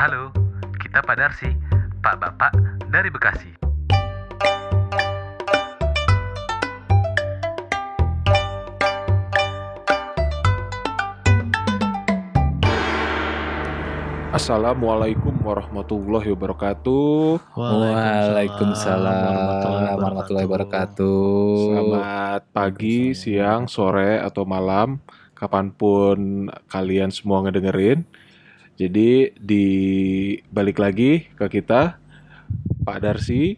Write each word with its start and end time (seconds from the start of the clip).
Halo, 0.00 0.32
kita 0.80 1.04
Pak 1.04 1.12
Darsi, 1.12 1.52
Pak 2.00 2.24
Bapak 2.24 2.56
dari 2.88 3.12
Bekasi. 3.12 3.52
Assalamualaikum 14.32 15.36
warahmatullahi 15.44 16.32
wabarakatuh. 16.32 17.60
Waalaikumsalam 17.60 20.00
warahmatullahi 20.00 20.48
wabarakatuh. 20.48 21.76
Selamat 21.76 22.48
pagi, 22.56 23.12
siang, 23.12 23.68
sore, 23.68 24.16
atau 24.16 24.48
malam, 24.48 24.96
kapan 25.36 25.68
pun 25.68 26.48
kalian 26.72 27.12
semua 27.12 27.44
ngedengerin. 27.44 28.08
Jadi 28.80 29.36
di 29.36 29.66
balik 30.48 30.80
lagi 30.80 31.28
ke 31.36 31.60
kita, 31.60 32.00
Pak 32.80 32.98
Darsi, 33.04 33.52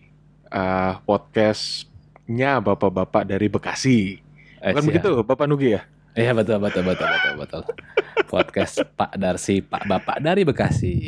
uh, 0.50 0.98
podcastnya 1.06 2.58
bapak-bapak 2.58 3.30
dari 3.30 3.46
Bekasi. 3.46 4.18
Bukan 4.58 4.82
siap. 4.82 4.88
begitu, 4.90 5.10
Bapak 5.22 5.46
Nugi 5.46 5.78
ya? 5.78 5.86
Iya 6.18 6.34
betul 6.34 6.58
betul 6.58 6.82
betul 6.82 7.06
betul 7.06 7.32
betul. 7.38 7.62
Podcast 8.34 8.82
Pak 8.98 9.14
Darsi, 9.14 9.62
Pak 9.62 9.86
Bapak 9.86 10.18
dari 10.18 10.42
Bekasi. 10.42 10.98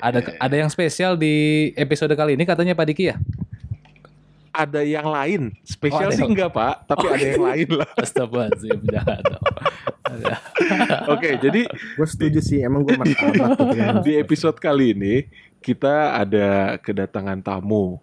Ada 0.00 0.40
ada 0.40 0.56
yang 0.56 0.72
spesial 0.72 1.20
di 1.20 1.68
episode 1.76 2.16
kali 2.16 2.32
ini 2.32 2.48
katanya 2.48 2.72
Pak 2.72 2.86
Diki 2.88 3.12
ya? 3.12 3.20
Ada 4.58 4.82
yang 4.82 5.06
lain, 5.06 5.42
spesial 5.62 6.10
Oh, 6.10 6.10
sih 6.10 6.18
yang- 6.18 6.34
enggak 6.34 6.50
Pak, 6.50 6.74
tapi 6.84 7.06
ada 7.06 7.26
yang 7.28 7.44
lain 7.44 7.68
lah. 7.72 7.86
Astagfirullahaladzim, 8.02 8.78
jangan 8.84 9.20
dong. 9.22 9.44
Oke, 11.14 11.30
jadi 11.38 11.62
Gue 11.94 12.06
setuju 12.06 12.40
sih, 12.40 12.58
emang 12.58 12.82
gue 12.82 12.96
martabak 12.96 13.54
di 14.02 14.16
episode 14.16 14.56
kali 14.56 14.92
ini 14.92 15.14
kita 15.58 16.18
ada 16.18 16.74
kedatangan 16.76 17.38
tamu. 17.38 18.02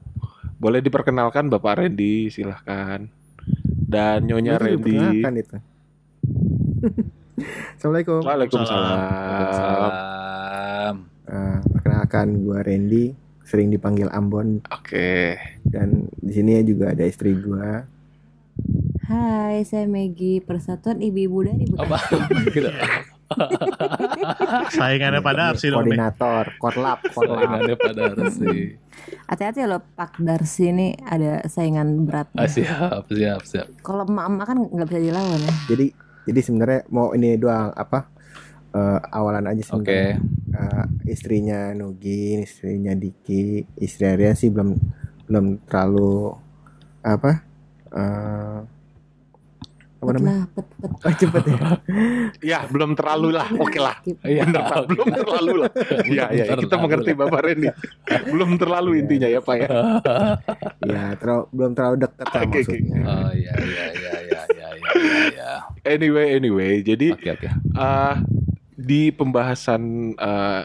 Boleh 0.56 0.80
diperkenalkan 0.80 1.52
Bapak 1.52 1.84
Randy, 1.84 2.30
silahkan. 2.30 3.04
Dan 3.86 4.26
Nyonya 4.26 4.56
Randy. 4.56 5.20
itu. 5.20 5.58
Assalamualaikum. 7.76 8.24
Waalaikumsalam. 8.24 8.98
Salam. 9.52 10.96
Eh, 11.26 11.58
perkenalkan 11.70 12.28
gue 12.40 12.60
Randy, 12.62 13.06
sering 13.46 13.70
dipanggil 13.70 14.10
Ambon 14.10 14.66
Oke. 14.74 15.38
dan 15.62 16.10
di 16.18 16.34
sini 16.34 16.66
juga 16.66 16.92
ada 16.98 17.06
istri 17.06 17.38
gue. 17.38 17.86
Hai, 19.06 19.62
saya 19.62 19.86
Megi, 19.86 20.42
Persatuan 20.42 20.98
Ibu-Ibu 20.98 21.40
dari 21.46 21.66
Bekasi. 21.70 21.86
Apa? 21.86 21.98
gitu. 22.58 22.70
Saingannya 24.78 25.22
pada 25.22 25.54
Arsi 25.54 25.70
dong. 25.70 25.86
Koordinator, 25.86 26.58
korlap, 26.58 27.06
korlap. 27.14 27.38
Saingannya 27.46 27.76
Pak 27.78 27.94
Darsi. 27.94 28.56
Hati-hati 29.30 29.62
loh 29.70 29.86
Pak 29.94 30.18
Darsi 30.18 30.74
ini 30.74 30.98
ada 31.06 31.46
saingan 31.46 32.10
berat. 32.10 32.34
Ah, 32.34 32.50
siap, 32.50 33.06
siap, 33.14 33.46
siap. 33.46 33.68
Kalau 33.86 34.10
emak-emak 34.10 34.46
kan 34.50 34.58
nggak 34.74 34.88
bisa 34.90 35.00
dilawan 35.06 35.38
ya. 35.38 35.54
Jadi, 35.70 35.86
jadi 36.26 36.40
sebenarnya 36.42 36.82
mau 36.90 37.14
ini 37.14 37.38
doang 37.38 37.78
apa? 37.78 38.10
eh, 38.76 39.00
awalan 39.16 39.46
aja 39.48 39.62
Oke. 39.64 39.68
sebenarnya. 39.72 40.16
Eh, 40.56 40.84
istrinya 41.12 41.76
Nugi, 41.76 42.40
istrinya 42.40 42.96
Diki, 42.96 43.68
istri 43.76 44.08
Arya 44.08 44.32
sih 44.32 44.48
belum 44.48 44.72
belum 45.28 45.46
terlalu 45.68 46.32
apa? 47.04 47.44
eh 47.96 48.60
apa 49.96 50.12
namanya? 50.22 50.38
lah, 50.38 50.46
pet, 50.54 50.68
pet. 50.70 50.92
Oh, 51.02 51.14
cepet 51.18 51.44
ya. 51.50 51.58
Ya, 52.54 52.60
belum 52.70 52.94
terlalu 52.94 53.34
lah. 53.34 53.48
Oke 53.58 53.82
lah. 53.82 53.98
Skip. 54.06 54.22
Iya, 54.22 54.46
Bener 54.46 54.62
Pak, 54.70 54.82
belum 54.94 55.08
terlalu 55.18 55.54
lah. 55.66 55.72
Iya, 56.14 56.26
iya, 56.30 56.44
kita 56.62 56.76
mengerti 56.78 57.12
lah. 57.18 57.20
Bapak 57.26 57.40
Randy. 57.42 57.68
Belum 58.30 58.50
terlalu 58.62 58.92
intinya 59.02 59.26
ya, 59.26 59.42
Pak 59.42 59.56
ya. 59.66 59.68
Ya, 60.94 61.04
terlalu 61.18 61.44
belum 61.50 61.72
terlalu 61.74 61.96
dekat 62.06 62.28
lah 62.30 62.42
oke. 62.46 62.54
maksudnya. 62.54 63.00
Oh 63.02 63.32
iya 63.34 63.54
iya 63.58 63.86
iya 63.98 64.16
iya 64.22 64.42
iya 64.54 64.70
iya 64.78 65.00
iya. 65.34 65.52
Anyway, 65.90 66.38
anyway, 66.38 66.86
jadi 66.86 67.18
Oke 67.18 67.30
oke. 67.34 67.50
eh 67.50 68.16
di 68.86 69.10
pembahasan 69.10 70.14
eh 70.14 70.64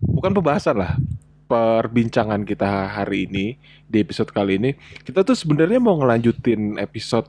bukan 0.00 0.32
pembahasan 0.32 0.80
lah 0.80 0.96
perbincangan 1.44 2.46
kita 2.46 2.88
hari 2.88 3.26
ini 3.28 3.60
di 3.84 4.00
episode 4.00 4.30
kali 4.32 4.56
ini 4.56 4.70
kita 5.04 5.26
tuh 5.26 5.36
sebenarnya 5.36 5.82
mau 5.82 5.98
ngelanjutin 5.98 6.78
episode 6.80 7.26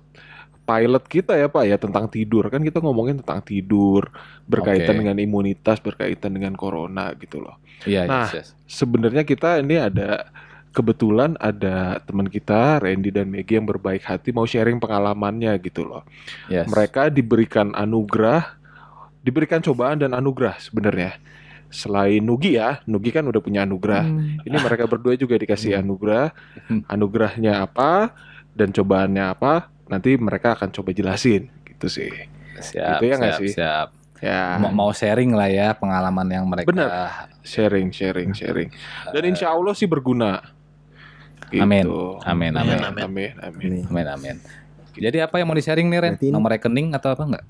pilot 0.61 1.03
kita 1.09 1.33
ya 1.35 1.49
Pak 1.49 1.63
ya 1.65 1.75
tentang 1.81 2.05
tidur 2.07 2.47
kan 2.47 2.61
kita 2.61 2.79
ngomongin 2.79 3.19
tentang 3.25 3.41
tidur 3.41 4.07
berkaitan 4.45 4.93
Oke. 4.93 4.99
dengan 5.03 5.17
imunitas 5.17 5.81
berkaitan 5.81 6.31
dengan 6.37 6.53
corona 6.55 7.11
gitu 7.17 7.41
loh 7.41 7.57
Iya 7.81 8.05
Nah, 8.05 8.29
yes, 8.29 8.33
yes. 8.37 8.47
sebenarnya 8.69 9.25
kita 9.25 9.57
ini 9.59 9.81
ada 9.81 10.29
kebetulan 10.71 11.33
ada 11.41 11.97
teman 12.05 12.29
kita 12.29 12.77
Randy 12.77 13.09
dan 13.09 13.27
Maggie 13.27 13.57
yang 13.57 13.65
berbaik 13.65 14.05
hati 14.05 14.29
mau 14.31 14.45
sharing 14.45 14.77
pengalamannya 14.77 15.57
gitu 15.65 15.81
loh 15.83 16.05
Yes. 16.45 16.69
mereka 16.69 17.09
diberikan 17.09 17.73
anugerah, 17.73 18.60
diberikan 19.21 19.61
cobaan 19.61 20.01
dan 20.01 20.11
anugerah 20.11 20.57
sebenarnya. 20.57 21.17
Selain 21.71 22.19
Nugi 22.19 22.59
ya, 22.59 22.83
Nugi 22.83 23.15
kan 23.15 23.23
udah 23.23 23.39
punya 23.39 23.63
anugerah. 23.63 24.03
Hmm. 24.03 24.43
Ini 24.43 24.57
mereka 24.59 24.85
berdua 24.85 25.15
juga 25.15 25.39
dikasih 25.39 25.79
Hmm. 25.79 25.81
anugerah. 25.87 26.25
Hmm. 26.67 26.81
Anugerahnya 26.85 27.63
apa 27.63 28.11
dan 28.51 28.75
cobaannya 28.75 29.23
apa? 29.31 29.71
Nanti 29.87 30.19
mereka 30.19 30.59
akan 30.59 30.67
coba 30.69 30.91
jelasin 30.91 31.47
gitu 31.63 31.87
sih. 31.87 32.11
siap 32.61 32.99
Gitu 32.99 33.09
ya 33.09 33.15
nggak 33.17 33.33
siap 33.33 33.41
sih? 33.41 33.51
siap. 33.55 33.87
Ya, 34.21 34.53
Mau, 34.61 34.69
mau 34.69 34.91
sharing 34.93 35.33
lah 35.33 35.49
ya 35.49 35.73
pengalaman 35.73 36.29
yang 36.29 36.45
mereka. 36.45 36.69
Bener. 36.69 36.85
sharing, 37.41 37.89
sharing, 37.89 38.37
sharing. 38.37 38.69
Dan 39.09 39.23
insya 39.25 39.49
Allah 39.49 39.73
sih 39.73 39.89
berguna. 39.89 40.45
Gitu. 41.49 41.57
Amin. 41.57 41.89
Amin, 42.21 42.53
amin. 42.53 42.77
amin, 42.77 43.01
amin, 43.01 43.31
amin. 43.41 43.65
Ini. 43.65 43.79
Amin 43.89 44.07
amin. 44.07 44.35
Jadi 44.93 45.17
apa 45.19 45.41
yang 45.41 45.49
mau 45.49 45.57
di 45.57 45.65
sharing 45.65 45.89
nih 45.89 45.99
Ren? 45.99 46.13
Nomor 46.29 46.53
rekening 46.53 46.93
atau 46.93 47.17
apa 47.17 47.23
enggak? 47.25 47.45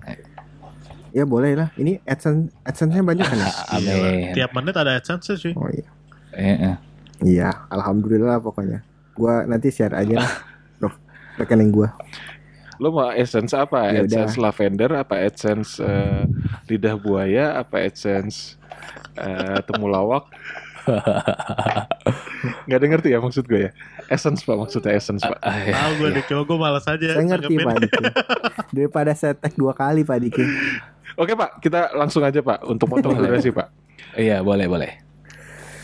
Ya 1.12 1.28
boleh 1.28 1.56
lah. 1.60 1.70
Ini 1.76 2.00
AdSense 2.08 2.56
AdSense-nya 2.64 3.04
banyak 3.04 3.26
kan 3.28 3.38
ya? 3.40 3.52
Amin. 3.76 4.32
Tiap 4.36 4.52
menit 4.56 4.76
ada 4.80 4.96
AdSense 4.96 5.36
cuy. 5.36 5.54
Oh 5.56 5.68
iya. 5.68 5.88
Eh, 6.32 6.56
eh. 6.56 6.76
Iya, 7.22 7.50
alhamdulillah 7.70 8.40
pokoknya. 8.40 8.82
Gua 9.14 9.44
nanti 9.44 9.70
share 9.70 9.94
aja 9.94 10.24
lah. 10.24 10.34
Loh, 10.82 10.94
rekening 11.38 11.70
gua. 11.70 11.92
Lo 12.82 12.90
mau 12.90 13.14
essence 13.14 13.54
apa? 13.54 13.94
Ya 13.94 14.08
essence 14.08 14.42
lavender, 14.42 14.90
apa 14.98 15.22
essence 15.22 15.78
eh, 15.78 16.26
lidah 16.66 16.98
buaya, 16.98 17.62
apa 17.62 17.78
essence 17.86 18.58
eh, 19.20 19.60
temulawak? 19.70 20.26
Gak 22.70 22.78
ada 22.82 22.88
ngerti 22.90 23.14
ya 23.14 23.22
maksud 23.22 23.46
gue 23.46 23.70
ya? 23.70 23.72
Essence 24.10 24.42
pak 24.42 24.58
maksudnya 24.58 24.98
essence 24.98 25.22
pak. 25.22 25.38
Ah, 25.46 25.62
ya. 25.62 25.78
Tahu 25.78 25.92
gue 26.02 26.10
deh, 26.18 26.24
cuma 26.26 26.42
gue 26.42 26.58
malas 26.58 26.86
aja. 26.90 27.06
Saya 27.14 27.26
ngerti. 27.26 27.54
Pak 27.54 27.76
Diki. 27.86 28.04
Daripada 28.74 29.12
saya 29.14 29.34
tag 29.38 29.54
dua 29.54 29.78
kali 29.78 30.02
Pak 30.02 30.18
Diki. 30.26 30.44
Oke 31.20 31.36
pak, 31.36 31.60
kita 31.60 31.92
langsung 31.96 32.24
aja 32.24 32.40
pak 32.40 32.64
untuk 32.68 32.88
potong 32.88 33.20
durasi 33.20 33.52
pak. 33.52 33.68
Iya 34.16 34.40
boleh 34.44 34.68
boleh. 34.68 34.92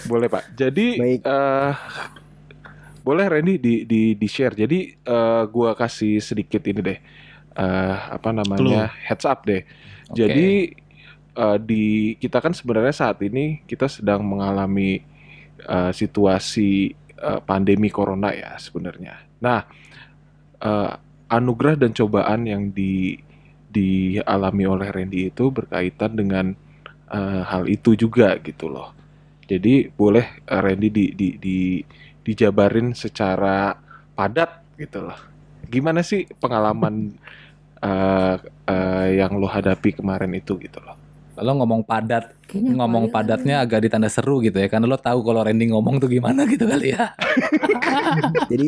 Boleh 0.07 0.27
pak. 0.31 0.55
Jadi 0.55 0.99
Baik. 0.99 1.19
eh, 1.23 1.73
boleh 3.03 3.25
Randy 3.27 3.55
di 3.59 3.73
di 3.83 4.15
di 4.15 4.27
share. 4.27 4.55
Jadi 4.55 4.95
eh, 4.95 5.43
gua 5.51 5.75
kasih 5.75 6.19
sedikit 6.23 6.63
ini 6.67 6.79
deh. 6.79 6.99
eh, 7.57 7.95
apa 8.13 8.29
namanya 8.29 8.93
heads 8.93 9.25
up 9.25 9.43
deh. 9.43 9.65
Oke. 10.13 10.15
Jadi 10.15 10.49
eh, 11.35 11.57
di 11.59 12.15
kita 12.21 12.37
kan 12.39 12.53
sebenarnya 12.53 12.93
saat 12.93 13.17
ini 13.25 13.65
kita 13.65 13.89
sedang 13.89 14.23
mengalami 14.23 15.01
eh, 15.65 15.91
situasi 15.91 16.93
eh, 17.17 17.39
pandemi 17.43 17.89
corona 17.89 18.31
ya 18.31 18.55
sebenarnya. 18.61 19.17
Nah, 19.41 19.65
eh, 20.61 20.91
anugerah 21.27 21.75
dan 21.75 21.91
cobaan 21.91 22.47
yang 22.47 22.71
di 22.71 23.19
dialami 23.77 24.63
oleh 24.73 24.89
Randy 24.95 25.19
itu 25.31 25.45
berkaitan 25.53 26.11
dengan 26.21 26.45
eh, 27.17 27.41
hal 27.51 27.63
itu 27.69 27.93
juga 28.03 28.37
gitu 28.41 28.65
loh. 28.73 28.89
Jadi 29.51 29.73
boleh 29.93 30.25
eh, 30.49 30.61
Randy 30.65 30.89
di, 30.97 31.05
di, 31.19 31.29
di 31.45 31.59
dijabarin 32.27 32.91
secara 32.97 33.71
padat 34.17 34.51
gitu 34.81 34.99
loh. 35.07 35.19
Gimana 35.73 36.01
sih 36.03 36.25
pengalaman 36.41 36.95
eh, 37.87 38.35
eh, 38.73 39.07
yang 39.19 39.37
lo 39.41 39.47
hadapi 39.49 39.89
kemarin 39.97 40.33
itu 40.35 40.57
gitu 40.65 40.79
loh? 40.83 40.96
Kalau 41.37 41.53
ngomong 41.55 41.81
padat, 41.81 42.33
Kayaknya 42.43 42.71
ngomong 42.75 43.05
padatnya 43.07 43.55
agak 43.59 43.79
ditanda 43.79 44.07
seru 44.07 44.39
gitu 44.39 44.55
ya. 44.55 44.65
Karena 44.65 44.83
lo 44.83 44.97
tahu 44.97 45.21
kalau 45.21 45.39
Randy 45.39 45.69
ngomong 45.69 45.97
tuh 45.97 46.09
gimana 46.09 46.43
gitu 46.43 46.65
kali 46.65 46.91
ya. 46.91 47.13
Jadi. 48.51 48.67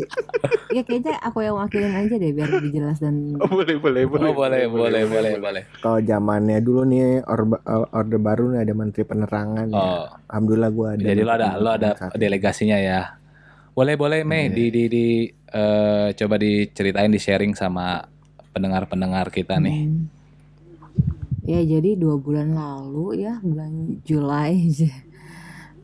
Ya 0.69 0.81
kayaknya 0.81 1.17
aku 1.19 1.41
yang 1.41 1.57
wakilin 1.57 1.89
aja 1.89 2.13
deh 2.13 2.29
biar 2.29 2.45
lebih 2.47 2.71
jelas 2.71 3.01
dan 3.01 3.33
Oh, 3.35 3.49
boleh, 3.49 3.75
boleh, 3.75 4.03
boleh, 4.05 4.29
Oh, 4.29 4.35
boleh 4.37 4.63
boleh 4.67 5.03
boleh 5.03 5.33
boleh. 5.35 5.63
kalau 5.79 5.97
zamannya 5.99 6.59
dulu 6.59 6.85
nih 6.85 7.25
orba- 7.25 7.59
eh, 7.59 7.85
orde 7.91 8.17
baru 8.17 8.53
nih 8.53 8.61
ada 8.61 8.73
Menteri 8.73 9.01
Penerangan. 9.03 9.65
ya. 9.67 9.75
Oh, 9.75 10.05
Alhamdulillah 10.27 10.69
gua 10.69 10.87
ada. 10.93 11.01
jadi 11.01 11.21
lo 11.21 11.31
ada 11.31 11.49
lo 11.55 11.69
ada 11.71 11.89
delegasinya 12.13 12.77
ya. 12.77 13.17
Boleh 13.71 13.95
boleh 13.95 14.21
Mei 14.21 14.45
Iya. 14.45 14.53
di 14.53 14.65
di 14.69 14.83
di 14.85 15.05
eh, 15.47 16.07
coba 16.13 16.35
diceritain 16.37 17.09
di 17.09 17.17
sharing 17.17 17.57
sama 17.57 18.05
pendengar-pendengar 18.51 19.31
kita 19.31 19.57
nih. 19.57 19.77
Hmm. 19.79 20.18
Ya 21.49 21.65
jadi 21.65 21.97
dua 21.97 22.21
bulan 22.21 22.53
lalu 22.53 23.25
ya 23.25 23.41
bulan 23.41 24.05
Juli 24.05 24.69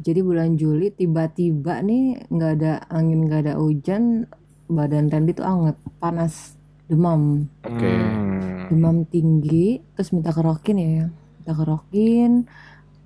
Jadi 0.06 0.20
bulan 0.22 0.54
Juli 0.54 0.94
tiba-tiba 0.94 1.82
nih 1.82 2.30
nggak 2.30 2.52
ada 2.62 2.86
angin 2.94 3.26
nggak 3.26 3.50
ada 3.50 3.54
hujan, 3.58 4.30
badan 4.70 5.10
Randy 5.10 5.34
tuh 5.34 5.42
anget, 5.42 5.74
panas, 5.98 6.54
demam, 6.86 7.50
Oke. 7.66 7.82
Hmm. 7.90 8.70
demam 8.70 9.10
tinggi, 9.10 9.82
terus 9.98 10.14
minta 10.14 10.30
kerokin 10.30 10.78
ya, 10.78 11.10
minta 11.10 11.54
kerokin, 11.58 12.46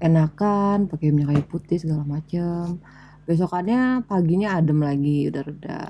enakan, 0.04 0.92
pakai 0.92 1.16
minyak 1.16 1.32
kayu 1.32 1.44
putih 1.48 1.80
segala 1.80 2.04
macem. 2.04 2.84
Besokannya 3.24 4.04
paginya 4.04 4.60
adem 4.60 4.84
lagi, 4.84 5.32
udah 5.32 5.44
reda. 5.48 5.84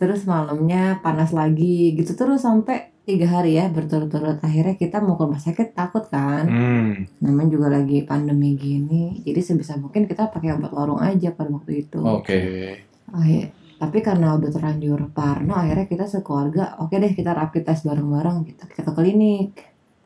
Terus 0.00 0.24
malamnya 0.24 1.04
panas 1.04 1.36
lagi, 1.36 1.92
gitu 1.92 2.16
terus 2.16 2.40
sampai 2.40 2.96
tiga 3.08 3.40
hari 3.40 3.56
ya 3.56 3.72
berturut-turut. 3.72 4.36
Akhirnya 4.44 4.76
kita 4.76 5.00
mau 5.00 5.16
ke 5.16 5.24
rumah 5.24 5.40
sakit 5.40 5.72
takut 5.72 6.04
kan, 6.12 6.44
Hmm. 6.44 7.08
namanya 7.24 7.48
juga 7.56 7.72
lagi 7.72 8.04
pandemi 8.04 8.52
gini. 8.52 9.24
Jadi 9.24 9.40
sebisa 9.40 9.80
mungkin 9.80 10.04
kita 10.04 10.28
pakai 10.28 10.52
obat 10.52 10.72
warung 10.76 11.00
aja 11.00 11.32
pada 11.32 11.48
waktu 11.48 11.88
itu. 11.88 12.04
Oke. 12.04 12.40
Akhir- 13.08 13.56
tapi 13.78 14.02
karena 14.02 14.34
udah 14.34 14.50
terlanjur 14.50 15.14
parno, 15.14 15.54
akhirnya 15.54 15.86
kita 15.86 16.10
sekeluarga, 16.10 16.76
oke 16.82 16.98
deh 16.98 17.14
kita 17.14 17.30
rapid 17.30 17.62
test 17.62 17.86
bareng-bareng, 17.86 18.42
kita, 18.42 18.66
kita 18.66 18.90
ke 18.90 18.92
klinik. 18.92 19.54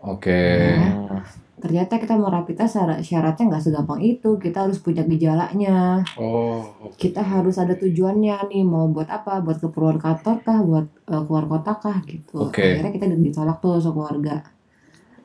Oke. 0.03 0.43
Hmm. 0.75 1.23
Ternyata 1.57 1.95
kita 1.97 2.19
mau 2.19 2.27
rapid 2.27 2.59
test 2.59 2.75
syarat- 2.75 3.01
syaratnya 3.01 3.47
nggak 3.47 3.63
segampang 3.63 4.03
itu, 4.03 4.35
kita 4.35 4.67
harus 4.67 4.83
punya 4.83 5.07
gejalanya, 5.07 6.03
Oh. 6.19 6.67
kita 6.99 7.23
harus 7.23 7.55
ada 7.55 7.79
tujuannya 7.79 8.51
nih, 8.51 8.67
mau 8.67 8.91
buat 8.91 9.07
apa, 9.07 9.39
buat 9.39 9.63
keperluan 9.63 9.97
kantor 9.97 10.43
kah, 10.43 10.59
buat 10.59 10.87
eh, 11.07 11.23
keluar 11.23 11.47
kota 11.47 11.79
kah 11.79 12.03
gitu. 12.03 12.51
Oke. 12.51 12.67
Akhirnya 12.77 12.91
kita 12.91 13.07
ditolak 13.15 13.63
tuh 13.63 13.79
sekeluarga. 13.79 14.43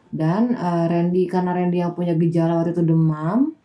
Dan 0.08 0.54
eh, 0.54 0.86
Randy 0.86 1.26
karena 1.26 1.52
Randy 1.52 1.82
yang 1.82 1.98
punya 1.98 2.14
gejala 2.14 2.54
waktu 2.56 2.72
itu 2.72 2.86
demam, 2.86 3.58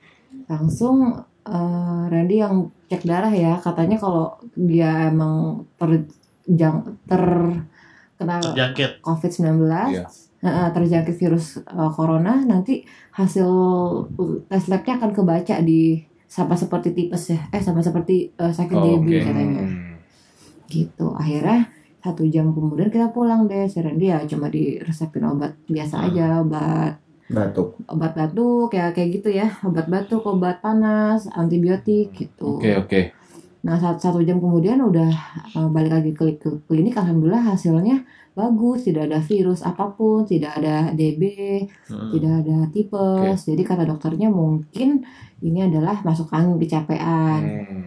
langsung 0.49 1.12
eh, 1.44 2.03
Randy 2.09 2.41
yang 2.41 2.55
cek 2.88 3.05
darah 3.05 3.31
ya, 3.31 3.61
katanya 3.61 4.00
kalau 4.00 4.32
dia 4.55 5.12
emang 5.12 5.69
terjang 5.76 6.97
terkena 7.05 8.37
Terjangkit. 8.41 9.05
COVID-19 9.05 9.61
Iya. 9.93 10.09
Terjangkit 10.42 11.14
virus 11.14 11.56
eh, 11.58 11.90
corona 11.94 12.42
nanti 12.42 12.82
hasil 13.14 13.46
tes 14.46 14.64
labnya 14.66 14.98
akan 14.98 15.10
kebaca 15.12 15.56
di 15.60 16.02
sama 16.26 16.56
seperti 16.56 16.90
tipes 16.92 17.30
ya 17.30 17.40
eh 17.48 17.60
sama 17.60 17.78
seperti 17.78 18.32
eh, 18.32 18.50
sakit 18.50 18.74
Oh, 18.74 18.82
DB 18.82 19.06
oke. 19.08 19.22
katanya 19.22 19.62
Hmm. 19.62 19.94
gitu 20.66 21.12
akhirnya 21.12 21.68
satu 22.00 22.26
jam 22.26 22.50
kemudian 22.50 22.88
kita 22.88 23.12
pulang 23.12 23.46
deh 23.46 23.68
Randy 23.68 24.10
ya 24.10 24.18
cuma 24.26 24.48
diresepin 24.48 25.22
obat 25.22 25.54
biasa 25.68 26.08
aja 26.08 26.40
obat 26.40 26.98
Batuk. 27.28 27.78
obat 27.86 28.12
batuk 28.12 28.72
ya 28.72 28.90
kayak 28.90 29.20
gitu 29.20 29.30
ya 29.30 29.46
obat 29.62 29.86
batuk 29.86 30.26
obat 30.26 30.58
panas 30.58 31.30
antibiotik 31.30 32.10
gitu 32.12 32.58
Oke, 32.58 32.74
oke. 32.74 33.00
Nah 33.62 33.78
satu, 33.78 34.02
satu 34.02 34.18
jam 34.26 34.42
kemudian 34.42 34.82
udah 34.82 35.06
uh, 35.54 35.70
balik 35.70 35.94
lagi 35.94 36.10
ke, 36.10 36.34
ke 36.34 36.50
klinik, 36.66 36.98
alhamdulillah 36.98 37.46
hasilnya 37.46 38.02
bagus, 38.32 38.82
tidak 38.82 39.06
ada 39.06 39.20
virus 39.20 39.61
apa 39.61 39.90
pun, 39.90 40.25
tidak 40.25 40.56
ada 40.56 40.90
DB, 40.90 41.23
Hmm. 41.87 42.11
tidak 42.11 42.32
ada 42.43 42.56
tipes. 42.69 43.44
Jadi 43.44 43.62
kata 43.62 43.84
dokternya 43.84 44.29
mungkin 44.29 45.05
ini 45.38 45.61
adalah 45.61 46.00
masuk 46.00 46.29
angin 46.31 46.56
kecapean. 46.56 47.43
Hmm. 47.43 47.82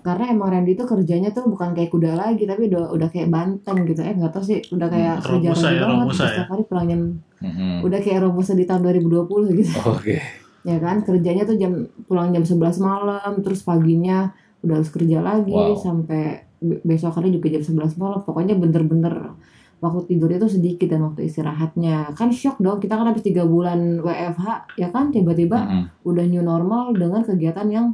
Karena 0.00 0.32
emang 0.32 0.48
Randy 0.48 0.72
itu 0.72 0.82
kerjanya 0.82 1.28
tuh 1.28 1.44
bukan 1.44 1.70
kayak 1.70 1.90
kuda 1.90 2.16
lagi, 2.16 2.48
tapi 2.48 2.72
udah 2.72 2.88
udah 2.88 3.08
kayak 3.08 3.28
banteng 3.28 3.84
gitu. 3.84 4.00
Eh 4.00 4.16
nggak 4.16 4.32
tahu 4.32 4.40
sih, 4.40 4.64
udah 4.70 4.88
kayak 4.88 5.14
Hmm, 5.18 5.24
kerja 5.28 5.48
Randy 5.50 5.60
ya, 5.60 5.80
banget. 5.82 5.96
Robusta 6.00 6.24
Setiap 6.24 6.48
hari 6.48 6.62
pulang 6.64 6.86
jam, 6.88 7.00
Mm-mm. 7.38 7.74
udah 7.84 7.98
kayak 8.00 8.20
Robusta 8.22 8.52
di 8.54 8.64
tahun 8.64 8.80
2020 8.82 9.52
gitu. 9.54 9.72
Oke. 9.86 10.16
ya 10.60 10.76
kan 10.76 11.00
kerjanya 11.00 11.42
tuh 11.42 11.56
jam 11.56 11.72
pulang 12.04 12.28
jam 12.30 12.44
11 12.44 12.76
malam 12.78 13.32
terus 13.40 13.64
paginya 13.64 14.28
udah 14.60 14.76
harus 14.76 14.92
kerja 14.92 15.16
lagi 15.18 15.48
Wow. 15.48 15.72
sampai 15.74 16.49
be- 16.60 16.80
besokannya 16.84 17.32
juga 17.32 17.48
jam 17.56 17.62
11 17.64 17.96
malam 17.96 18.20
pokoknya 18.22 18.54
bener-bener 18.54 19.34
waktu 19.80 20.12
tidurnya 20.12 20.38
tuh 20.38 20.52
sedikit 20.52 20.92
dan 20.92 21.00
waktu 21.08 21.24
istirahatnya 21.24 22.12
kan 22.12 22.28
shock 22.28 22.60
dong 22.60 22.76
kita 22.78 23.00
kan 23.00 23.08
habis 23.08 23.24
tiga 23.24 23.48
bulan 23.48 24.04
WFH 24.04 24.76
ya 24.76 24.92
kan 24.92 25.08
tiba-tiba 25.08 25.56
Mm-mm. 25.56 25.84
udah 26.04 26.24
new 26.28 26.44
normal 26.44 26.92
dengan 26.92 27.24
kegiatan 27.24 27.64
yang 27.72 27.86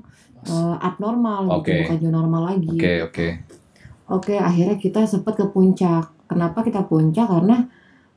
eh, 0.42 0.74
abnormal 0.82 1.62
Oke. 1.62 1.70
gitu 1.70 1.86
bukan 1.86 1.96
new 2.02 2.12
normal 2.12 2.42
lagi 2.54 2.74
Oke, 2.74 2.92
oke. 3.06 3.26
Oke, 4.06 4.38
akhirnya 4.38 4.78
kita 4.78 5.02
sempat 5.02 5.34
ke 5.34 5.50
puncak. 5.50 6.30
Kenapa 6.30 6.62
kita 6.62 6.86
puncak? 6.86 7.26
Karena 7.26 7.66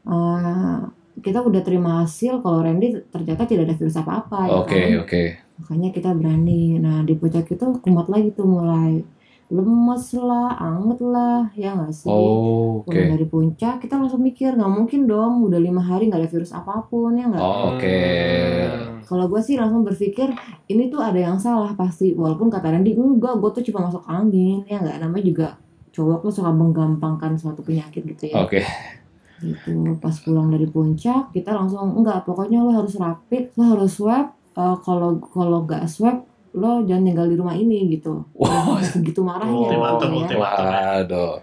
eh, 0.06 0.78
kita 1.20 1.42
udah 1.42 1.62
terima 1.66 2.06
hasil 2.06 2.40
kalau 2.40 2.62
Randy 2.62 2.96
ternyata 3.10 3.44
tidak 3.46 3.70
ada 3.70 3.76
virus 3.78 3.98
apa-apa. 3.98 4.40
ya 4.46 4.54
Oke, 4.62 4.78
kan? 4.78 5.02
oke. 5.02 5.24
Makanya 5.60 5.90
kita 5.90 6.10
berani. 6.14 6.78
Nah 6.78 7.02
di 7.02 7.14
puncak 7.18 7.50
itu 7.50 7.66
kumat 7.82 8.08
lagi 8.08 8.30
tuh 8.32 8.46
mulai 8.48 9.02
lemes 9.50 10.14
lah, 10.14 10.54
anget 10.62 11.02
lah, 11.02 11.50
ya 11.58 11.74
nggak 11.74 11.90
sih? 11.90 12.06
Oh, 12.06 12.86
oke. 12.86 12.94
Pulang 12.94 13.18
dari 13.18 13.26
puncak 13.26 13.82
kita 13.82 13.98
langsung 13.98 14.22
mikir 14.22 14.54
nggak 14.54 14.70
mungkin 14.70 15.10
dong 15.10 15.42
udah 15.50 15.58
lima 15.58 15.82
hari 15.82 16.06
nggak 16.06 16.22
ada 16.22 16.30
virus 16.30 16.54
apa 16.54 16.86
pun 16.86 17.18
ya 17.18 17.26
nggak? 17.26 17.42
Oh, 17.42 17.74
oke. 17.74 17.98
Kalau 19.10 19.26
gue 19.26 19.42
sih 19.42 19.58
langsung 19.58 19.82
berpikir 19.82 20.30
ini 20.70 20.94
tuh 20.94 21.02
ada 21.02 21.18
yang 21.18 21.42
salah 21.42 21.74
pasti. 21.74 22.14
Walaupun 22.14 22.54
kata 22.54 22.70
Randy 22.70 22.94
enggak, 22.94 23.42
gue 23.42 23.50
tuh 23.58 23.64
cuma 23.74 23.90
masuk 23.90 24.06
angin 24.06 24.62
ya 24.70 24.78
nggak. 24.86 25.02
Namanya 25.02 25.26
juga 25.26 25.48
cowok 25.90 26.30
tuh 26.30 26.32
suka 26.32 26.54
menggampangkan 26.54 27.34
suatu 27.34 27.66
penyakit 27.66 28.06
gitu 28.06 28.30
ya. 28.30 28.46
Oke. 28.46 28.62
Gitu. 29.42 29.98
Pas 29.98 30.14
pulang 30.22 30.54
dari 30.54 30.70
puncak 30.70 31.34
kita 31.34 31.58
langsung 31.58 31.98
enggak. 31.98 32.22
Pokoknya 32.22 32.62
lo 32.62 32.70
harus 32.70 32.94
rapid, 33.02 33.58
lo 33.58 33.64
harus 33.74 33.98
swab. 33.98 34.30
Eh, 34.54 34.78
Kalau 34.86 35.18
kalau 35.34 35.66
nggak 35.66 35.90
swab 35.90 36.22
lo 36.58 36.82
jangan 36.86 37.04
tinggal 37.06 37.28
di 37.30 37.36
rumah 37.38 37.56
ini 37.56 37.94
gitu. 37.94 38.26
Wow. 38.34 38.82
Segitu 38.82 39.22
marahnya 39.22 39.54
Ultimatum, 39.54 40.10
gitu 40.26 40.34
ya. 40.38 40.50
Waduh. 41.06 41.36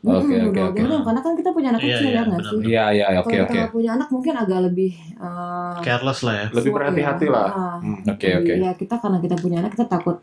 Oke, 0.00 0.32
oke, 0.48 0.60
oke. 0.72 0.80
Karena 0.80 1.20
kan 1.20 1.32
kita 1.36 1.50
punya 1.52 1.68
anak 1.76 1.84
Iya, 1.84 1.92
kecil 1.92 2.08
iya, 2.08 2.16
ya 2.16 2.22
nggak 2.24 2.40
sih? 2.40 2.58
Iya, 2.64 2.84
iya, 2.96 3.04
oke, 3.20 3.28
Kalau 3.28 3.44
oke. 3.44 3.52
kita 3.52 3.68
punya 3.68 3.90
anak 4.00 4.08
mungkin 4.08 4.32
agak 4.32 4.60
lebih 4.72 4.92
eh, 4.96 5.76
Careless 5.84 6.20
lah 6.24 6.34
ya. 6.40 6.46
Lebih 6.56 6.70
berhati-hati 6.72 7.26
ya. 7.28 7.32
lah. 7.36 7.48
Ah. 7.52 7.76
Hmm. 7.84 8.00
Oke, 8.08 8.28
oke. 8.40 8.52
Iya 8.56 8.72
kita 8.80 8.94
karena 8.96 9.18
kita 9.20 9.36
punya 9.36 9.56
anak 9.60 9.76
kita 9.76 9.86
takut 9.92 10.16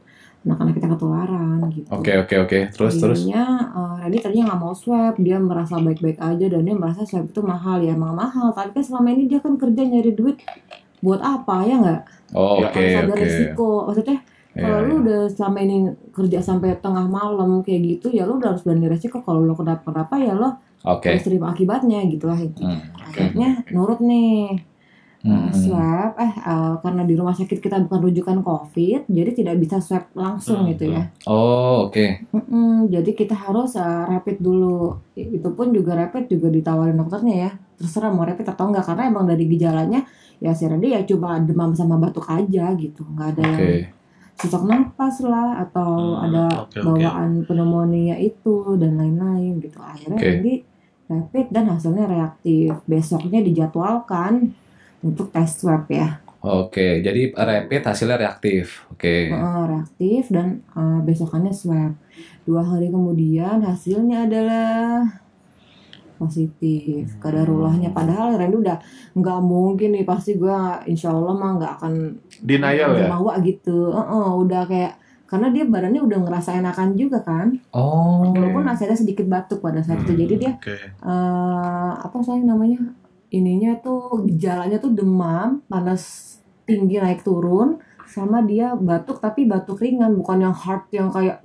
anak-anak 0.46 0.74
kita 0.80 0.88
ketularan 0.96 1.60
gitu. 1.76 1.90
Oke, 1.94 2.14
oke, 2.18 2.36
oke. 2.48 2.60
Terus, 2.74 2.94
terus. 2.98 3.20
Akhirnya 3.22 3.46
uh, 3.76 3.94
Randy 4.02 4.18
tadinya 4.18 4.44
nggak 4.54 4.62
mau 4.64 4.74
swab, 4.74 5.14
dia 5.22 5.38
merasa 5.38 5.76
baik-baik 5.78 6.18
aja 6.18 6.46
dan 6.50 6.62
dia 6.64 6.76
merasa 6.78 7.02
swab 7.06 7.30
itu 7.30 7.42
mahal 7.46 7.78
ya 7.84 7.94
emang 7.94 8.18
mahal. 8.18 8.56
Tapi 8.58 8.74
kan 8.74 8.82
selama 8.86 9.14
ini 9.14 9.30
dia 9.30 9.44
kan 9.44 9.54
kerja 9.62 9.82
nyari 9.86 10.12
duit 10.18 10.42
buat 11.00 11.20
apa 11.20 11.56
ya 11.64 11.76
nggak? 11.78 12.02
Oh, 12.34 12.60
Ya, 12.60 12.68
oke, 12.68 12.76
Harus 12.76 12.96
ada 12.98 13.14
oke. 13.14 13.22
resiko. 13.22 13.70
Maksudnya 13.86 14.18
Iya, 14.52 14.64
kalau 14.66 14.80
lu 14.82 14.90
iya. 14.90 15.02
udah 15.06 15.20
selama 15.30 15.58
ini 15.62 15.76
kerja 16.10 16.40
sampai 16.42 16.82
tengah 16.82 17.06
malam 17.06 17.62
kayak 17.62 17.82
gitu 17.86 18.10
ya 18.10 18.26
lu 18.26 18.42
udah 18.42 18.58
harus 18.58 18.66
berani 18.66 18.90
resiko. 18.90 19.22
Kalau 19.22 19.40
lu 19.40 19.54
kenapa-kenapa 19.54 20.18
ya 20.18 20.34
lo 20.34 20.58
Oke. 20.84 21.14
harus 21.14 21.22
terima 21.22 21.54
akibatnya 21.54 22.02
gitu 22.06 22.26
lah. 22.26 22.42
Hmm, 22.42 22.82
Akhirnya 22.98 23.62
nurut 23.70 24.02
nih. 24.02 24.58
Hmm, 25.18 25.28
Nah, 25.28 25.50
hmm. 25.50 25.60
swab 25.60 26.12
eh 26.16 26.34
uh, 26.40 26.78
karena 26.80 27.02
di 27.04 27.18
rumah 27.18 27.34
sakit 27.34 27.58
kita 27.58 27.82
bukan 27.84 28.00
rujukan 28.06 28.38
covid 28.40 29.10
jadi 29.10 29.34
tidak 29.34 29.56
bisa 29.58 29.82
swab 29.82 30.08
langsung 30.14 30.62
Hmm, 30.62 30.70
gitu 30.72 30.94
ya 30.94 31.10
Oh, 31.26 31.90
oke. 31.90 32.30
Mm-mm, 32.32 32.88
jadi 32.88 33.12
kita 33.12 33.34
harus 33.34 33.74
uh, 33.76 34.06
rapid 34.08 34.38
dulu 34.40 34.94
itu 35.14 35.50
pun 35.52 35.74
juga 35.74 35.98
rapid 35.98 36.30
juga 36.30 36.48
ditawarin 36.48 36.96
dokternya 36.96 37.36
ya 37.36 37.52
terserah 37.76 38.14
mau 38.14 38.24
rapid 38.24 38.46
atau 38.46 38.70
enggak 38.70 38.86
karena 38.86 39.04
emang 39.06 39.26
dari 39.26 39.46
gejalanya 39.46 40.06
ya 40.38 40.54
Randy 40.54 40.94
ya 40.94 41.02
cuma 41.04 41.38
demam 41.40 41.74
sama 41.74 41.98
batuk 41.98 42.28
aja 42.30 42.72
gitu 42.76 43.02
nggak 43.04 43.28
ada 43.38 43.44
Oke. 43.44 43.58
yang 43.58 43.96
sesak 44.38 44.64
napas 44.64 45.16
lah 45.26 45.66
atau 45.66 46.14
Hmm, 46.14 46.26
ada 46.30 46.44
oke. 46.70 46.78
bawaan 46.78 47.42
pneumonia 47.44 48.16
itu 48.16 48.78
dan 48.78 48.94
lain-lain 48.96 49.58
gitu 49.58 49.82
akhirnya 49.82 50.18
Oke. 50.18 50.28
Randy 50.30 50.54
rapid 51.08 51.48
dan 51.50 51.66
hasilnya 51.72 52.06
reaktif 52.06 52.72
besoknya 52.86 53.40
dijadwalkan 53.42 54.54
untuk 55.02 55.32
tes 55.32 55.58
swab 55.58 55.90
ya 55.90 56.22
Oke, 56.38 57.02
jadi 57.02 57.34
rapid 57.34 57.82
hasilnya 57.82 58.16
reaktif. 58.16 58.86
Oke. 58.94 59.34
Heeh, 59.34 59.62
reaktif 59.68 60.30
dan 60.30 60.62
eh, 60.70 61.00
besokannya 61.02 61.50
swab 61.52 61.98
dua 62.46 62.62
hari 62.62 62.88
kemudian 62.88 63.60
hasilnya 63.66 64.30
adalah 64.30 65.02
positif 66.18 67.16
kadarullahnya 67.22 67.94
padahal 67.94 68.36
Randy 68.36 68.58
udah 68.58 68.78
nggak 69.14 69.40
mungkin 69.46 69.94
nih 69.94 70.06
pasti 70.06 70.36
gue 70.36 70.58
insya 70.90 71.14
Allah 71.14 71.34
mah 71.38 71.52
nggak 71.58 71.74
akan 71.82 71.94
Denial 72.42 72.92
ya. 72.98 73.10
Jumawa 73.10 73.40
gitu. 73.42 73.94
Heeh, 73.94 74.30
udah 74.46 74.62
kayak 74.70 74.94
karena 75.28 75.52
dia 75.52 75.68
badannya 75.68 76.02
udah 76.08 76.20
ngerasa 76.24 76.56
enakan 76.56 76.96
juga 76.96 77.20
kan? 77.20 77.52
Oh. 77.76 78.32
walaupun 78.32 78.64
masih 78.64 78.88
ada 78.88 78.96
sedikit 78.96 79.28
batuk 79.28 79.60
pada 79.60 79.84
saat 79.84 80.08
itu. 80.08 80.16
Hmm, 80.16 80.22
jadi 80.24 80.34
dia 80.40 80.52
Oke. 80.56 80.76
eh 80.88 81.92
apa 82.00 82.18
saya 82.24 82.40
namanya 82.42 82.80
ininya 83.28 83.76
tuh 83.84 84.24
gejalanya 84.24 84.80
tuh 84.80 84.96
demam 84.96 85.60
panas 85.68 86.36
tinggi 86.64 86.96
naik 87.00 87.28
turun 87.28 87.80
sama 88.08 88.40
dia 88.40 88.72
batuk 88.72 89.20
tapi 89.20 89.44
batuk 89.44 89.84
ringan. 89.84 90.16
Bukan 90.16 90.40
yang 90.48 90.56
hard 90.56 90.88
yang 90.96 91.12
kayak 91.12 91.44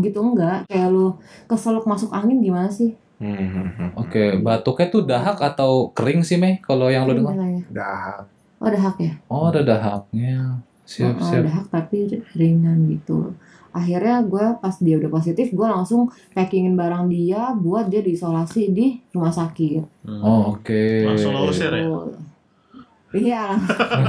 gitu 0.00 0.18
enggak. 0.24 0.64
Kayak 0.64 0.88
lu 0.88 1.20
keseluk 1.44 1.84
masuk 1.84 2.08
angin 2.16 2.40
gimana 2.40 2.72
sih 2.72 2.96
Hmm, 3.18 3.34
hmm, 3.34 3.68
hmm. 3.74 3.90
Oke, 3.98 4.22
batuknya 4.38 4.86
tuh 4.88 5.02
dahak 5.02 5.38
atau 5.38 5.90
kering 5.90 6.22
sih, 6.22 6.38
Mei? 6.38 6.62
Kalau 6.62 6.86
yang 6.86 7.02
lo 7.02 7.12
dengar? 7.12 7.34
Gimana 7.34 7.46
ya? 7.50 7.62
Dah. 7.68 8.22
oh 8.58 8.66
dahak 8.68 8.96
ya 8.98 9.12
Oh, 9.26 9.50
ada 9.50 9.62
dahaknya. 9.62 10.58
Siap, 10.82 11.14
Heeh, 11.14 11.22
siap. 11.22 11.42
dahak 11.44 11.66
tapi 11.68 11.98
ringan 12.32 12.88
gitu 12.88 13.34
akhirnya 13.68 14.24
gue 14.24 14.56
pas 14.58 14.72
dia 14.80 14.96
udah 14.96 15.12
positif 15.12 15.52
gue 15.52 15.62
langsung 15.62 16.08
packingin 16.32 16.72
barang 16.74 17.06
dia 17.06 17.52
buat 17.52 17.86
dia 17.86 18.00
diisolasi 18.00 18.72
di 18.72 18.86
rumah 19.12 19.30
sakit 19.30 19.84
Hmm. 20.02 20.22
Oh, 20.24 20.56
oke. 20.56 21.04
Langsung 21.04 21.36
lo 21.36 21.46
usir 21.46 21.68
ya? 21.68 21.84
Tuh. 21.84 22.16
iya 23.12 23.56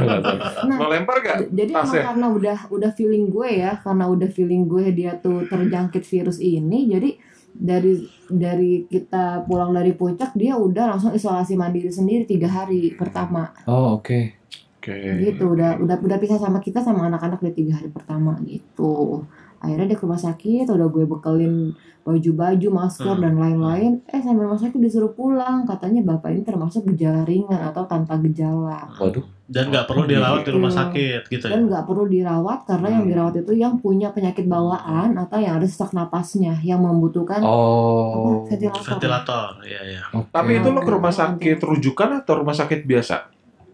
nah 0.70 0.78
lempar 0.88 1.20
gak? 1.20 1.38
jadi 1.50 1.72
emang 1.72 1.88
tasnya? 1.88 2.04
karena 2.12 2.28
udah 2.30 2.58
udah 2.68 2.92
feeling 2.92 3.28
gue 3.28 3.50
ya 3.60 3.80
karena 3.80 4.08
udah 4.08 4.28
feeling 4.28 4.64
gue 4.66 4.92
dia 4.92 5.16
tuh 5.16 5.44
terjangkit 5.46 6.04
virus 6.04 6.40
ini 6.40 6.88
jadi 6.88 7.10
dari 7.54 8.06
dari 8.30 8.86
kita 8.86 9.44
pulang 9.46 9.74
dari 9.74 9.92
puncak 9.94 10.34
dia 10.38 10.56
udah 10.56 10.96
langsung 10.96 11.12
isolasi 11.12 11.58
mandiri 11.58 11.90
sendiri 11.90 12.24
tiga 12.26 12.48
hari 12.48 12.94
pertama 12.94 13.52
Oh, 13.66 14.00
oke. 14.00 14.38
Oke. 14.80 14.96
gitu 14.96 15.60
udah 15.60 15.76
udah 15.84 16.00
udah 16.00 16.18
pisah 16.24 16.40
sama 16.40 16.64
kita 16.64 16.80
sama 16.80 17.12
anak-anak 17.12 17.44
di 17.44 17.52
tiga 17.52 17.76
hari 17.76 17.92
pertama 17.92 18.40
gitu 18.48 19.28
akhirnya 19.60 19.86
dia 19.86 19.96
ke 19.96 20.04
rumah 20.04 20.18
sakit 20.18 20.66
udah 20.66 20.88
gue 20.88 21.06
bekelin 21.06 21.56
baju-baju 22.02 22.68
masker 22.74 23.06
Hmm. 23.08 23.22
dan 23.22 23.34
lain-lain 23.36 23.92
eh 24.08 24.18
sampai 24.18 24.42
rumah 24.42 24.58
sakit 24.58 24.76
disuruh 24.78 25.12
pulang 25.12 25.64
katanya 25.64 26.02
bapak 26.02 26.32
ini 26.32 26.42
termasuk 26.42 26.88
gejala 26.88 27.22
ringan 27.22 27.60
atau 27.62 27.84
tanpa 27.84 28.18
gejala 28.20 28.88
Waduh. 28.96 29.22
Dan 29.46 29.68
nggak 29.68 29.84
perlu 29.84 30.06
dirawat 30.06 30.42
di 30.42 30.52
rumah 30.52 30.70
Gitu. 30.70 30.80
sakit 30.80 31.22
gitu 31.28 31.44
ya? 31.44 31.52
dan 31.52 31.62
nggak 31.66 31.84
perlu 31.84 32.06
dirawat 32.06 32.60
karena 32.64 32.88
yang 32.92 33.04
Hmm. 33.04 33.12
dirawat 33.12 33.36
itu 33.40 33.52
yang 33.54 33.74
punya 33.78 34.08
penyakit 34.10 34.46
bawaan 34.46 35.10
atau 35.16 35.38
yang 35.38 35.58
ada 35.58 35.66
sesak 35.66 35.90
napasnya 35.92 36.58
yang 36.62 36.80
membutuhkan 36.80 37.42
Oh. 37.42 38.46
apa, 38.46 38.50
ventilator 38.50 38.82
Ventilator, 38.88 39.48
iya 39.64 39.82
iya. 39.88 40.02
Oke. 40.12 40.30
Tapi 40.30 40.52
itu 40.56 40.68
lo 40.68 40.80
ke 40.80 40.92
rumah 40.92 41.12
sakit 41.12 41.58
rujukan 41.60 42.10
atau 42.20 42.34
rumah 42.38 42.54
sakit 42.54 42.84
biasa? 42.84 43.16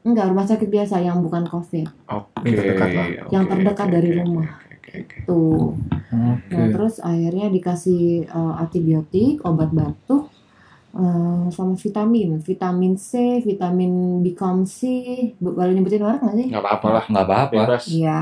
enggak 0.01 0.30
rumah 0.30 0.46
sakit 0.46 0.70
biasa 0.70 0.96
yang 1.00 1.18
bukan 1.18 1.44
covid 1.46 1.89
Oke. 2.08 2.46
Yang 2.46 2.56
terdekat 2.56 2.89
lah. 2.92 3.06
oke, 3.08 3.32
Yang 3.32 3.44
terdekat 3.50 3.88
dari 3.89 4.10
rumah. 4.15 4.46
Tuh 5.27 5.75
Oke. 6.15 6.53
Nah, 6.55 6.67
terus 6.71 6.95
akhirnya 7.01 7.47
dikasih 7.51 8.01
eh, 8.29 8.53
antibiotik, 8.63 9.41
obat 9.43 9.69
batuk, 9.73 10.29
eh, 10.95 11.43
sama 11.55 11.73
vitamin, 11.75 12.29
vitamin 12.39 12.93
C, 12.95 13.41
vitamin 13.43 14.21
Bicom 14.23 14.63
C, 14.63 14.79
Bo- 15.41 15.55
boleh 15.57 15.73
nyebutin 15.75 16.01
merek 16.05 16.21
nggak 16.23 16.37
sih? 16.39 16.47
Nggak 16.53 16.63
apa-apa 16.63 16.87
lah. 16.95 17.03
Nggak 17.11 17.25
apa-apa. 17.27 17.61
Iya, 17.91 18.19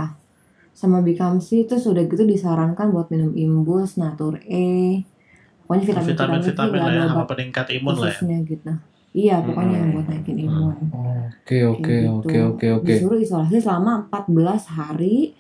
sama 0.73 0.97
Bicom 1.05 1.35
C 1.45 1.47
itu 1.65 1.75
sudah 1.77 2.03
gitu 2.09 2.23
disarankan 2.25 2.87
buat 2.95 3.07
minum 3.13 3.31
Imbus, 3.37 3.99
Natur 4.01 4.41
E, 4.47 5.03
pokoknya 5.63 5.83
vitamin 5.89 6.09
Vitamin 6.11 6.41
vitamin 6.43 6.79
lah 6.81 6.91
ya, 6.93 7.03
sama 7.11 7.25
peningkat 7.29 7.67
imun 7.77 7.95
lah 8.01 8.11
ya. 8.13 8.37
gitu. 8.47 8.71
Iya, 9.13 9.35
pokoknya 9.45 9.75
yang 9.77 9.89
buat 9.93 10.05
naikin 10.09 10.37
imun. 10.41 10.77
Oke, 10.89 11.57
oke, 11.69 11.93
oke, 12.09 12.25
gitu. 12.25 12.39
oke, 12.49 12.67
oke. 12.77 12.85
Disuruh 12.87 13.19
isolasi 13.21 13.57
selama 13.61 13.91
14 14.09 14.63
hari. 14.73 15.37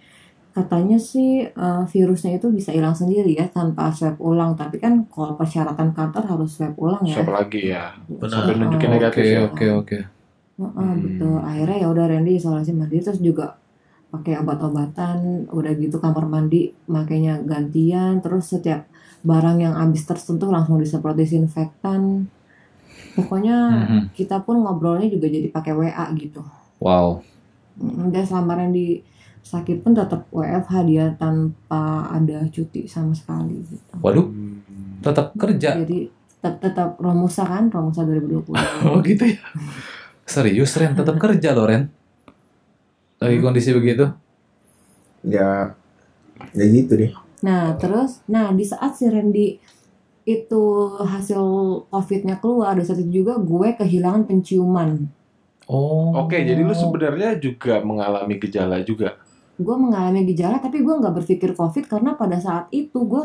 Katanya 0.53 1.01
sih 1.01 1.49
eh, 1.49 1.83
virusnya 1.89 2.37
itu 2.37 2.53
bisa 2.53 2.69
hilang 2.69 2.93
sendiri 2.93 3.33
ya 3.33 3.49
tanpa 3.49 3.89
swab 3.89 4.21
ulang. 4.21 4.53
Tapi 4.53 4.77
kan 4.77 5.01
kalau 5.09 5.33
persyaratan 5.33 5.97
kantor 5.97 6.23
harus 6.29 6.53
swab 6.53 6.77
ulang 6.77 7.01
ya. 7.03 7.17
Siapa 7.17 7.33
lagi 7.33 7.73
ya? 7.73 7.97
Benar. 8.05 8.29
Sampai 8.29 8.53
nunjukin 8.61 8.85
Heeh, 8.85 8.95
negatif 9.01 9.23
Oke, 9.23 9.33
ya. 9.33 9.41
oke, 9.43 9.65
oke. 9.81 9.97
heeh, 10.53 10.69
Hmm. 10.77 11.01
betul. 11.01 11.35
Akhirnya 11.41 11.77
ya 11.81 11.87
udah 11.89 12.05
Randy 12.05 12.31
isolasi 12.37 12.71
mandiri 12.71 13.01
terus 13.01 13.17
juga 13.17 13.57
pakai 14.13 14.37
obat-obatan. 14.37 15.49
Udah 15.49 15.73
gitu 15.73 15.97
kamar 15.97 16.29
mandi 16.29 16.69
makanya 16.85 17.41
gantian. 17.41 18.21
Terus 18.21 18.53
setiap 18.53 18.85
barang 19.25 19.57
yang 19.57 19.73
habis 19.73 20.05
tersentuh 20.05 20.53
langsung 20.53 20.77
disemprot 20.77 21.17
disinfektan. 21.17 22.29
Pokoknya 23.13 23.57
Mhm. 23.89 23.99
kita 24.13 24.45
pun 24.45 24.61
ngobrolnya 24.61 25.09
juga 25.09 25.25
jadi 25.29 25.49
pakai 25.49 25.73
WA 25.73 26.05
gitu. 26.13 26.45
Wow. 26.77 27.25
Dan 28.13 28.21
selama 28.21 28.53
Randy 28.53 29.01
sakit 29.43 29.83
pun 29.83 29.91
tetap 29.91 30.25
WFH 30.31 30.73
dia 30.87 31.05
tanpa 31.13 31.83
ada 32.09 32.47
cuti 32.47 32.87
sama 32.87 33.11
sekali 33.11 33.59
gitu. 33.61 33.93
Waduh, 33.99 34.25
Hmm. 34.25 34.63
tetap 34.99 35.35
kerja. 35.35 35.75
Jadi 35.77 36.07
tetap 36.39 36.55
tetap 36.59 36.89
Romusa 36.97 37.43
kan, 37.43 37.67
Romusa 37.67 38.03
2020. 38.03 38.55
Oh 38.87 38.99
gitu 38.99 39.27
ya. 39.27 39.39
Serius 40.23 40.71
Ren, 40.75 40.95
tetap 40.95 41.19
kerja 41.19 41.51
loh 41.51 41.67
Ren. 41.67 41.91
Lagi 43.19 43.37
Hmm. 43.37 43.45
kondisi 43.45 43.71
begitu. 43.71 44.07
Ya 45.23 45.75
ya 46.51 46.65
gitu 46.65 46.95
deh. 46.95 47.11
Nah, 47.39 47.75
terus 47.75 48.23
nah 48.25 48.51
di 48.51 48.63
saat 48.63 48.95
si 48.95 49.07
Randy 49.07 49.59
itu 50.23 50.63
hasil 50.97 51.39
COVID-nya 51.91 52.39
keluar, 52.39 52.75
di 52.75 52.83
saat 52.83 52.99
itu 52.99 53.23
juga 53.23 53.35
gue 53.35 53.75
kehilangan 53.75 54.23
penciuman. 54.23 55.03
Oh. 55.67 56.11
Oke, 56.17 56.43
jadi 56.43 56.59
lu 56.59 56.71
sebenarnya 56.71 57.35
juga 57.35 57.79
mengalami 57.79 58.35
gejala 58.35 58.83
juga. 58.83 59.19
Gue 59.55 59.75
mengalami 59.75 60.25
gejala, 60.25 60.57
tapi 60.57 60.79
gue 60.79 60.91
nggak 60.91 61.15
berpikir 61.15 61.53
COVID 61.53 61.85
karena 61.85 62.13
pada 62.13 62.37
saat 62.37 62.67
itu 62.69 62.97
gue 63.03 63.23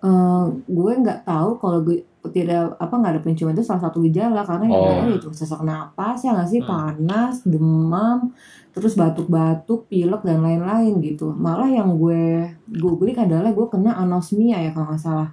eh, 0.00 0.44
gue 0.68 0.92
nggak 0.98 1.22
tahu 1.22 1.50
kalau 1.56 1.78
gue 1.80 2.02
tidak 2.28 2.74
apa 2.76 2.90
nggak 2.92 3.12
ada 3.12 3.20
penciuman 3.20 3.50
itu 3.52 3.62
salah 3.62 3.82
satu 3.82 3.98
gejala 4.00 4.42
karena 4.42 4.64
yang 4.64 4.74
Oh. 4.76 4.90
ada 4.96 5.10
itu 5.12 5.28
sesak 5.32 5.58
napas 5.60 6.18
ya 6.20 6.30
nggak 6.32 6.48
sih 6.48 6.60
Hmm. 6.60 6.70
panas 6.70 7.42
demam 7.42 8.30
terus 8.70 8.94
batuk-batuk 8.94 9.86
pilek 9.86 10.22
dan 10.22 10.38
lain-lain 10.40 10.98
gitu 11.00 11.30
malah 11.30 11.66
yang 11.66 11.94
gue 11.96 12.46
googling 12.72 13.14
adalah 13.16 13.50
gue 13.50 13.66
kena 13.68 13.94
anosmia 13.96 14.58
ya 14.60 14.70
kalau 14.70 14.86
nggak 14.88 15.02
salah 15.02 15.30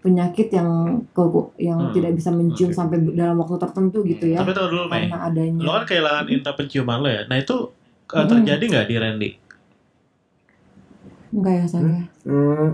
penyakit 0.00 0.48
yang 0.48 0.68
ke- 1.08 1.26
yang 1.58 1.80
Hmm. 1.80 1.92
tidak 1.92 2.12
bisa 2.12 2.30
mencium 2.30 2.70
Oke. 2.70 2.76
sampai 2.76 2.96
dalam 3.10 3.34
waktu 3.36 3.56
tertentu 3.56 3.98
gitu 4.04 4.24
ya 4.26 4.36
Tapi 4.36 4.52
tau 4.52 4.68
dulu 4.68 4.84
Mei, 4.84 5.06
karena 5.06 5.18
adanya 5.24 5.58
lo 5.60 5.70
kan 5.72 5.84
kehilangan 5.84 6.24
indera 6.28 6.52
penciuman 6.52 6.98
lo 6.98 7.08
ya. 7.08 7.22
Nah 7.24 7.36
itu 7.36 7.56
uh, 8.06 8.16
Hmm. 8.16 8.28
terjadi 8.28 8.64
nggak 8.66 8.86
di 8.86 8.96
Randy? 8.96 9.30
enggak 11.30 11.54
ya 11.54 11.64
saya 11.66 11.82
Hmm, 12.22 12.68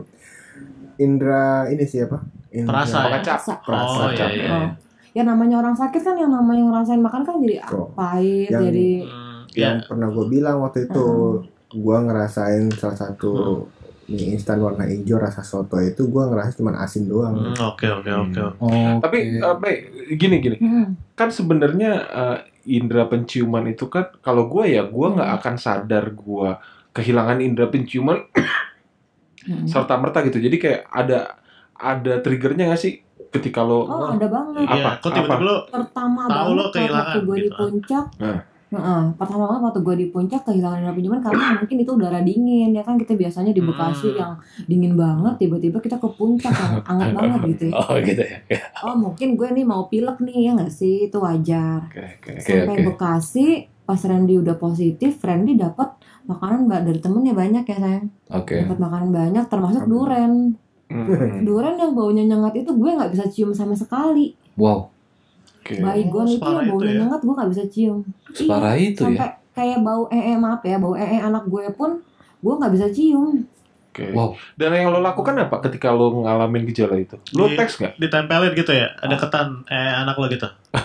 Indra 0.97 1.45
ini 1.67 1.83
siapa? 1.83 2.21
Indra 2.51 2.85
Perasa 2.85 3.09
ya? 3.09 3.21
Perasa. 3.59 3.99
Oh 3.99 4.11
iya 4.11 4.27
iya. 4.29 4.49
Oh. 4.53 4.69
ya 5.11 5.23
namanya 5.23 5.59
orang 5.59 5.73
sakit 5.73 5.99
kan 5.99 6.15
yang 6.15 6.31
namanya 6.31 6.63
ngerasain 6.63 7.01
makan 7.01 7.23
kan 7.25 7.35
jadi 7.41 7.67
Oh. 7.69 7.91
pahit 7.91 8.47
Yang- 8.49 8.63
jadi 8.65 8.89
Hmm, 9.03 9.39
Yang 9.51 9.77
ya. 9.77 9.87
pernah 9.87 10.09
gue 10.09 10.27
bilang 10.29 10.57
waktu 10.61 10.87
itu 10.87 11.07
gue 11.69 11.97
ngerasain 12.01 12.71
salah 12.73 12.95
satu 12.97 13.65
mie 14.07 14.35
instan 14.35 14.59
warna 14.59 14.85
hijau 14.85 15.17
rasa 15.17 15.41
soto 15.41 15.79
itu 15.79 16.05
gue 16.05 16.25
ngerasa 16.25 16.55
cuma 16.55 16.75
asin 16.77 17.07
doang. 17.07 17.31
Hmm, 17.33 17.59
Oke 17.65 17.87
oke 17.89 18.11
oke. 18.11 18.39
Tapi 19.01 19.19
eh, 19.37 19.55
Mei, 19.57 19.75
gini 20.13 20.37
gini, 20.39 20.57
Hmm. 20.57 20.95
kan 21.13 21.27
sebenarnya 21.29 21.91
eh, 22.05 22.39
indera 22.63 23.05
penciuman 23.05 23.65
itu 23.67 23.87
kan 23.87 24.11
kalau 24.19 24.47
gue 24.47 24.71
ya 24.71 24.83
gue 24.83 25.07
nggak 25.11 25.25
Hmm. 25.27 25.39
akan 25.39 25.55
sadar 25.57 26.05
gue 26.11 26.51
kehilangan 26.91 27.39
indera 27.39 27.67
penciuman 27.67 28.19
Hmm. 29.41 29.65
serta 29.65 29.97
merta 29.97 30.21
gitu. 30.21 30.37
Jadi 30.37 30.57
kayak 30.57 30.81
ada 30.87 31.41
ada 31.73 32.21
triggernya 32.21 32.69
nggak 32.69 32.77
sih 32.79 33.01
ketika 33.31 33.63
lo 33.63 33.85
Oh 33.85 34.05
ada 34.07 34.27
banget. 34.27 34.63
Apa? 34.63 34.75
Iya, 34.75 34.91
kok 34.99 35.11
tiba-tiba 35.11 35.37
lo 35.41 35.57
Pertama 35.67 36.21
Tahu 36.23 36.29
banget 36.29 36.51
lo 36.51 36.61
waktu 36.61 36.77
kehilangan 36.77 37.17
gue 37.19 37.37
di 37.37 37.43
gitu. 37.43 37.57
puncak. 37.57 38.05
Nah. 38.19 38.39
Heeh, 38.71 39.03
pertama 39.15 39.45
banget 39.45 39.63
waktu 39.67 39.81
gue 39.83 39.95
di 39.97 40.07
puncak 40.09 40.47
kehilangan 40.47 40.79
indera 40.79 40.95
penciuman 40.95 41.19
karena 41.19 41.59
mungkin 41.59 41.77
itu 41.77 41.91
udara 41.91 42.21
dingin 42.21 42.71
ya 42.71 42.83
kan 42.83 42.95
kita 42.95 43.13
biasanya 43.15 43.51
di 43.51 43.59
Bekasi 43.61 44.09
Hmm. 44.09 44.17
yang 44.17 44.33
dingin 44.65 44.95
banget 44.95 45.35
tiba-tiba 45.39 45.79
kita 45.79 45.99
ke 45.99 46.09
puncak 46.09 46.55
yang 46.55 46.79
hangat 46.89 47.11
banget 47.11 47.41
gitu 47.51 47.65
ya. 47.69 47.75
Oh 47.77 47.99
gitu 47.99 48.23
ya. 48.23 48.39
Oh 48.81 48.95
mungkin 48.95 49.35
gue 49.35 49.49
nih 49.51 49.67
mau 49.67 49.87
pilek 49.87 50.19
nih 50.21 50.39
ya 50.47 50.51
nggak 50.55 50.71
sih 50.71 51.07
itu 51.07 51.19
wajar. 51.19 51.91
Oke. 51.91 52.03
Oke, 52.23 52.31
Sampai 52.39 52.77
oke. 52.77 52.87
Bekasi 52.89 53.47
pas 53.83 53.99
Randy 53.99 54.39
udah 54.39 54.55
positif, 54.55 55.19
Randy 55.19 55.59
dapat 55.59 55.91
makanan 56.23 56.71
mbak 56.71 56.87
dari 56.87 56.99
temennya 56.99 57.35
banyak 57.35 57.65
ya 57.65 57.77
sayang. 57.77 58.07
Oke. 58.31 58.55
Dapat 58.55 58.79
makanan 58.79 59.11
banyak 59.11 59.45
termasuk 59.47 59.83
duren. 59.85 60.55
Hmm, 60.87 61.43
Duren 61.43 61.75
yang 61.75 61.95
baunya 61.95 62.23
nyengat 62.25 62.55
itu 62.57 62.71
gue 62.71 62.91
nggak 62.91 63.11
bisa 63.11 63.27
cium 63.27 63.51
sama 63.51 63.75
sekali. 63.75 64.35
Wow. 64.55 64.91
Oke. 65.61 65.75
Baygon 65.77 66.27
itu 66.27 66.41
yang 66.41 66.65
itu 66.65 66.71
baunya 66.71 66.89
ya? 66.89 66.99
nyengat 67.01 67.21
gue 67.21 67.35
nggak 67.37 67.51
bisa 67.51 67.65
cium. 67.67 67.99
Separah 68.31 68.73
Iya, 68.73 68.89
itu 68.91 69.03
sampai 69.05 69.21
ya. 69.21 69.29
kayak 69.51 69.79
bau 69.81 70.03
ee 70.09 70.35
maaf 70.35 70.61
ya 70.63 70.77
bau 70.77 70.95
ee 70.95 71.19
anak 71.19 71.45
gue 71.47 71.65
pun 71.71 71.91
gue 72.41 72.55
nggak 72.57 72.73
bisa 72.73 72.87
cium. 72.89 73.45
Oke. 73.91 74.07
Wow. 74.15 74.39
Dan 74.55 74.71
yang 74.71 74.89
lo 74.89 74.99
lakukan 74.99 75.35
apa 75.37 75.59
ketika 75.61 75.91
lo 75.91 76.23
ngalamin 76.23 76.63
gejala 76.65 76.95
itu? 76.95 77.19
Lo 77.35 77.45
Di- 77.45 77.59
teks 77.59 77.75
nggak? 77.77 77.99
ditempelin 77.99 78.55
gitu 78.55 78.71
ya, 78.71 78.87
ada 78.97 79.19
ketan 79.19 79.67
eh 79.67 79.93
anak 79.99 80.15
lo 80.15 80.27
gitu. 80.27 80.47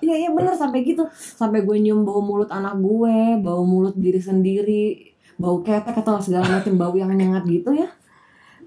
Iya 0.00 0.14
iya 0.16 0.30
bener 0.30 0.54
sampai 0.54 0.86
gitu 0.86 1.04
sampai 1.12 1.62
gue 1.62 1.76
nyium 1.76 2.02
bau 2.02 2.22
mulut 2.22 2.48
anak 2.48 2.78
gue, 2.78 3.18
bau 3.42 3.62
mulut 3.62 3.94
diri 3.94 4.22
sendiri, 4.22 5.10
bau 5.36 5.60
ketek 5.60 5.96
atau 5.96 6.22
segala 6.22 6.46
macam 6.48 6.74
bau 6.76 6.94
yang 6.94 7.10
nyengat 7.10 7.44
gitu 7.44 7.74
ya. 7.74 7.90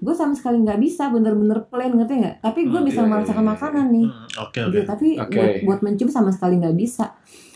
Gue 0.00 0.14
sama 0.14 0.34
sekali 0.34 0.62
nggak 0.62 0.80
bisa 0.80 1.10
bener-bener 1.10 1.62
plain 1.70 1.94
ngerti 1.94 2.14
nggak? 2.22 2.36
Tapi 2.42 2.60
gue 2.66 2.80
Oke. 2.80 2.88
bisa 2.90 3.00
merasakan 3.04 3.44
makanan 3.44 3.86
nih. 3.92 4.08
Hmm, 4.08 4.44
Oke 4.46 4.58
oke. 4.64 4.72
Gitu, 4.74 4.86
tapi 4.88 5.08
Oke. 5.18 5.36
buat, 5.36 5.52
buat 5.66 5.80
mencium 5.84 6.10
sama 6.10 6.30
sekali 6.34 6.58
nggak 6.58 6.76
bisa. 6.76 7.14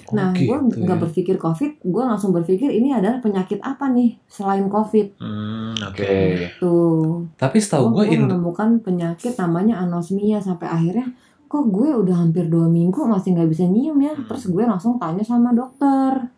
Nah, 0.09 0.33
gue 0.33 0.41
gitu 0.41 0.81
nggak 0.89 0.99
ya. 0.99 1.03
berpikir 1.05 1.37
COVID, 1.37 1.85
gue 1.85 2.05
langsung 2.05 2.33
berpikir 2.33 2.73
ini 2.73 2.97
adalah 2.97 3.21
penyakit 3.21 3.61
apa 3.61 3.93
nih 3.93 4.17
selain 4.25 4.65
COVID. 4.65 5.21
Hmm, 5.21 5.77
oke. 5.85 6.01
Oke. 6.01 6.17
Tuh, 6.57 7.29
Tapi 7.37 7.57
setahu 7.61 7.93
gue 7.93 8.09
gue 8.09 8.17
Indo 8.17 8.33
menemukan 8.33 8.81
penyakit 8.81 9.37
namanya 9.37 9.85
anosmia 9.85 10.41
sampai 10.41 10.65
akhirnya 10.65 11.13
kok 11.49 11.65
gue 11.69 11.89
udah 11.93 12.17
hampir 12.25 12.45
dua 12.49 12.69
minggu 12.69 13.09
masih 13.09 13.37
nggak 13.37 13.49
bisa 13.53 13.65
nyium 13.69 14.01
ya. 14.01 14.17
Hmm. 14.17 14.25
Terus 14.25 14.49
gue 14.49 14.65
langsung 14.65 14.97
tanya 14.97 15.21
sama 15.21 15.53
dokter. 15.53 16.33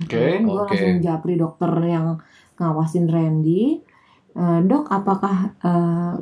Oke. 0.00 0.12
Kemudian 0.16 0.42
gue 0.44 0.56
Oke. 0.56 0.68
langsung 0.72 0.94
japri 1.04 1.34
dokter 1.36 1.72
yang 1.84 2.20
ngawasin 2.56 3.08
Randy. 3.08 3.80
"Eh, 4.36 4.60
dok, 4.68 4.84
apakah 4.92 5.56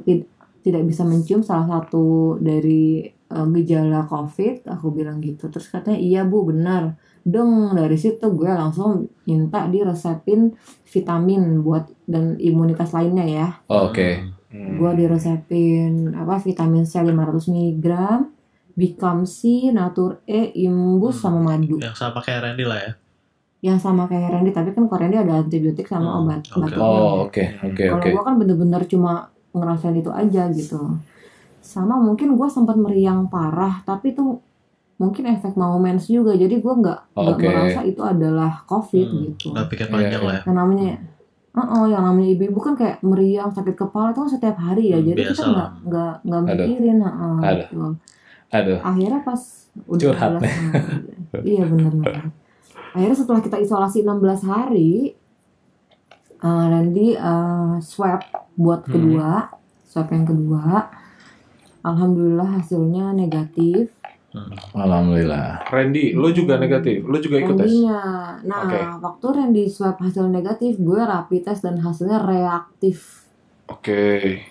tid- 0.06 0.30
tidak 0.64 0.82
bisa 0.88 1.04
mencium 1.04 1.44
salah 1.44 1.66
satu 1.68 2.38
dari 2.40 3.04
eh, 3.10 3.46
gejala 3.58 4.06
COVID? 4.06 4.70
Aku 4.78 4.94
bilang 4.94 5.18
gitu. 5.20 5.50
Terus 5.50 5.68
katanya 5.68 5.98
iya 6.00 6.22
bu, 6.24 6.48
benar. 6.48 6.96
Deng, 7.24 7.72
dari 7.72 7.96
situ 7.96 8.20
gue 8.36 8.48
langsung 8.52 9.08
minta 9.24 9.64
diresepin 9.64 10.52
vitamin 10.84 11.64
buat 11.64 11.88
dan 12.04 12.36
imunitas 12.36 12.92
lainnya 12.92 13.24
ya. 13.24 13.48
Oke. 13.68 14.20
Hmm. 14.52 14.76
Gue 14.78 14.92
diresepin 14.94 16.14
apa 16.14 16.38
vitamin 16.38 16.84
C 16.84 17.00
500 17.00 17.48
mg, 17.50 17.86
Bicam 18.76 19.24
C, 19.24 19.70
Natur 19.72 20.20
E, 20.28 20.52
Imbus 20.66 21.22
sama 21.22 21.40
madu 21.42 21.78
Yang 21.80 21.96
sama 21.98 22.20
kayak 22.20 22.44
Randy 22.44 22.64
lah 22.66 22.78
ya. 22.78 22.92
Yang 23.64 23.80
sama 23.80 24.04
kayak 24.04 24.28
Randy 24.28 24.52
tapi 24.52 24.76
kan 24.76 24.84
kalau 24.84 25.00
Randy 25.00 25.16
ada 25.16 25.40
antibiotik 25.40 25.88
sama 25.88 26.12
Hmm, 26.12 26.20
obat 26.28 26.40
oke. 26.52 26.60
batuknya. 26.60 27.00
Oh, 27.00 27.14
oke, 27.24 27.44
oke, 27.64 27.82
Kalau 27.88 28.04
oke. 28.04 28.08
gua 28.12 28.22
kan 28.28 28.34
bener-bener 28.36 28.82
cuma 28.84 29.12
ngerasain 29.56 29.96
itu 29.96 30.10
aja 30.12 30.42
gitu. 30.52 30.80
Sama 31.64 31.96
mungkin 31.96 32.36
gua 32.36 32.52
sempat 32.52 32.76
meriang 32.76 33.24
parah 33.32 33.80
tapi 33.88 34.12
itu 34.12 34.36
mungkin 34.94 35.24
efek 35.26 35.56
mau 35.56 35.74
mens 35.80 36.06
juga 36.06 36.36
jadi 36.36 36.60
gua 36.60 36.74
nggak 36.78 36.98
nggak 37.16 37.38
Oke. 37.40 37.46
merasa 37.48 37.80
itu 37.82 38.02
adalah 38.04 38.52
covid 38.68 39.08
Hmm, 39.08 39.20
gitu. 39.32 39.46
Nggak 39.56 39.66
pikir 39.72 39.86
panjang 39.88 40.20
Iya, 40.20 40.28
lah 40.28 40.34
ya. 40.36 40.42
Yang 40.44 40.56
namanya 40.60 40.90
Oh, 41.54 41.86
yang 41.86 42.02
namanya 42.02 42.34
ibu-ibu 42.34 42.58
kan 42.58 42.74
kayak 42.74 42.98
meriang 43.06 43.54
sakit 43.54 43.78
kepala 43.78 44.10
itu 44.10 44.26
kan 44.26 44.30
setiap 44.34 44.58
hari 44.58 44.90
ya, 44.90 44.98
Hmm, 44.98 45.06
jadi 45.06 45.20
biasa 45.22 45.30
kita 45.38 45.44
nggak 45.54 45.70
nggak 45.86 46.12
nggak 46.26 46.40
Aduh. 46.42 46.66
mikirin, 46.66 46.98
heeh, 46.98 47.36
Aduh. 47.46 47.54
gitu. 47.62 47.82
Aduh. 48.50 48.78
akhirnya 48.82 49.20
pas 49.22 49.40
udah 49.86 50.02
Curhat 50.02 50.30
16 50.34 50.50
hari 50.50 50.98
iya 51.46 51.62
bener 51.66 51.92
bener 51.94 52.24
akhirnya 52.94 53.16
setelah 53.16 53.42
kita 53.42 53.58
isolasi 53.58 54.00
16 54.00 54.46
hari 54.46 55.18
uh, 56.40 56.66
Randy 56.70 57.18
uh, 57.18 57.82
swab 57.82 58.22
buat 58.54 58.86
Hmm. 58.86 58.92
kedua 58.92 59.28
swab 59.84 60.08
yang 60.08 60.24
kedua 60.24 60.88
alhamdulillah 61.82 62.62
hasilnya 62.62 63.10
negatif 63.12 63.90
Alhamdulillah. 64.74 65.62
Randy, 65.70 66.10
lo 66.10 66.26
juga 66.26 66.58
negatif, 66.58 67.06
lo 67.06 67.22
juga 67.22 67.38
ikut 67.38 67.54
tes. 67.54 67.70
Nah 68.42 68.66
Oke. 68.66 68.80
waktu 68.98 69.26
Randy 69.30 69.64
swab 69.70 69.94
hasil 70.02 70.26
negatif 70.26 70.74
gue 70.74 70.98
rapid 70.98 71.46
test 71.46 71.62
dan 71.62 71.78
hasilnya 71.78 72.18
reaktif 72.18 73.23
Oke, 73.74 74.02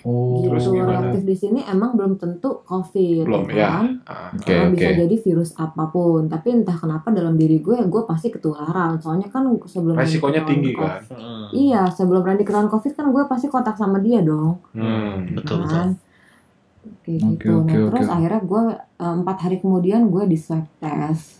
Oh, 0.04 0.44
Terus 0.44 0.64
gitu 0.64 0.76
gimana? 0.76 0.92
reaktif 1.08 1.22
di 1.24 1.36
sini 1.36 1.60
emang 1.64 1.96
belum 1.96 2.18
tentu 2.18 2.60
covid 2.62 3.24
belum 3.24 3.44
ya 3.48 3.56
ya. 3.56 3.68
kan? 3.72 3.86
Ah, 4.04 4.30
Oke, 4.30 4.44
Karena 4.44 4.66
oke. 4.66 4.74
bisa 4.76 4.90
jadi 4.98 5.16
virus 5.18 5.50
apa 5.56 5.84
pun 5.88 6.22
tapi 6.26 6.48
entah 6.52 6.76
kenapa 6.76 7.08
dalam 7.10 7.34
diri 7.34 7.58
gue 7.58 7.78
gue 7.84 8.04
pasti 8.04 8.28
ketularan 8.28 9.00
soalnya 9.00 9.30
kan 9.30 9.48
sebelum 9.64 9.96
Resikonya 9.96 10.44
tinggi 10.44 10.72
COVID- 10.74 11.08
kan. 11.08 11.16
Hmm, 11.16 11.46
iya 11.52 11.82
sebelum 11.88 12.22
Randy 12.22 12.44
ketahuan 12.44 12.68
covid 12.68 12.92
kan 12.92 13.06
gue 13.08 13.24
pasti 13.26 13.48
kontak 13.48 13.76
sama 13.76 13.98
dia 13.98 14.20
dong 14.22 14.60
Hmm. 14.74 15.32
Betul 15.32 15.64
betul. 15.64 15.72
kan 15.72 15.88
kayak 17.00 17.20
Oke, 17.24 17.32
gitu 17.40 17.52
oke, 17.56 17.72
nah 17.72 17.86
terus 17.88 18.08
akhirnya 18.10 18.42
gue 18.44 18.62
eh, 18.76 19.16
empat 19.16 19.38
hari 19.40 19.58
kemudian 19.58 20.02
gue 20.06 20.24
di 20.26 20.36
swab 20.36 20.68
test 20.78 21.40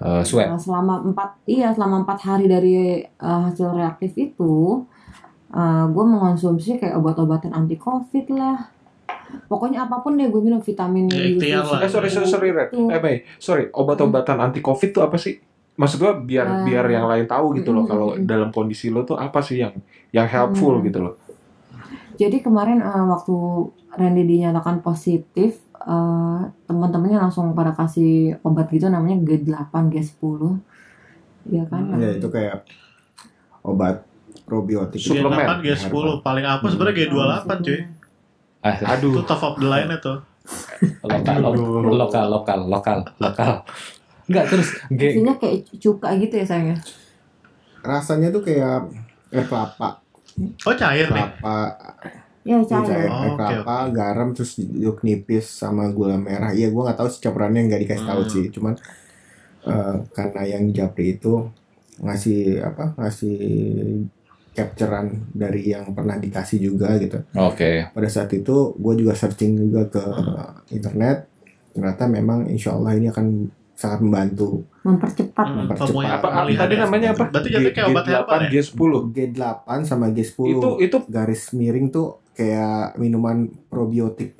Eh, 0.00 0.24
swab. 0.24 0.48
Nah, 0.48 0.56
selama 0.56 1.04
empat 1.04 1.44
iya 1.44 1.68
selama 1.70 2.00
empat 2.00 2.18
hari 2.22 2.46
dari 2.46 2.72
eh, 3.04 3.40
hasil 3.44 3.68
reaktif 3.70 4.16
itu 4.16 4.86
eh, 5.50 5.84
gue 5.86 6.04
mengonsumsi 6.06 6.76
kayak 6.76 6.94
obat-obatan 6.94 7.50
anti 7.50 7.74
covid 7.74 8.26
lah 8.30 8.70
pokoknya 9.46 9.86
apa 9.86 10.00
pun 10.00 10.14
deh 10.14 10.26
gue 10.26 10.38
minum 10.38 10.58
vitamin 10.58 11.06
Ya, 11.06 11.22
ikhtiar 11.24 11.62
lah. 11.64 11.80
Eh 11.80 11.88
sorry 11.88 12.08
sorry 12.08 12.26
sorry 12.26 12.50
Red. 12.50 12.70
Itu. 12.70 12.86
Eh 12.88 12.98
Mei, 12.98 13.16
sorry. 13.36 13.70
Obat-obatan 13.70 14.36
anti 14.36 14.58
covid 14.58 14.90
tuh 14.90 15.02
apa 15.02 15.14
sih? 15.14 15.38
Maksud 15.72 15.96
gua 15.96 16.12
biar 16.14 16.44
Ah. 16.44 16.60
biar 16.60 16.84
yang 16.86 17.06
lain 17.06 17.24
tahu 17.24 17.54
gitu 17.54 17.70
loh 17.70 17.82
Mm, 17.82 17.88
kalau 17.88 18.08
dalam 18.20 18.50
kondisi 18.50 18.88
lo 18.88 19.02
tuh 19.02 19.16
apa 19.16 19.38
sih 19.40 19.58
yang 19.58 19.72
yang 20.10 20.26
helpful 20.26 20.76
Hmm. 20.76 20.84
gitu 20.84 20.98
loh. 21.00 21.14
Jadi 22.14 22.38
kemarin 22.38 22.78
eh, 22.80 23.04
waktu 23.06 23.32
Randy 23.90 24.22
dinyatakan 24.24 24.82
positif, 24.82 25.56
eh, 25.74 26.40
teman-temannya 26.66 27.16
langsung 27.20 27.54
pada 27.54 27.72
kasih 27.72 28.36
obat 28.40 28.68
gitu 28.68 28.86
namanya 28.86 29.16
G8, 29.16 29.88
G10. 29.88 30.58
Iya 31.46 31.64
kan? 31.64 31.96
ya 31.96 32.10
itu 32.12 32.28
kayak 32.28 32.68
obat 33.62 34.04
probiotik 34.50 34.98
Suplemen. 34.98 35.38
G8, 35.38 35.62
G10 35.62 35.94
paling 36.20 36.42
apa 36.42 36.66
sebenarnya 36.66 37.06
G28 37.06 37.50
cuy. 37.62 37.78
Ah, 38.60 38.74
Itu 38.74 38.90
Aduh. 38.90 39.22
top 39.22 39.40
of 39.40 39.54
the 39.56 39.64
line 39.64 39.88
itu. 39.88 40.14
lokal, 41.00 41.36
lo- 41.38 41.54
lokal, 41.96 42.24
lokal, 42.28 42.58
lokal, 42.66 42.98
lokal. 43.16 43.62
Enggak 44.26 44.44
terus 44.46 44.68
G 44.90 45.00
Isinya 45.08 45.34
kayak 45.34 45.70
cuka 45.78 46.18
gitu 46.18 46.34
ya 46.34 46.44
sayangnya. 46.44 46.78
rasanya 47.80 48.28
tuh 48.28 48.44
kayak 48.44 48.92
air 49.30 49.46
kelapa 49.46 50.04
Oh 50.62 50.74
cair 50.74 51.06
nih. 51.06 51.16
kelapa 51.16 51.56
Ya 52.40 52.56
Iya, 52.60 52.84
cair 52.84 52.84
cair. 52.84 53.08
Oh, 53.08 53.16
air 53.16 53.32
kelapa 53.34 53.76
garam 53.90 54.28
terus 54.30 54.52
diaduk 54.56 55.00
nipis 55.00 55.48
sama 55.48 55.88
gula 55.88 56.16
merah 56.16 56.52
iya 56.52 56.68
gua 56.68 56.88
nggak 56.88 56.98
tahu 56.98 57.08
sih 57.08 57.20
campurannya 57.20 57.60
nggak 57.64 57.80
dikasih 57.80 58.04
tahu 58.04 58.20
Hmm. 58.20 58.32
sih 58.32 58.44
cuman 58.52 58.74
eh, 59.62 59.94
karena 60.12 60.42
yang 60.46 60.64
japri 60.70 61.16
itu 61.16 61.48
ngasih 61.98 62.60
apa 62.60 62.92
ngasih 62.96 63.36
capturean 64.52 65.06
dari 65.30 65.62
yang 65.64 65.90
pernah 65.90 66.16
dikasih 66.16 66.58
juga 66.60 66.94
gitu 66.96 67.22
Oke. 67.34 67.86
pada 67.88 68.08
saat 68.08 68.30
itu 68.30 68.74
gue 68.74 68.94
juga 68.96 69.12
searching 69.12 69.56
juga 69.60 69.86
ke 69.88 70.02
Hmm. 70.02 70.52
internet 70.68 71.30
ternyata 71.70 72.04
memang 72.04 72.44
insya 72.46 72.72
Allah 72.72 72.92
ini 72.92 73.06
akan 73.06 73.46
sangat 73.72 74.00
membantu 74.00 74.66
Mempercepat. 74.80 75.46
Hmm, 75.46 75.56
mempercepat. 75.64 76.04
Apa, 76.10 76.28
apa 76.40 76.50
tadi 76.50 76.74
ya. 76.74 76.84
namanya 76.84 77.08
apa? 77.12 77.24
Berarti 77.30 77.48
kayak 77.70 77.86
obat 77.86 78.04
herbal 78.06 78.40
ya? 78.42 78.50
G10. 78.50 78.92
G8 79.08 79.68
sama 79.82 80.06
G10 80.08 80.40
Itu 80.50 80.68
itu 80.78 80.96
garis 81.06 81.42
miring 81.50 81.86
tuh 81.88 82.08
kayak 82.32 82.96
minuman 82.96 83.48
probiotik 83.68 84.36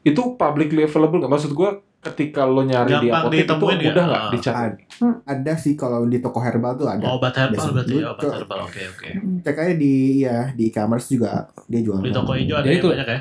itu 0.00 0.22
publicly 0.34 0.80
available 0.82 1.18
nggak? 1.18 1.28
Maksud 1.28 1.52
gua 1.52 1.76
ketika 2.00 2.44
lo 2.44 2.62
nyari 2.62 2.88
di 2.98 3.08
Gampang 3.08 3.28
apotek 3.28 3.44
itu 3.44 3.52
ya? 3.52 3.90
mudah 3.90 4.04
nggak 4.06 4.22
Ah. 4.48 4.70
Dicari? 5.02 5.24
ada 5.26 5.54
sih 5.54 5.72
kalau 5.72 6.04
di 6.04 6.18
toko 6.18 6.38
herbal 6.38 6.76
tuh 6.76 6.86
ada 6.86 7.02
Oh, 7.02 7.16
obat 7.16 7.32
herbal 7.32 7.72
berarti 7.72 7.94
ya, 7.94 8.06
obat 8.06 8.20
Betul. 8.20 8.32
herbal. 8.36 8.58
Oke, 8.62 8.82
oke. 8.86 9.08
cek 9.40 9.56
aja 9.56 9.74
di 9.74 9.94
ya 10.20 10.36
di 10.50 10.62
e-commerce 10.66 11.08
juga 11.08 11.30
dia 11.64 11.80
jual 11.80 11.98
Di 11.98 12.10
toko 12.10 12.32
hijau 12.32 12.56
ada 12.56 12.64
Jadi 12.64 12.76
itu- 12.76 12.92
banyak 12.92 13.08
ya? 13.08 13.20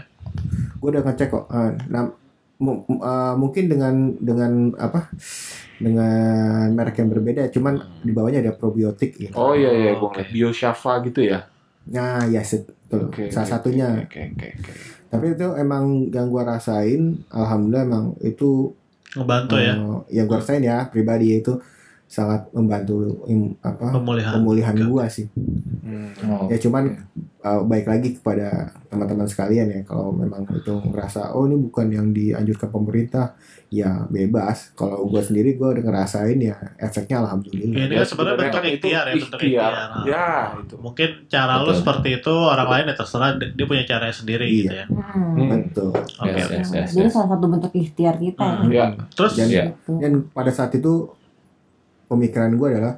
gue 0.75 0.89
udah 0.89 1.01
ngecek 1.01 1.27
kok 1.29 1.45
Ah, 1.49 1.71
nah, 1.87 2.03
ah, 3.01 3.33
mungkin 3.33 3.65
dengan 3.65 3.95
dengan 4.15 4.51
apa 4.75 5.07
dengan 5.77 6.67
merek 6.69 6.95
yang 6.97 7.09
berbeda 7.09 7.47
cuman 7.49 7.73
di 7.97 8.11
bawahnya 8.11 8.39
ada 8.41 8.51
probiotik 8.51 9.15
gitu 9.17 9.31
Oh 9.33 9.51
iya 9.51 9.71
iya, 9.71 9.91
gua 9.93 10.07
Oke. 10.09 10.19
ngeliat 10.19 10.29
Bioshafa 10.29 10.99
gitu 11.03 11.23
ya. 11.23 11.47
nah 11.85 12.21
ya 12.23 12.43
betul 12.43 13.07
Oke, 13.07 13.27
salah 13.29 13.47
oke, 13.47 13.53
satunya 13.55 13.87
Oke 13.97 14.21
oke 14.29 14.47
oke. 14.53 14.71
tapi 15.09 15.25
itu 15.33 15.47
emang 15.55 15.83
yang 16.07 16.27
gua 16.27 16.43
rasain 16.49 17.01
alhamdulillah 17.29 17.83
emang 17.83 18.05
itu 18.21 18.75
Ngebantu 19.17 19.55
ya. 19.57 19.73
eh, 19.73 19.97
yang 20.21 20.25
gua 20.29 20.41
rasain 20.41 20.61
ya 20.61 20.85
pribadi 20.89 21.41
itu 21.41 21.57
sangat 22.09 22.49
membantu 22.51 22.95
im- 23.23 23.53
apa 23.61 23.93
Pemulihan. 23.93 24.33
pemulihan 24.33 24.75
gua 24.83 25.05
sih 25.05 25.29
Hmm. 25.79 26.13
Oh, 26.23 26.45
ya 26.45 26.57
cuman 26.59 26.85
uh, 27.39 27.61
baik 27.63 27.85
lagi 27.85 28.13
kepada 28.13 28.49
teman-teman 28.85 29.25
sekalian 29.25 29.65
ya 29.67 29.81
kalau 29.83 30.09
memang 30.11 30.45
itu 30.47 30.69
ngerasa 30.69 31.33
oh 31.33 31.45
ini 31.45 31.57
bukan 31.59 31.87
yang 31.87 32.07
dianjurkan 32.09 32.69
pemerintah 32.69 33.33
ya 33.67 34.05
bebas 34.05 34.69
kalau 34.73 35.05
gue 35.05 35.17
sendiri 35.19 35.53
gue 35.53 35.65
udah 35.67 35.81
ngerasain 35.81 36.37
ya 36.37 36.53
efeknya 36.75 37.09
Ya, 37.11 37.21
alhamdulillah 37.23 37.73
ini 37.79 37.95
kan 37.95 38.05
sebenarnya 38.05 38.37
bentuk 38.39 38.53
kan 38.55 38.65
ikhtiar 38.67 39.03
ya, 39.03 39.13
bentuk 39.15 39.39
ikhtiar. 39.39 39.71
ikhtiar. 39.73 39.89
Ya, 40.05 40.27
itu. 40.59 40.75
Mungkin 40.77 41.09
cara 41.27 41.53
lu 41.55 41.63
Betul. 41.63 41.77
seperti 41.79 42.09
itu, 42.15 42.33
orang 42.35 42.67
lain 42.69 42.85
ya 42.85 42.95
terserah. 42.95 43.29
Dia 43.39 43.65
punya 43.65 43.83
caranya 43.83 44.13
sendiri 44.15 44.45
Iya. 44.45 44.53
gitu 44.55 44.73
ya. 44.75 44.85
Hmm. 44.85 45.49
Betul 45.63 45.89
Oke, 45.89 46.29
Yes, 46.29 46.45
oke. 46.45 46.53
yes, 46.55 46.69
yes, 46.71 46.89
Jadi 46.91 47.01
yes. 47.03 47.13
salah 47.15 47.29
satu 47.31 47.45
bentuk 47.47 47.73
ikhtiar 47.73 48.15
kita 48.15 48.41
ya. 48.41 48.53
Hmm. 48.55 48.69
Ya. 48.69 48.85
Terus 49.11 49.33
Dan-. 49.33 49.49
Gitu. 49.49 49.91
dan 49.97 50.11
pada 50.29 50.51
saat 50.51 50.71
itu 50.71 50.93
pemikiran 52.09 52.51
gue 52.51 52.67
adalah 52.67 52.95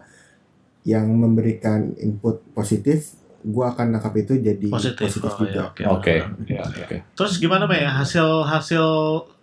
yang 0.82 1.06
memberikan 1.08 1.94
input 1.96 2.42
positif 2.52 3.14
gue 3.40 3.62
akan 3.64 3.92
nangkap 3.92 4.14
itu 4.16 4.38
jadi 4.38 4.66
positif. 4.68 5.02
positif, 5.04 5.28
Oh, 5.28 5.38
juga 5.40 5.50
iya, 5.50 5.62
oke. 5.68 5.82
Oke. 5.92 6.16
Ya, 6.48 6.62
ya. 6.62 6.62
Oke. 6.80 6.98
Terus 7.12 7.34
gimana 7.36 7.66
Mei? 7.66 7.82
Hasil 7.82 8.24
hasil 8.44 8.86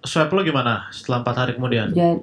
swab 0.00 0.30
lu 0.30 0.42
gimana 0.42 0.86
setelah 0.88 1.20
empat 1.20 1.36
hari 1.36 1.52
kemudian? 1.54 1.90
Ja- 1.92 2.22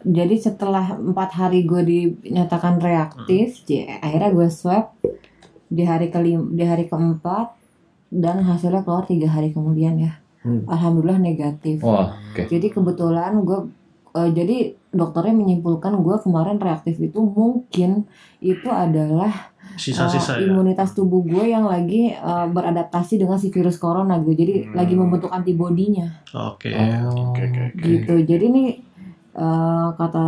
Jadi 0.00 0.38
setelah 0.38 0.94
empat 0.94 1.30
hari 1.32 1.62
gue 1.62 1.82
dinyatakan 1.82 2.78
reaktif, 2.78 3.62
j- 3.64 3.98
akhirnya 3.98 4.30
gue 4.32 4.46
swab 4.48 4.94
di 5.68 5.82
hari 5.82 6.08
kelim 6.08 6.50
di 6.50 6.62
hari 6.62 6.86
keempat 6.86 7.50
dan 8.08 8.40
hasilnya 8.40 8.82
keluar 8.82 9.04
tiga 9.04 9.26
hari 9.28 9.50
kemudian 9.50 9.98
ya. 9.98 10.22
Hmm. 10.40 10.62
Alhamdulillah 10.64 11.18
negatif. 11.20 11.78
Wah, 11.80 12.14
oke. 12.14 12.42
Jadi 12.44 12.66
kebetulan 12.68 13.38
gue 13.40 13.66
eh, 14.18 14.28
jadi 14.34 14.56
dokternya 14.90 15.34
menyimpulkan 15.36 15.94
gue 16.00 16.16
kemarin 16.18 16.58
reaktif 16.58 16.98
itu 16.98 17.20
mungkin 17.20 18.08
itu 18.40 18.66
adalah 18.66 19.52
Sisa-sisa 19.78 20.40
ya. 20.40 20.48
imunitas 20.48 20.90
tubuh 20.90 21.22
gue 21.22 21.54
yang 21.54 21.68
lagi 21.68 22.10
eh, 22.10 22.46
beradaptasi 22.50 23.14
dengan 23.16 23.38
si 23.38 23.48
virus 23.48 23.78
corona 23.78 24.18
gitu. 24.18 24.34
Jadi 24.34 24.54
Hmm. 24.66 24.74
lagi 24.74 24.94
membentuk 24.96 25.30
antibodinya 25.30 26.08
Oke. 26.34 26.74
Oh, 26.74 27.30
Oke, 27.30 27.42
oke, 27.46 27.60
oke. 27.70 27.78
gitu. 27.78 28.14
Jadi 28.26 28.46
nih 28.50 28.68
eh, 29.38 29.88
kata 29.94 30.26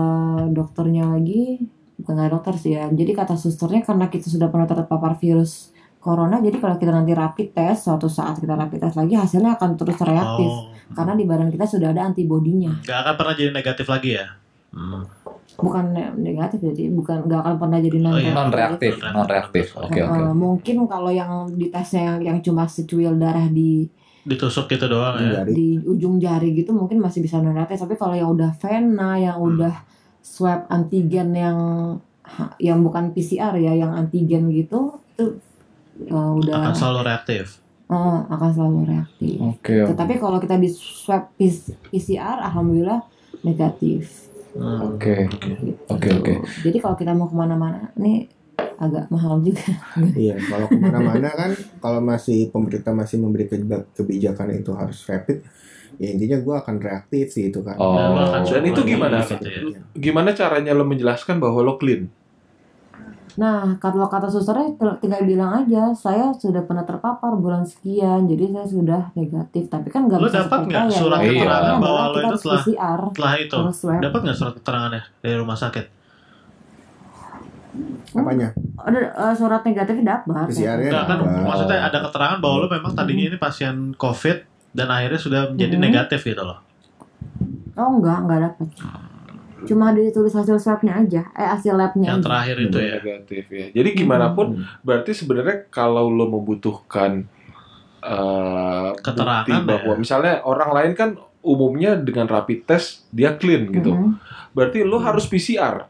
dokternya 0.50 1.10
lagi 1.10 1.66
bukan 1.98 2.16
dokter 2.30 2.54
sih 2.56 2.72
ya. 2.78 2.86
Jadi 2.88 3.10
kata 3.12 3.34
susternya 3.34 3.82
karena 3.82 4.06
kita 4.06 4.30
sudah 4.30 4.48
pernah 4.48 4.64
terpapar 4.64 5.18
virus 5.18 5.74
corona, 6.00 6.40
jadi 6.40 6.56
kalau 6.56 6.74
kita 6.74 6.90
nanti 6.90 7.12
rapid 7.12 7.52
test, 7.52 7.84
suatu 7.84 8.08
saat 8.08 8.36
kita 8.36 8.52
rapid 8.52 8.80
test 8.80 8.96
lagi 8.96 9.14
hasilnya 9.14 9.54
akan 9.54 9.76
terus 9.76 10.00
reaktif 10.00 10.48
Oh, 10.48 10.72
karena 10.90 11.12
di 11.12 11.24
badan 11.24 11.48
kita 11.48 11.64
sudah 11.64 11.92
ada 11.92 12.02
antibodinya. 12.02 12.72
nggak 12.80 12.98
akan 12.98 13.14
pernah 13.14 13.34
jadi 13.34 13.50
negatif 13.52 13.86
lagi 13.86 14.10
ya? 14.16 14.26
Hmm. 14.70 15.04
Bukan 15.52 15.84
ne- 15.92 16.14
negatif 16.16 16.64
jadi 16.64 16.88
bukan 16.88 17.28
nggak 17.28 17.36
akan 17.38 17.54
pernah 17.58 17.78
jadi 17.78 17.98
non 17.98 18.12
Oh, 18.12 18.18
iya. 18.18 18.32
non 18.32 18.48
reaktif, 18.50 18.92
non 19.04 19.28
reaktif. 19.28 19.66
Oke 19.76 20.00
oke. 20.00 20.20
mungkin 20.32 20.76
kalau 20.86 21.10
yang 21.10 21.30
di 21.50 21.68
tesnya 21.68 22.02
yang, 22.06 22.18
yang 22.24 22.38
cuma 22.40 22.64
secuil 22.64 23.14
darah 23.14 23.44
di 23.46 23.84
Ditusuk 24.20 24.68
gitu 24.68 24.84
doang 24.86 25.16
ya? 25.16 25.40
Dari 25.40 25.52
di 25.52 25.68
ujung 25.80 26.16
jari 26.16 26.52
gitu 26.54 26.72
mungkin 26.72 26.96
masih 26.96 27.20
bisa 27.20 27.36
non 27.38 27.52
reaktif 27.52 27.76
tapi 27.78 27.94
kalau 27.94 28.12
yang 28.12 28.30
udah 28.30 28.52
vena 28.54 29.16
yang 29.16 29.36
Hmm. 29.36 29.48
udah 29.50 29.74
swab 30.18 30.64
antigen 30.66 31.32
yang 31.32 31.58
yang 32.56 32.80
bukan 32.80 33.10
PCR 33.10 33.52
ya 33.54 33.74
yang 33.74 33.92
antigen 33.92 34.48
gitu 34.48 34.96
itu 35.10 35.24
uh, 36.06 36.32
udah 36.34 36.54
Akan 36.62 36.74
selalu 36.74 37.00
reaktif. 37.04 37.44
uh, 37.86 38.24
akan 38.28 38.50
selalu 38.50 38.78
reaktif 38.86 39.36
Oke 39.38 39.74
oke. 39.78 39.88
tetapi 39.90 40.14
kalau 40.16 40.38
kita 40.38 40.56
di 40.56 40.68
swab 40.68 41.34
PCR 41.34 42.40
alhamdulillah 42.42 43.00
negatif 43.42 44.30
Hmm. 44.50 44.98
Oke. 44.98 45.30
gitu. 45.30 45.78
Oke, 45.86 46.10
oke. 46.10 46.34
jadi 46.60 46.78
kalau 46.78 46.98
kita 46.98 47.14
mau 47.14 47.30
ke 47.30 47.38
mana-mana 47.38 47.94
ini 47.94 48.26
agak 48.76 49.06
mahal 49.06 49.38
juga 49.38 49.62
Iya, 50.18 50.42
kalau 50.42 50.66
ke 50.66 50.74
mana-mana 50.74 51.30
kan, 51.30 51.50
kalau 51.78 52.02
masih 52.02 52.50
pemerintah 52.50 52.90
masih 52.90 53.22
memberi 53.22 53.46
kebijakan 53.94 54.50
itu 54.52 54.74
harus 54.74 55.06
rapid, 55.06 55.46
ya 55.96 56.10
intinya 56.10 56.42
gue 56.42 56.54
akan 56.56 56.76
reaktif 56.78 57.30
sih 57.30 57.46
itu 57.46 57.62
kan. 57.62 57.78
Oh. 57.78 58.42
Dan 58.42 58.66
itu 58.66 58.82
gimana? 58.82 59.22
gitu 59.22 59.38
ya. 59.38 59.62
Gimana 59.92 60.34
caranya 60.34 60.74
lo 60.74 60.82
menjelaskan 60.82 61.38
bahwa 61.38 61.62
lo 61.62 61.78
clean? 61.78 62.10
Nah, 63.32 63.76
kalau 63.76 64.06
kata 64.06 64.26
susternya 64.26 64.72
tinggal 64.96 65.22
bilang 65.22 65.52
aja, 65.56 65.92
saya 65.92 66.32
sudah 66.32 66.62
pernah 66.62 66.82
terpapar 66.82 67.34
bulan 67.34 67.62
sekian, 67.62 68.24
jadi 68.24 68.50
saya 68.50 68.66
sudah 68.66 69.02
negatif. 69.12 69.66
Tapi 69.66 69.86
kan 69.86 70.06
nggak 70.06 70.18
bisa 70.20 70.44
dapat 70.44 70.58
nggak 70.64 70.84
seperti 70.84 70.98
surat 70.98 71.18
keterangan 71.20 71.44
pertama 71.44 71.78
bahwa 71.78 72.00
lo 72.02 72.10
itu 72.10 72.26
harus 72.26 72.42
telah- 72.42 72.64
PCR, 72.64 73.00
Setelah 73.08 73.34
itu, 73.36 73.58
dapat 74.00 74.20
nggak 74.20 74.36
surat 74.36 74.54
keterangannya 74.54 75.02
dari 75.18 75.36
rumah 75.36 75.56
sakit? 75.56 75.86
Apanya? 78.10 78.48
Ada 78.76 78.98
eh, 78.98 79.34
surat 79.36 79.62
negatifnya 79.62 80.04
dapat. 80.16 80.44
PCR-nya 80.48 80.90
Nggak 80.90 81.04
kan, 81.06 81.18
dapat. 81.20 81.42
maksudnya 81.44 81.78
ada 81.80 81.98
keterangan 82.02 82.38
bahwa 82.38 82.56
lo 82.56 82.68
memang 82.68 82.92
tadinya 82.92 83.24
ini 83.24 83.38
pasien 83.38 83.74
COVID 83.94 84.38
dan 84.72 84.88
akhirnya 84.88 85.20
sudah 85.20 85.40
menjadi 85.50 85.74
Hmm. 85.74 85.84
negatif 85.84 86.20
gitu 86.24 86.42
loh. 86.42 86.58
Oh 87.72 87.90
enggak, 87.94 88.18
enggak 88.20 88.38
dapat. 88.44 88.66
Cuma 89.62 89.90
ditulis 89.90 90.30
hasil 90.30 90.56
swabnya 90.56 90.96
aja, 90.96 91.22
eh 91.32 91.44
hasil 91.44 91.72
labnya 91.72 92.06
Yang 92.08 92.16
aja. 92.16 92.26
terakhir 92.26 92.56
itu 92.58 92.78
ya. 92.78 92.94
Negatif 92.96 93.44
ya. 93.46 93.66
Jadi 93.72 93.88
gimana 93.94 94.26
pun 94.30 94.46
Hmm. 94.52 94.64
berarti 94.80 95.10
sebenarnya 95.12 95.68
kalau 95.68 96.06
lo 96.06 96.26
membutuhkan 96.28 97.24
eh, 98.00 98.90
Keterangan 98.96 99.44
bukti 99.44 99.52
bahwa 99.66 99.92
ya. 99.92 99.98
misalnya 99.98 100.34
orang 100.42 100.70
lain 100.70 100.92
kan 100.94 101.10
umumnya 101.40 101.96
dengan 101.96 102.24
rapid 102.26 102.64
test 102.64 103.04
dia 103.10 103.32
clean 103.32 103.68
gitu. 103.68 103.92
Mm-mm, 103.92 104.16
Berarti 104.50 104.80
lo 104.80 104.96
harus 104.98 105.24
PCR 105.24 105.84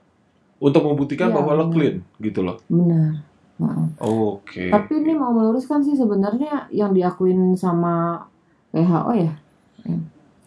untuk 0.56 0.82
membuktikan 0.84 1.28
Iya, 1.28 1.36
bahwa 1.36 1.52
lo 1.54 1.64
clean 1.68 2.02
gitu 2.16 2.42
loh. 2.42 2.58
benar. 2.66 3.22
Maaf. 3.56 3.92
Oke. 4.00 4.68
Tapi 4.68 4.92
ini 4.96 5.12
mau 5.12 5.30
meluruskan 5.30 5.78
sih 5.80 5.92
sebenarnya 5.92 6.66
yang 6.70 6.90
diakuin 6.90 7.52
sama 7.54 8.24
WHO 8.70 9.12
ya. 9.14 9.32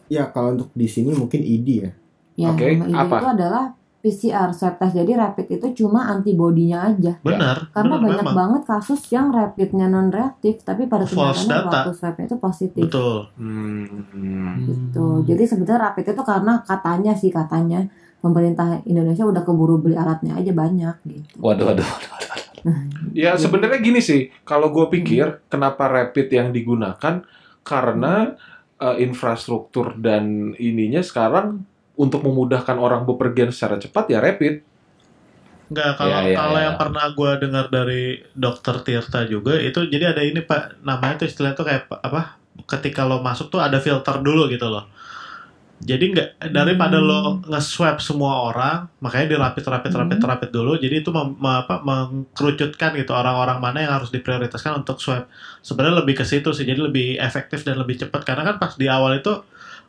Ya 0.07 0.23
kalau 0.27 0.53
untuk 0.53 0.69
di 0.71 0.85
sini 0.85 1.11
mungkin 1.11 1.39
ID 1.39 1.67
ya. 1.79 1.91
Ya, 2.33 2.49
ini 2.57 2.93
apa? 2.93 3.17
itu 3.21 3.27
adalah 3.29 3.65
PCR 4.03 4.51
swab 4.51 4.75
test. 4.75 4.99
Jadi 4.99 5.15
rapid 5.15 5.47
itu 5.47 5.67
cuma 5.85 6.11
antibodinya 6.11 6.91
aja. 6.91 7.15
Benar, 7.23 7.71
Karena 7.71 7.95
benar 7.95 8.03
banyak 8.03 8.27
memang. 8.27 8.35
banget 8.35 8.61
kasus 8.67 8.99
yang 9.15 9.31
rapidnya 9.31 9.87
non 9.87 10.11
reaktif, 10.11 10.59
tapi 10.67 10.91
pada 10.91 11.07
kenyataannya 11.07 11.71
waktu 11.71 11.91
swabnya 11.95 12.25
itu 12.27 12.37
positif. 12.37 12.83
Betul. 12.83 13.31
Hmm. 13.39 14.59
Gitu. 14.67 15.07
Jadi 15.23 15.43
sebenarnya 15.47 15.79
rapid 15.87 16.05
itu 16.11 16.23
karena 16.27 16.53
katanya 16.67 17.13
sih 17.15 17.31
katanya 17.31 17.87
pemerintah 18.19 18.83
Indonesia 18.83 19.23
udah 19.23 19.43
keburu 19.47 19.79
beli 19.79 19.95
alatnya 19.95 20.35
aja 20.35 20.51
banyak 20.51 20.95
gitu. 21.07 21.35
Waduh 21.39 21.71
waduh. 21.71 21.87
waduh. 21.87 22.31
Ya 23.11 23.35
sebenarnya 23.35 23.83
gini 23.83 23.99
sih, 23.99 24.31
kalau 24.47 24.71
gue 24.71 24.87
pikir 24.87 25.43
kenapa 25.51 25.91
rapid 25.91 26.31
yang 26.31 26.55
digunakan 26.55 27.19
karena 27.59 28.39
eh, 28.79 28.97
infrastruktur 29.03 29.99
dan 29.99 30.55
ininya 30.55 31.03
sekarang 31.03 31.67
untuk 31.93 32.25
memudahkan 32.25 32.77
orang 32.77 33.05
bepergian 33.05 33.53
secara 33.53 33.77
cepat 33.77 34.09
ya 34.09 34.19
rapid. 34.19 34.65
Enggak, 35.69 35.91
kalau 35.97 36.11
Ya, 36.11 36.19
ya, 36.27 36.37
kalau 36.37 36.59
ya. 36.59 36.63
yang 36.69 36.75
pernah 36.77 37.05
gue 37.13 37.31
dengar 37.39 37.65
dari 37.71 38.03
dokter 38.35 38.75
Tirta 38.85 39.25
juga 39.25 39.57
itu 39.57 39.79
jadi 39.89 40.13
ada 40.13 40.21
ini 40.21 40.41
Pak, 40.43 40.83
namanya 40.85 41.23
tuh 41.23 41.27
istilahnya 41.29 41.57
tuh 41.57 41.65
kayak 41.65 41.89
apa? 41.89 42.37
Ketika 42.69 43.01
lo 43.07 43.21
masuk 43.25 43.49
tuh 43.49 43.57
ada 43.61 43.81
filter 43.81 44.21
dulu 44.21 44.45
gitu 44.51 44.69
loh. 44.69 44.85
Jadi 45.83 46.15
nggak 46.15 46.29
daripada 46.55 46.95
Hmm. 46.95 47.07
lo 47.09 47.19
nge-swab 47.43 47.99
semua 47.99 48.47
orang, 48.47 48.87
makanya 49.03 49.35
dirapit 49.35 49.67
rapit 49.67 49.91
rapit 49.91 50.19
Hmm. 50.21 50.29
rapit 50.31 50.49
dulu. 50.53 50.79
Jadi 50.79 51.03
itu 51.03 51.11
mem- 51.11 51.35
me- 51.35 51.59
apa, 51.59 51.83
mengkerucutkan 51.83 52.95
gitu 52.95 53.11
orang-orang 53.11 53.59
mana 53.59 53.83
yang 53.83 53.93
harus 53.99 54.07
diprioritaskan 54.07 54.79
untuk 54.85 55.03
swab. 55.03 55.27
Sebenarnya 55.59 55.99
lebih 56.05 56.15
ke 56.21 56.23
situ 56.23 56.55
sih, 56.55 56.63
jadi 56.63 56.79
lebih 56.79 57.19
efektif 57.19 57.67
dan 57.67 57.75
lebih 57.75 57.99
cepat 57.99 58.23
karena 58.23 58.47
kan 58.47 58.55
pas 58.63 58.79
di 58.79 58.87
awal 58.87 59.19
itu 59.19 59.43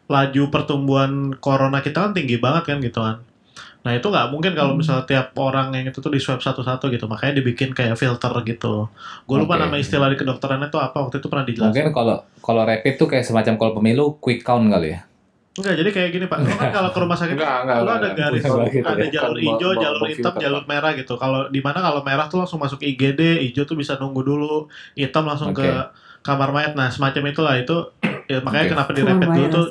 laju 0.05 0.43
pertumbuhan 0.49 1.13
corona 1.35 1.81
kita 1.81 1.99
kan 2.01 2.13
tinggi 2.13 2.37
banget 2.37 2.65
kan 2.67 2.79
gitu 2.79 3.01
kan. 3.01 3.25
Nah 3.81 3.93
itu 3.93 4.05
nggak 4.05 4.29
mungkin 4.29 4.53
kalau 4.53 4.73
Hmm. 4.73 4.81
misalnya 4.81 5.05
tiap 5.05 5.37
orang 5.37 5.73
yang 5.73 5.85
itu 5.87 5.99
tuh 5.99 6.09
di 6.09 6.17
swab 6.17 6.41
satu-satu 6.41 6.89
gitu, 6.89 7.05
makanya 7.05 7.39
dibikin 7.39 7.71
kayak 7.71 7.95
filter 7.95 8.33
gitu. 8.43 8.89
Gue 9.23 9.37
lupa 9.37 9.55
Oke. 9.55 9.63
nama 9.63 9.77
istilah 9.77 10.09
di 10.09 10.17
kedokterannya 10.17 10.69
itu 10.69 10.79
apa 10.79 10.97
waktu 10.99 11.19
itu 11.19 11.29
pernah 11.29 11.45
Mungkin 11.45 11.69
dijelaskan. 11.69 11.93
kalau 11.93 12.17
kalau 12.39 12.63
rapid 12.63 12.95
tuh 12.95 13.07
kayak 13.07 13.25
semacam 13.25 13.55
kalau 13.55 13.73
pemilu 13.75 14.17
quick 14.19 14.41
count 14.41 14.65
kali 14.67 14.93
ya. 14.93 15.05
Enggak, 15.55 15.75
jadi 15.79 15.91
kayak 15.93 16.11
gini 16.11 16.27
pak, 16.27 16.39
lo 16.41 16.51
kan 16.51 16.67
kalau 16.73 16.91
ke 16.91 16.99
rumah 16.99 17.15
sakit 17.15 17.39
Enggak, 17.39 17.47
enggak, 17.63 17.77
lo 17.77 17.81
enggak, 17.81 17.95
ada 17.95 18.09
enggak. 18.09 18.19
garis, 18.27 18.43
Enggak 18.43 18.67
gitu 18.67 18.83
ada 18.85 18.99
ya. 18.99 19.11
jalur 19.15 19.31
Bukan 19.31 19.45
hijau, 19.47 19.71
jalur 19.77 20.01
hitam, 20.03 20.11
filter, 20.11 20.33
jalur 20.43 20.59
Pak. 20.59 20.67
merah 20.67 20.93
gitu. 20.95 21.15
Kalau 21.15 21.41
di 21.47 21.61
mana 21.61 21.79
kalau 21.79 22.01
merah 22.03 22.27
tuh 22.27 22.39
langsung 22.41 22.59
masuk 22.59 22.81
IGD, 22.83 23.21
hijau 23.41 23.63
tuh 23.63 23.77
bisa 23.77 23.95
nunggu 23.95 24.19
dulu, 24.21 24.67
hitam 24.95 25.23
langsung 25.23 25.55
Oke. 25.55 25.63
ke 25.63 25.71
kamar 26.23 26.51
mayat. 26.51 26.73
Nah 26.73 26.91
semacam 26.91 27.23
itulah 27.29 27.55
itu, 27.55 27.77
ya, 28.27 28.39
makanya 28.41 28.65
Oke. 28.65 28.73
kenapa 28.73 28.91
di 28.91 29.03
rapid 29.03 29.29
dulu 29.29 29.47
tuh. 29.49 29.67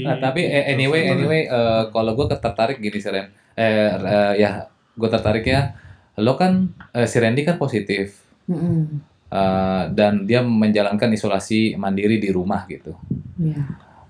Nah, 0.00 0.16
tapi 0.18 0.40
eh, 0.42 0.72
anyway 0.72 1.04
anyway 1.06 1.40
eh, 1.44 1.82
kalau 1.88 2.12
gue 2.14 2.26
tertarik 2.30 2.78
gini 2.78 2.96
sih 2.96 3.12
Ren. 3.12 3.28
Eh, 3.54 3.92
eh, 3.92 4.32
ya 4.38 4.50
gue 4.94 5.08
tertariknya 5.08 5.76
lo 6.16 6.34
kan 6.34 6.64
eh, 6.90 7.04
si 7.04 7.18
Randy 7.18 7.42
kan 7.42 7.54
positif 7.54 8.24
eh, 9.30 9.82
dan 9.90 10.24
dia 10.24 10.40
menjalankan 10.40 11.10
isolasi 11.10 11.76
mandiri 11.76 12.16
di 12.16 12.30
rumah 12.30 12.64
gitu. 12.66 12.96
Iya. 13.36 13.62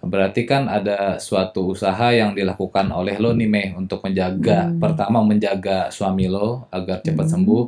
Berarti 0.04 0.44
kan 0.44 0.68
ada 0.68 1.16
suatu 1.16 1.72
usaha 1.72 2.12
yang 2.12 2.36
dilakukan 2.36 2.92
oleh 2.92 3.16
lo 3.16 3.32
nih 3.32 3.48
Meh 3.48 3.68
untuk 3.72 4.04
menjaga 4.04 4.68
Hmm. 4.68 4.76
pertama 4.76 5.24
menjaga 5.24 5.88
suami 5.88 6.28
lo 6.28 6.68
agar 6.68 7.00
cepat 7.00 7.24
Hmm. 7.24 7.34
sembuh, 7.40 7.62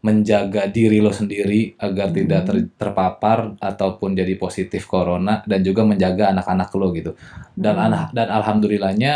menjaga 0.00 0.64
diri 0.64 0.96
lo 0.96 1.12
sendiri 1.12 1.76
agar 1.76 2.08
Hmm. 2.08 2.16
tidak 2.16 2.40
ter- 2.48 2.72
terpapar 2.72 3.52
ataupun 3.60 4.16
jadi 4.16 4.32
positif 4.40 4.88
corona 4.88 5.44
dan 5.44 5.60
juga 5.60 5.84
menjaga 5.84 6.32
anak-anak 6.32 6.72
lo 6.72 6.88
gitu. 6.96 7.12
Dan 7.52 7.76
Mm. 7.76 7.86
anak 7.86 8.04
dan 8.16 8.28
alhamdulillahnya 8.32 9.12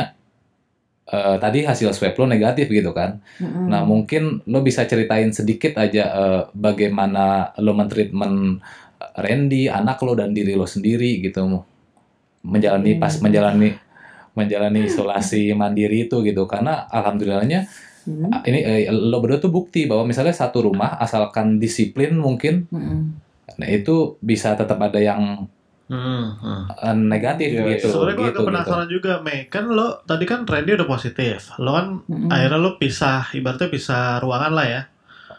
eh, 1.04 1.36
tadi 1.36 1.68
hasil 1.68 1.92
swab 1.92 2.16
lo 2.16 2.24
negatif 2.24 2.64
gitu 2.72 2.96
kan. 2.96 3.20
Mm-mm. 3.36 3.68
Nah, 3.68 3.84
mungkin 3.84 4.40
lo 4.48 4.64
bisa 4.64 4.88
ceritain 4.88 5.28
sedikit 5.36 5.76
aja 5.76 6.04
eh, 6.08 6.42
bagaimana 6.56 7.52
lo 7.60 7.76
mentreatment 7.76 8.60
Randy, 9.14 9.68
anak 9.68 10.00
lo 10.00 10.16
dan 10.16 10.32
diri 10.32 10.56
lo 10.56 10.64
sendiri 10.64 11.20
gitu. 11.20 11.44
Menjalani 12.44 12.96
Oke. 12.96 13.00
pas 13.04 13.14
menjalani 13.20 13.68
menjalani 14.34 14.88
isolasi 14.88 15.52
mandiri 15.54 16.08
itu 16.08 16.24
gitu 16.24 16.48
karena 16.48 16.88
alhamdulillahnya 16.90 17.68
Mm. 18.04 18.28
ah, 18.28 18.42
ini 18.44 18.58
eh, 18.60 18.88
lo 18.88 19.18
berdua 19.18 19.38
tuh 19.38 19.48
bukti 19.48 19.84
bahwa 19.84 20.04
misalnya 20.04 20.30
satu 20.30 20.68
rumah 20.68 20.96
asalkan 20.96 21.56
disiplin 21.56 22.12
mungkin 22.14 22.68
Mm-mm. 22.68 23.00
nah 23.54 23.66
itu 23.66 24.16
bisa 24.20 24.52
tetap 24.54 24.76
ada 24.78 24.98
yang 24.98 25.48
Hmm, 25.84 26.32
hmm. 26.34 26.62
eh, 26.80 26.96
negatif 26.96 27.48
Iya, 27.50 27.76
gitu 27.76 27.92
Sebenarnya 27.92 28.16
gue 28.16 28.24
gitu, 28.24 28.24
agak 28.24 28.40
gitu. 28.40 28.48
penasaran 28.48 28.88
juga, 28.88 29.12
Mei. 29.20 29.38
Kan 29.46 29.68
lo 29.68 30.00
tadi 30.02 30.24
kan 30.24 30.48
Randy 30.48 30.72
udah 30.74 30.88
positif, 30.88 31.52
lo 31.58 31.70
kan 31.70 31.86
Mm-mm. 32.02 32.32
akhirnya 32.32 32.56
lo 32.56 32.70
pisah, 32.76 33.28
ibaratnya 33.30 33.68
pisah 33.68 34.16
ruangan 34.16 34.52
lah 34.56 34.64
ya. 34.64 34.82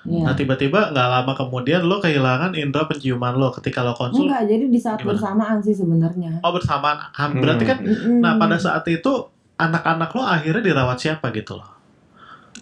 Iya. 0.06 0.22
Nah 0.22 0.34
tiba-tiba 0.38 0.94
nggak 0.94 1.08
lama 1.12 1.34
kemudian 1.34 1.82
lo 1.82 1.98
kehilangan 1.98 2.54
indera 2.54 2.86
penciuman 2.86 3.34
lo 3.34 3.50
ketika 3.52 3.82
lo 3.82 3.98
konsul. 3.98 4.30
Enggak, 4.30 4.46
jadi 4.46 4.66
di 4.70 4.78
saat 4.78 5.02
Gimana? 5.02 5.18
bersamaan 5.18 5.58
sih 5.60 5.74
sebenarnya. 5.74 6.32
Oh 6.46 6.54
bersamaan. 6.54 6.98
Ah, 7.02 7.26
Hmm. 7.26 7.42
Berarti 7.42 7.64
kan 7.66 7.78
Mm-mm. 7.82 8.22
Nah 8.22 8.38
pada 8.38 8.62
saat 8.62 8.86
itu 8.86 9.14
anak-anak 9.58 10.14
lo 10.14 10.22
akhirnya 10.22 10.62
dirawat 10.62 11.02
siapa 11.02 11.34
gitu 11.34 11.58
loh. 11.58 11.74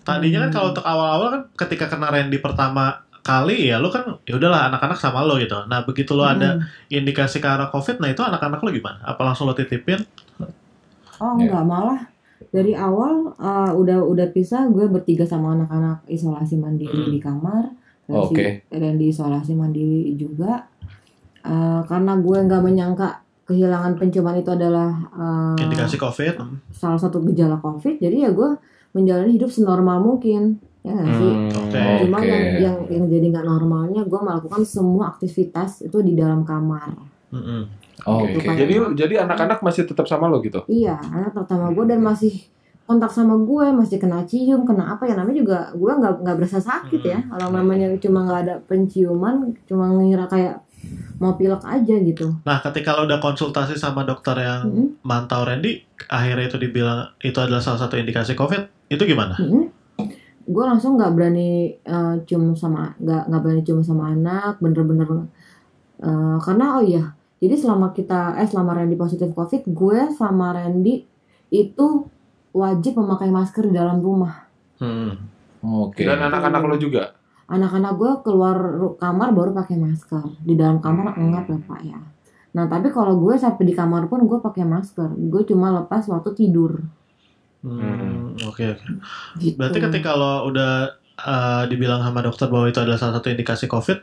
Tadinya 0.04 0.40
kan 0.40 0.50
Hmm. 0.50 0.56
kalau 0.56 0.68
untuk 0.70 0.86
awal-awal 0.86 1.28
kan 1.30 1.42
ketika 1.58 1.88
kena 1.88 2.08
Randy 2.08 2.38
pertama 2.38 2.84
kali 3.20 3.68
ya 3.68 3.80
lo 3.80 3.88
kan 3.88 4.20
ya 4.22 4.36
udahlah 4.36 4.68
anak-anak 4.68 4.98
sama 4.98 5.22
lo 5.22 5.36
gitu. 5.38 5.56
Nah 5.66 5.82
begitu 5.82 6.12
lo 6.12 6.24
ada 6.24 6.60
Mm-mm. 6.60 6.92
indikasi 6.92 7.38
ke 7.38 7.48
arah 7.48 7.68
COVID, 7.68 7.98
nah 7.98 8.08
itu 8.08 8.20
anak-anak 8.20 8.60
lo 8.60 8.70
gimana? 8.70 9.00
Apa 9.02 9.24
langsung 9.24 9.46
lo 9.46 9.54
titipin? 9.54 10.04
Oh 11.16 11.34
Ya. 11.34 11.48
enggak 11.48 11.64
malah 11.64 12.00
dari 12.50 12.74
awal 12.74 13.32
uh, 13.34 13.72
udah 13.72 14.04
udah 14.04 14.28
pisah 14.28 14.68
gue 14.68 14.86
bertiga 14.86 15.24
sama 15.24 15.56
anak-anak 15.56 16.04
isolasi 16.06 16.56
mandiri 16.56 16.92
Hmm. 17.02 17.10
di 17.10 17.20
kamar 17.20 17.64
dan 18.04 18.20
si- 18.22 18.36
Oke. 18.36 18.48
dan 18.70 18.94
di 18.94 19.08
isolasi 19.08 19.54
mandiri 19.54 20.14
juga 20.14 20.68
Uh, 21.42 21.84
karena 21.84 22.16
gue 22.16 22.38
nggak 22.40 22.62
menyangka 22.62 23.20
kehilangan 23.44 24.00
penciuman 24.00 24.32
itu 24.34 24.48
adalah 24.48 24.96
uh, 25.12 25.52
Indikasi 25.58 25.96
COVID. 25.98 26.40
Hmm. 26.40 26.56
salah 26.72 26.96
satu 26.96 27.20
gejala 27.22 27.60
covid 27.60 28.00
jadi 28.00 28.16
ya 28.22 28.32
gue 28.32 28.56
menjalani 28.94 29.32
hidup 29.32 29.50
senormal 29.50 30.00
mungkin 30.00 30.58
ya 30.82 30.92
nggak 30.92 31.12
sih 31.16 31.32
Hmm, 31.34 31.50
Oke. 31.50 31.80
cuma 32.04 32.18
Oke. 32.20 32.28
yang 32.28 32.44
yang 32.60 32.78
yang 32.88 33.06
jadi 33.08 33.26
nggak 33.30 33.46
normalnya 33.46 34.02
gue 34.04 34.20
melakukan 34.20 34.62
semua 34.64 35.10
aktivitas 35.10 35.82
itu 35.82 35.98
di 36.00 36.14
dalam 36.14 36.44
kamar 36.44 36.92
Mm-mm. 37.30 37.62
Oke. 38.04 38.36
Oke. 38.36 38.52
Jadi 38.54 38.74
jadi 38.94 39.24
anak-anak 39.24 39.62
masih 39.62 39.84
tetap 39.84 40.06
sama 40.06 40.28
lo 40.28 40.38
gitu. 40.40 40.62
iya 40.68 41.00
anak 41.00 41.34
pertama 41.34 41.72
gue 41.72 41.86
dan 41.86 42.00
masih 42.00 42.36
kontak 42.84 43.10
sama 43.10 43.40
gue 43.40 43.66
masih 43.72 43.96
kena 43.96 44.22
cium 44.24 44.68
kena 44.68 44.92
apa 44.92 45.08
ya 45.08 45.16
namanya 45.16 45.40
juga 45.40 45.60
gue 45.72 45.88
nggak 45.90 46.14
nggak 46.20 46.36
berasa 46.36 46.60
sakit 46.60 47.02
ya 47.02 47.20
kalau 47.26 47.48
namanya 47.50 47.88
cuma 47.98 48.28
nggak 48.28 48.40
ada 48.44 48.56
penciuman 48.62 49.36
cuma 49.64 49.88
ngira 49.90 50.28
kayak 50.28 50.60
mau 51.16 51.32
pilek 51.34 51.64
aja 51.64 51.96
gitu 51.96 52.36
Nah, 52.44 52.60
ketika 52.60 52.92
lo 52.92 53.08
udah 53.08 53.18
konsultasi 53.18 53.80
sama 53.80 54.04
dokter 54.04 54.36
yang 54.36 54.68
Mm-mm. 54.68 54.88
mantau 55.00 55.42
Randy, 55.42 55.80
akhirnya 56.06 56.46
itu 56.46 56.60
dibilang 56.60 57.16
itu 57.18 57.40
adalah 57.40 57.64
salah 57.64 57.80
satu 57.80 57.96
indikasi 57.96 58.36
COVID, 58.36 58.83
itu 58.94 59.06
gimana? 59.06 59.36
Mm-mm. 59.38 59.66
gue 60.44 60.64
langsung 60.68 61.00
nggak 61.00 61.12
berani 61.16 61.50
eh, 61.80 62.16
cium 62.28 62.52
sama 62.54 62.92
nggak 63.00 63.24
nggak 63.32 63.42
berani 63.42 63.62
cium 63.64 63.80
sama 63.80 64.12
anak 64.12 64.60
bener-bener 64.60 65.08
eh, 66.00 66.38
karena 66.44 66.66
oh 66.78 66.84
iya 66.84 67.04
jadi 67.40 67.56
selama 67.56 67.92
kita 67.92 68.36
eh 68.40 68.48
selama 68.48 68.76
Randy 68.76 68.96
positif 68.96 69.32
covid 69.32 69.64
gue 69.66 70.00
sama 70.12 70.52
Randy 70.52 71.04
itu 71.48 71.88
wajib 72.52 73.00
memakai 73.00 73.32
masker 73.32 73.68
di 73.68 73.76
dalam 73.76 74.00
rumah 74.00 74.46
Hmm. 74.76 75.16
Oke. 75.64 76.04
Dan 76.04 76.20
anak-anak 76.20 76.62
lo 76.68 76.76
juga. 76.76 77.16
anak-anak 77.46 77.94
gue 77.96 78.12
keluar 78.26 78.58
kamar 78.98 79.32
baru 79.32 79.52
pakai 79.54 79.78
masker 79.78 80.24
di 80.42 80.56
dalam 80.56 80.80
kamar 80.80 81.16
enggak 81.16 81.48
lah 81.48 81.62
pak 81.64 81.82
ya 81.84 82.00
nah 82.52 82.66
tapi 82.68 82.90
kalau 82.90 83.16
gue 83.20 83.36
sampai 83.36 83.64
di 83.64 83.74
kamar 83.74 84.08
pun 84.08 84.24
gue 84.26 84.40
pakai 84.40 84.64
masker 84.64 85.10
gue 85.32 85.42
cuma 85.48 85.72
lepas 85.74 86.04
waktu 86.08 86.32
tidur 86.36 86.84
Hmm, 87.64 88.36
Oke, 88.44 88.76
oke. 88.76 88.86
gitu 89.40 89.56
Berarti 89.56 89.80
ketika 89.80 90.20
lo 90.20 90.52
udah 90.52 90.72
uh, 91.16 91.64
dibilang 91.72 92.04
sama 92.04 92.20
dokter 92.20 92.52
bahwa 92.52 92.68
itu 92.68 92.80
adalah 92.84 93.00
salah 93.00 93.16
satu 93.16 93.32
indikasi 93.32 93.72
COVID, 93.72 93.98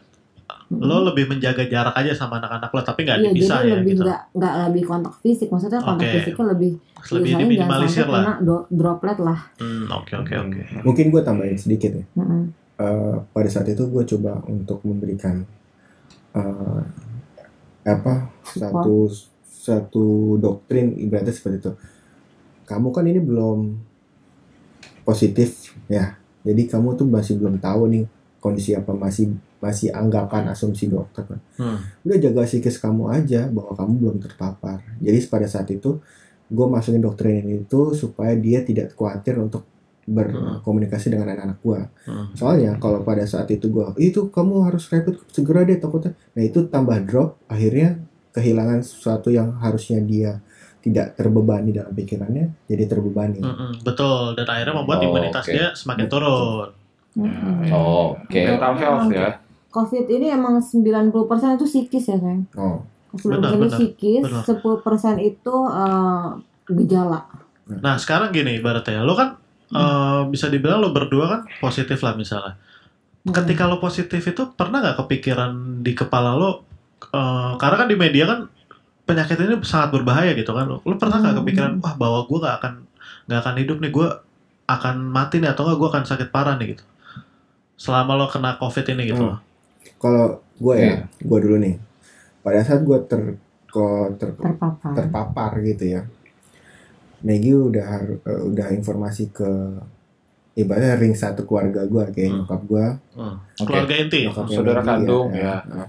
Mm-mm. 0.73 0.81
lo 0.81 1.13
lebih 1.13 1.29
menjaga 1.29 1.69
jarak 1.69 1.93
aja 1.93 2.17
sama 2.17 2.41
anak-anak 2.41 2.71
lo, 2.73 2.81
tapi 2.81 3.05
nggak 3.05 3.19
Iya, 3.21 3.31
bisa 3.37 3.55
jadi 3.61 3.69
ya 3.69 3.75
lebih 3.77 3.93
gitu. 3.93 4.03
nggak 4.09 4.21
nggak 4.33 4.53
lebih 4.73 4.85
kontak 4.89 5.15
fisik, 5.21 5.49
maksudnya 5.53 5.81
kontak 5.85 6.09
Oke. 6.09 6.15
fisiknya 6.25 6.47
lebih 6.57 6.73
Lebih 7.11 7.33
diminimalisir 7.37 8.07
lah. 8.09 8.23
kena 8.25 8.35
do- 8.41 8.67
droplet 8.73 9.19
lah. 9.21 9.39
Hmm, 9.61 9.85
Oke, 9.93 10.13
oke, 10.17 10.35
oke. 10.41 10.61
Mungkin 10.81 11.05
gue 11.13 11.21
tambahin 11.21 11.57
sedikit 11.61 11.91
ya. 12.01 12.05
Mm-mm. 12.17 12.43
Eh, 12.81 13.17
pada 13.37 13.49
saat 13.53 13.69
itu 13.69 13.85
gue 13.93 14.05
coba 14.09 14.41
untuk 14.49 14.81
memberikan 14.89 15.45
eh, 16.33 16.81
apa 17.85 18.29
satu 18.47 19.09
satu 19.43 20.07
doktrin 20.41 20.97
ibaratnya 20.97 21.35
seperti 21.35 21.57
itu. 21.61 21.73
Kamu 22.71 22.95
kan 22.95 23.03
ini 23.03 23.19
belum 23.19 23.75
positif 25.03 25.75
ya, 25.91 26.15
jadi 26.47 26.71
kamu 26.71 26.95
tuh 26.95 27.11
masih 27.11 27.35
belum 27.35 27.59
tahu 27.59 27.91
nih 27.91 28.05
kondisi 28.39 28.79
apa 28.79 28.95
masih 28.95 29.35
masih 29.61 29.93
anggapan 29.93 30.49
asumsi 30.49 30.89
dokter 30.89 31.29
kan. 31.29 31.41
Hmm. 31.61 31.79
Udah 32.07 32.17
jaga 32.17 32.49
psikis 32.49 32.81
kamu 32.81 33.13
aja 33.13 33.51
bahwa 33.53 33.77
kamu 33.77 33.93
belum 34.01 34.17
terpapar. 34.25 34.81
Jadi 35.03 35.19
pada 35.29 35.45
saat 35.45 35.69
itu 35.69 36.01
gue 36.51 36.67
masukin 36.67 37.05
doktrin 37.05 37.45
itu 37.47 37.93
supaya 37.93 38.33
dia 38.35 38.65
tidak 38.65 38.97
khawatir 38.97 39.37
untuk 39.37 39.69
berkomunikasi 40.09 41.13
dengan 41.13 41.31
anak-anak 41.31 41.59
gue. 41.61 41.81
Hmm. 42.09 42.27
Soalnya 42.33 42.81
kalau 42.81 43.05
pada 43.05 43.29
saat 43.29 43.47
itu 43.53 43.69
gua 43.69 43.93
itu 44.01 44.33
kamu 44.33 44.65
harus 44.65 44.89
rapid 44.89 45.21
segera 45.29 45.63
deh 45.63 45.77
takutnya. 45.77 46.17
Nah 46.33 46.43
itu 46.43 46.67
tambah 46.67 46.97
drop 47.05 47.37
akhirnya 47.47 48.01
kehilangan 48.33 48.81
sesuatu 48.81 49.29
yang 49.29 49.61
harusnya 49.61 50.01
dia 50.01 50.41
tidak 50.81 51.13
terbebani 51.15 51.71
dalam 51.71 51.93
pikirannya 51.93 52.65
jadi 52.65 52.85
terbebani. 52.89 53.41
Mm-mm, 53.41 53.85
Betul, 53.85 54.33
dan 54.35 54.49
akhirnya 54.49 54.75
membuat 54.81 54.99
Oh, 55.01 55.07
imunitas 55.07 55.45
oke. 55.45 55.53
dia 55.53 55.69
semakin 55.77 56.07
turun. 56.09 56.69
Mm-mm. 57.11 57.69
Oh, 57.69 58.17
Oke. 58.17 58.41
Mental 58.49 58.75
health 58.77 59.11
ya. 59.11 59.31
Covid 59.71 60.07
ini 60.09 60.27
emang 60.31 60.59
90% 60.59 61.13
itu 61.55 61.67
psikis 61.69 62.05
ya, 62.09 62.17
sayang. 62.19 62.43
Oh, 62.57 62.83
90% 63.13 63.39
Benar, 63.39 63.71
psikis, 63.71 64.23
benar. 64.25 64.43
10% 64.43 65.19
itu 65.21 65.55
eh, 65.69 66.27
gejala. 66.71 67.21
Nah, 67.71 67.95
sekarang 67.95 68.31
gini 68.31 68.59
ibaratnya, 68.59 69.03
lo 69.03 69.15
kan 69.15 69.39
eh, 69.71 70.21
bisa 70.27 70.49
dibilang 70.49 70.81
lo 70.81 70.91
berdua 70.91 71.27
kan 71.29 71.41
positif 71.61 72.01
lah 72.01 72.15
misalnya. 72.15 72.59
Ketika 73.21 73.69
lo 73.69 73.79
positif 73.79 74.25
itu 74.25 74.43
pernah 74.51 74.81
nggak 74.81 74.97
kepikiran 75.05 75.53
di 75.85 75.93
kepala 75.93 76.35
lo? 76.35 76.65
eh, 77.01 77.53
karena 77.57 77.77
kan 77.77 77.89
di 77.89 77.97
media 77.97 78.25
kan 78.27 78.41
penyakit 79.11 79.37
ini 79.37 79.55
sangat 79.63 79.91
berbahaya 79.93 80.33
gitu 80.33 80.51
kan. 80.51 80.65
Lo, 80.65 80.79
pernah 80.79 81.19
nggak 81.19 81.33
Hmm. 81.33 81.41
kepikiran, 81.43 81.73
wah 81.79 81.95
bahwa 81.95 82.23
gue 82.25 82.39
nggak 82.39 82.57
akan 82.57 82.73
nggak 83.27 83.41
akan 83.41 83.55
hidup 83.57 83.77
nih, 83.79 83.91
gue 83.91 84.09
akan 84.67 84.97
mati 85.03 85.37
nih 85.37 85.51
atau 85.51 85.63
nggak 85.65 85.77
gue 85.77 85.89
akan 85.89 86.05
sakit 86.05 86.29
parah 86.29 86.55
nih 86.55 86.73
gitu. 86.73 86.85
Selama 87.75 88.15
lo 88.15 88.27
kena 88.27 88.55
covid 88.55 88.87
ini 88.89 89.09
gitu. 89.09 89.19
Hmm. 89.21 89.39
kalau 89.97 90.27
gue 90.57 90.75
ya, 90.77 90.95
gue 91.19 91.39
dulu 91.41 91.57
nih. 91.59 91.77
Pada 92.41 92.61
saat 92.61 92.81
gue 92.81 92.99
ter, 93.03 93.37
ko- 93.67 94.13
ter- 94.15 94.33
terpapar. 94.33 94.93
terpapar 94.95 95.51
gitu 95.61 95.85
ya. 95.91 96.03
Negi 97.21 97.53
udah 97.53 97.89
eh, 98.19 98.43
udah 98.47 98.67
informasi 98.71 99.29
ke 99.29 99.45
ibaratnya 100.53 100.97
ring 100.97 101.13
satu 101.13 101.45
keluarga 101.45 101.85
gue 101.85 102.03
kayak 102.11 102.29
Hmm. 102.29 102.37
nyokap 102.41 102.61
gue 102.65 102.87
Hmm. 103.13 103.37
Keluarga 103.59 103.95
inti. 103.95 104.21
Saudara 104.27 104.81
Maggie 104.81 105.05
kandung, 105.05 105.29
ya. 105.31 105.61
Nah. 105.65 105.89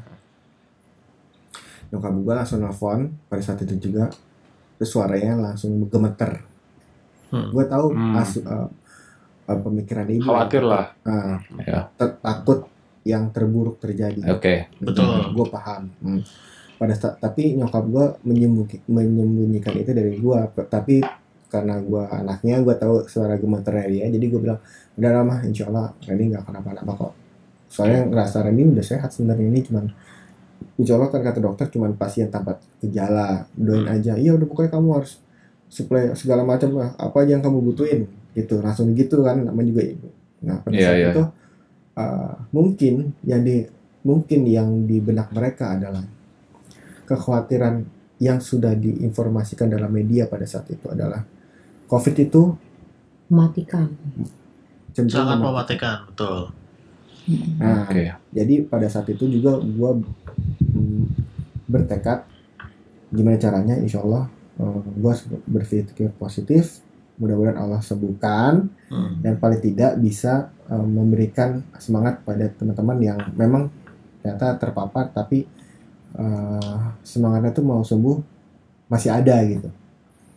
Nyokap 1.91 2.13
gue 2.17 2.33
langsung 2.33 2.59
nelfon 2.59 2.99
pada 3.27 3.41
saat 3.43 3.59
itu 3.61 3.75
juga, 3.77 4.07
terus 4.75 4.89
suaranya 4.89 5.35
langsung 5.37 5.75
gemeter. 5.85 6.39
Hmm. 7.29 7.51
Gue 7.51 7.63
tahu 7.67 7.91
Hmm. 7.91 8.15
as- 8.15 8.39
uh, 8.39 8.67
uh, 9.45 9.59
pemikiran 9.59 10.07
ibu. 10.07 10.23
Khawatir 10.25 10.63
lah. 10.63 10.95
Nah, 11.03 11.39
Ya. 11.61 11.91
ter- 11.95 12.19
takut 12.19 12.67
yang 13.03 13.27
terburuk 13.29 13.77
terjadi. 13.77 14.19
Oke. 14.29 14.71
Betul. 14.79 15.35
Gue 15.35 15.47
paham. 15.47 15.91
Hmm. 15.99 16.21
Pada 16.77 16.93
saat, 16.97 17.19
tapi 17.19 17.53
nyokap 17.53 17.85
gue 17.85 18.05
menyembunyi- 18.25 18.83
menyembunyikan 18.87 19.75
itu 19.77 19.91
dari 19.91 20.17
gue. 20.17 20.39
Tapi 20.65 21.03
karena 21.45 21.77
gue 21.77 22.03
anaknya, 22.07 22.63
gue 22.63 22.73
tahu 22.73 23.05
suara 23.05 23.35
gemeternya 23.35 23.87
dia, 23.91 24.05
jadi 24.07 24.25
gue 24.25 24.39
bilang, 24.39 24.59
udah 24.95 25.11
lama, 25.11 25.35
insya 25.43 25.67
Allah 25.67 25.91
Randy 26.07 26.31
nggak 26.31 26.47
kenapa-napa 26.47 26.91
kok. 26.95 27.13
Soalnya 27.67 28.07
ngerasa 28.07 28.47
Randy 28.47 28.71
udah 28.71 28.85
sehat 28.85 29.11
sebenarnya 29.11 29.51
ini 29.51 29.59
cuman 29.59 29.85
Insya 30.77 30.95
Allah 30.95 31.09
kan 31.09 31.21
kata 31.21 31.39
dokter 31.39 31.67
cuman 31.69 31.93
pasien 31.93 32.27
tanpa 32.27 32.57
gejala 32.79 33.45
doain 33.53 33.83
Hmm. 33.83 33.95
aja 33.95 34.13
iya 34.15 34.31
udah 34.31 34.45
pokoknya 34.45 34.71
kamu 34.71 34.89
harus 34.97 35.17
supply 35.67 36.11
segala 36.13 36.43
macam 36.43 36.75
lah 36.75 36.91
apa 36.95 37.17
aja 37.21 37.35
yang 37.35 37.43
kamu 37.43 37.59
butuhin 37.63 38.01
gitu 38.31 38.59
langsung 38.59 38.91
gitu 38.91 39.21
kan 39.21 39.39
namanya 39.39 39.67
juga 39.69 39.83
ibu 39.85 40.07
nah 40.41 40.57
pada 40.59 40.73
Iya, 40.73 40.83
saat 40.83 40.97
iya. 40.97 41.09
itu 41.11 41.23
uh, 41.95 42.33
mungkin 42.49 42.93
yang 43.21 43.41
di 43.41 43.63
mungkin 44.01 44.39
yang 44.43 44.69
di 44.83 44.97
benak 44.97 45.29
mereka 45.31 45.77
adalah 45.77 46.01
kekhawatiran 47.05 47.83
yang 48.17 48.37
sudah 48.37 48.73
diinformasikan 48.73 49.67
dalam 49.67 49.89
media 49.89 50.25
pada 50.25 50.45
saat 50.45 50.69
itu 50.69 50.85
adalah 50.87 51.25
COVID 51.87 52.15
itu 52.19 52.41
Mematikan. 53.27 53.87
cenderung 54.91 55.23
Sangat 55.23 55.39
mematikan, 55.39 55.97
betul. 56.03 56.51
Nah, 57.57 57.85
Oke. 57.85 58.09
jadi 58.33 58.65
pada 58.65 58.89
saat 58.89 59.05
itu 59.07 59.29
juga 59.29 59.61
gue 59.61 59.91
bertekad 61.67 62.25
gimana 63.11 63.37
caranya 63.37 63.75
insya 63.77 64.01
Allah 64.01 64.27
gue 64.97 65.13
berpikir 65.47 66.11
positif 66.17 66.81
mudah-mudahan 67.17 67.59
Allah 67.59 67.81
sembuhkan 67.81 68.53
Hmm. 68.91 69.23
dan 69.23 69.39
paling 69.39 69.63
tidak 69.63 69.95
bisa 70.03 70.51
eh, 70.67 70.75
memberikan 70.83 71.63
semangat 71.79 72.19
pada 72.27 72.51
teman-teman 72.51 72.97
yang 72.99 73.19
memang 73.39 73.71
ternyata 74.19 74.59
terpapar 74.59 75.07
tapi 75.07 75.47
eh, 76.13 76.79
semangatnya 76.99 77.55
tuh 77.55 77.63
mau 77.63 77.79
sembuh 77.81 78.17
masih 78.87 79.15
ada 79.15 79.39
gitu 79.47 79.71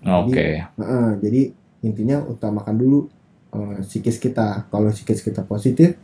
Oke. 0.05 0.61
Heeh, 0.61 1.09
jadi 1.19 1.43
intinya 1.83 2.23
utamakan 2.23 2.77
dulu 2.77 3.09
eh, 3.57 3.81
psikis 3.83 4.21
kita. 4.21 4.69
Kalau 4.69 4.93
psikis 4.93 5.25
kita 5.25 5.43
positif, 5.43 5.97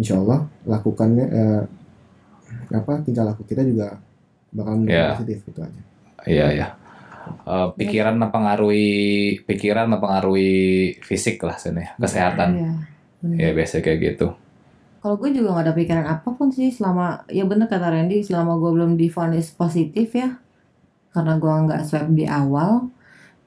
insya 0.00 0.16
Allah 0.16 0.48
lakukannya 0.64 1.26
eh, 1.28 1.62
apa 2.72 3.02
tingkah 3.04 3.28
laku 3.28 3.44
kita 3.44 3.60
juga 3.62 4.00
bakal 4.50 4.80
menjadi 4.80 4.96
Ya. 4.96 5.08
positif 5.14 5.38
gitu 5.44 5.60
aja. 5.60 5.80
Iya 6.24 6.46
ya. 6.50 6.66
Eh, 7.46 7.68
pikiran 7.76 8.16
mempengaruhi 8.16 8.88
pikiran 9.44 9.86
mempengaruhi 9.86 10.50
fisik 11.00 11.38
lah 11.44 11.54
sini 11.54 11.84
kesehatan. 11.96 12.48
Iya. 12.56 12.72
bener. 13.20 13.36
Ya 13.36 13.50
biasa 13.52 13.78
kayak 13.78 13.98
gitu. 14.00 14.32
Kalau 15.00 15.16
gue 15.16 15.32
juga 15.32 15.56
gak 15.56 15.64
ada 15.64 15.74
pikiran 15.74 16.06
apa 16.06 16.28
pun 16.30 16.48
sih 16.48 16.68
selama 16.68 17.24
ya 17.28 17.44
bener 17.44 17.68
kata 17.68 17.88
Randy 17.88 18.20
selama 18.20 18.56
gue 18.56 18.70
belum 18.70 18.92
divonis 18.96 19.48
positif 19.50 20.12
ya 20.12 20.36
karena 21.10 21.36
gue 21.36 21.50
nggak 21.66 21.82
swab 21.84 22.12
di 22.12 22.22
awal 22.22 22.86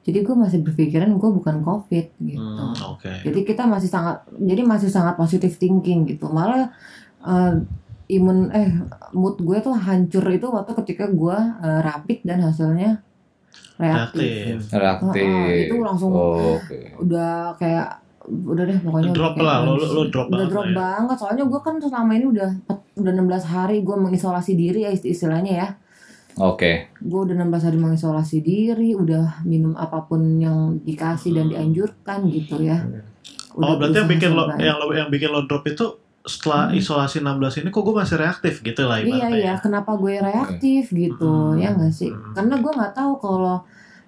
jadi 0.04 0.20
gue 0.20 0.34
masih 0.34 0.60
berpikiran 0.60 1.10
gue 1.10 1.30
bukan 1.32 1.56
covid 1.60 2.06
gitu 2.18 2.36
Hmm, 2.36 2.76
Oke. 2.90 3.08
jadi 3.22 3.40
kita 3.42 3.64
masih 3.64 3.88
sangat 3.88 4.20
jadi 4.30 4.62
masih 4.62 4.86
sangat 4.86 5.14
positive 5.14 5.52
thinking 5.52 6.04
gitu 6.06 6.28
malah 6.28 6.68
eh, 7.22 7.52
imun 8.06 8.48
eh 8.50 8.68
mood 9.10 9.36
gue 9.38 9.58
tuh 9.58 9.72
hancur 9.72 10.22
itu 10.28 10.46
waktu 10.46 10.72
ketika 10.76 11.04
gue 11.06 11.34
eh, 11.58 11.80
rapid 11.80 12.20
dan 12.22 12.38
hasilnya 12.40 13.00
reaktif 13.74 14.60
Reaktif. 14.62 14.70
Reaktif. 14.72 15.24
Heeh, 15.24 15.66
itu 15.66 15.74
langsung 15.78 16.10
Oh, 16.10 16.56
Oke. 16.56 16.94
udah 16.96 17.56
kayak 17.56 18.00
udah 18.24 18.64
deh 18.64 18.78
pokoknya 18.78 19.10
Drop 19.10 19.34
udah 19.34 19.44
lah, 19.44 19.58
lo- 19.62 19.76
lo- 19.76 19.92
lo 19.94 20.02
drop 20.06 20.26
udah 20.26 20.36
banget 20.38 20.48
drop 20.48 20.64
ya. 20.64 20.74
banget 20.74 21.16
soalnya 21.18 21.44
gue 21.44 21.60
kan 21.60 21.74
selama 21.76 22.12
ini 22.14 22.26
udah 22.26 22.50
udah 22.94 23.12
16 23.12 23.20
hari 23.46 23.76
gue 23.80 23.96
mengisolasi 23.98 24.52
diri 24.54 24.80
ya 24.80 24.90
isti- 24.90 25.10
istilahnya 25.10 25.52
ya 25.54 25.68
Oke. 26.36 26.90
gue 26.92 27.20
udah 27.20 27.34
16 27.36 27.62
hari 27.62 27.78
mengisolasi 27.78 28.38
diri 28.40 28.90
udah 28.92 29.42
minum 29.42 29.74
apa 29.74 30.02
pun 30.02 30.18
yang 30.36 30.80
dikasih 30.80 31.30
dan 31.32 31.46
dianjurkan 31.46 32.26
gitu 32.26 32.58
ya 32.60 32.82
Oh, 33.54 33.78
berarti 33.78 33.96
yang 33.96 34.10
bikin 34.10 34.30
lo 34.30 34.50
yang 34.58 34.76
lo 34.76 34.90
yang 34.90 35.06
bikin 35.06 35.30
lo 35.30 35.44
drop 35.44 35.62
itu 35.64 35.86
setelah 36.20 36.66
Hmm. 36.66 36.74
isolasi 36.74 37.20
16 37.20 37.30
ini 37.56 37.68
kok 37.68 37.80
gue 37.80 37.94
masih 37.94 38.16
reaktif 38.16 38.54
gitu 38.60 38.82
lah 38.82 38.96
iya 38.96 39.06
ibaratnya. 39.22 39.36
iya 39.36 39.52
kenapa 39.56 39.94
gue 39.94 40.14
reaktif 40.16 40.84
gitu 40.88 41.30
Hmm. 41.48 41.54
ya 41.56 41.70
nggak 41.70 41.92
sih 41.92 42.08
Hmm. 42.08 42.32
karena 42.32 42.54
gue 42.56 42.72
nggak 42.72 42.92
tahu 42.92 43.12
kalau 43.16 43.62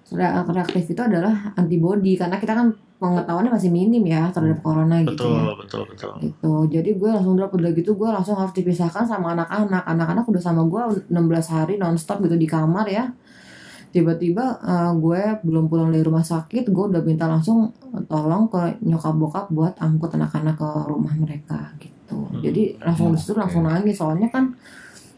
re- 0.09 0.35
reaktif 0.49 0.83
itu 0.85 0.99
adalah 0.99 1.31
antibody 1.53 2.13
karena 2.13 2.35
kita 2.35 2.53
kan 2.53 2.67
pengetahuannya 2.97 3.53
masih 3.53 3.69
minim 3.69 4.01
ya 4.09 4.33
terhadap 4.33 4.57
corona 4.65 5.05
gitu 5.05 5.13
Betul, 5.13 5.37
ya. 5.37 5.53
betul, 5.53 5.81
betul. 5.85 6.11
gitu. 6.17 6.53
Jadi 6.73 6.89
gue 6.97 7.09
langsung 7.13 7.37
drop 7.37 7.53
udah 7.53 7.71
gitu 7.77 7.93
gue 7.93 8.09
langsung 8.09 8.33
harus 8.33 8.53
dipisahkan 8.57 9.05
sama 9.05 9.37
anak-anak. 9.37 9.85
Anak-anak 9.85 10.25
udah 10.25 10.41
sama 10.41 10.65
gue 10.65 10.81
16 11.05 11.13
hari 11.53 11.77
nonstop 11.77 12.25
gitu 12.25 12.33
di 12.33 12.49
kamar 12.49 12.89
ya. 12.89 13.13
Tiba-tiba 13.93 14.57
eh, 14.65 14.91
gue 14.97 15.21
belum 15.45 15.69
pulang 15.69 15.93
dari 15.93 16.01
rumah 16.01 16.25
sakit 16.25 16.73
gue 16.73 16.85
udah 16.89 17.01
minta 17.05 17.29
langsung 17.29 17.69
tolong 18.09 18.49
ke 18.49 18.81
nyokap 18.81 19.13
bokap 19.13 19.45
buat 19.53 19.77
angkut 19.77 20.17
anak-anak 20.17 20.57
ke 20.57 20.69
rumah 20.89 21.13
mereka 21.13 21.77
gitu. 21.77 22.17
Jadi 22.41 22.81
langsung 22.81 23.13
di 23.13 23.21
situ 23.21 23.37
Oke. 23.37 23.45
langsung 23.45 23.61
nangis 23.69 23.93
soalnya 23.93 24.33
kan 24.33 24.57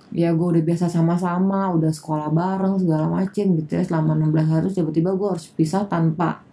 ya 0.09 0.33
gue 0.33 0.47
udah 0.57 0.63
biasa 0.65 0.89
sama-sama 0.89 1.69
udah 1.69 1.93
sekolah 1.93 2.27
bareng 2.33 2.75
segala 2.75 3.07
macem 3.07 3.55
gitu 3.55 3.79
ya. 3.79 3.87
Selama 3.87 4.19
16 4.19 4.51
hari 4.51 4.67
tiba-tiba 4.67 5.15
gue 5.15 5.27
harus 5.31 5.47
pisah 5.55 5.87
tanpa 5.87 6.43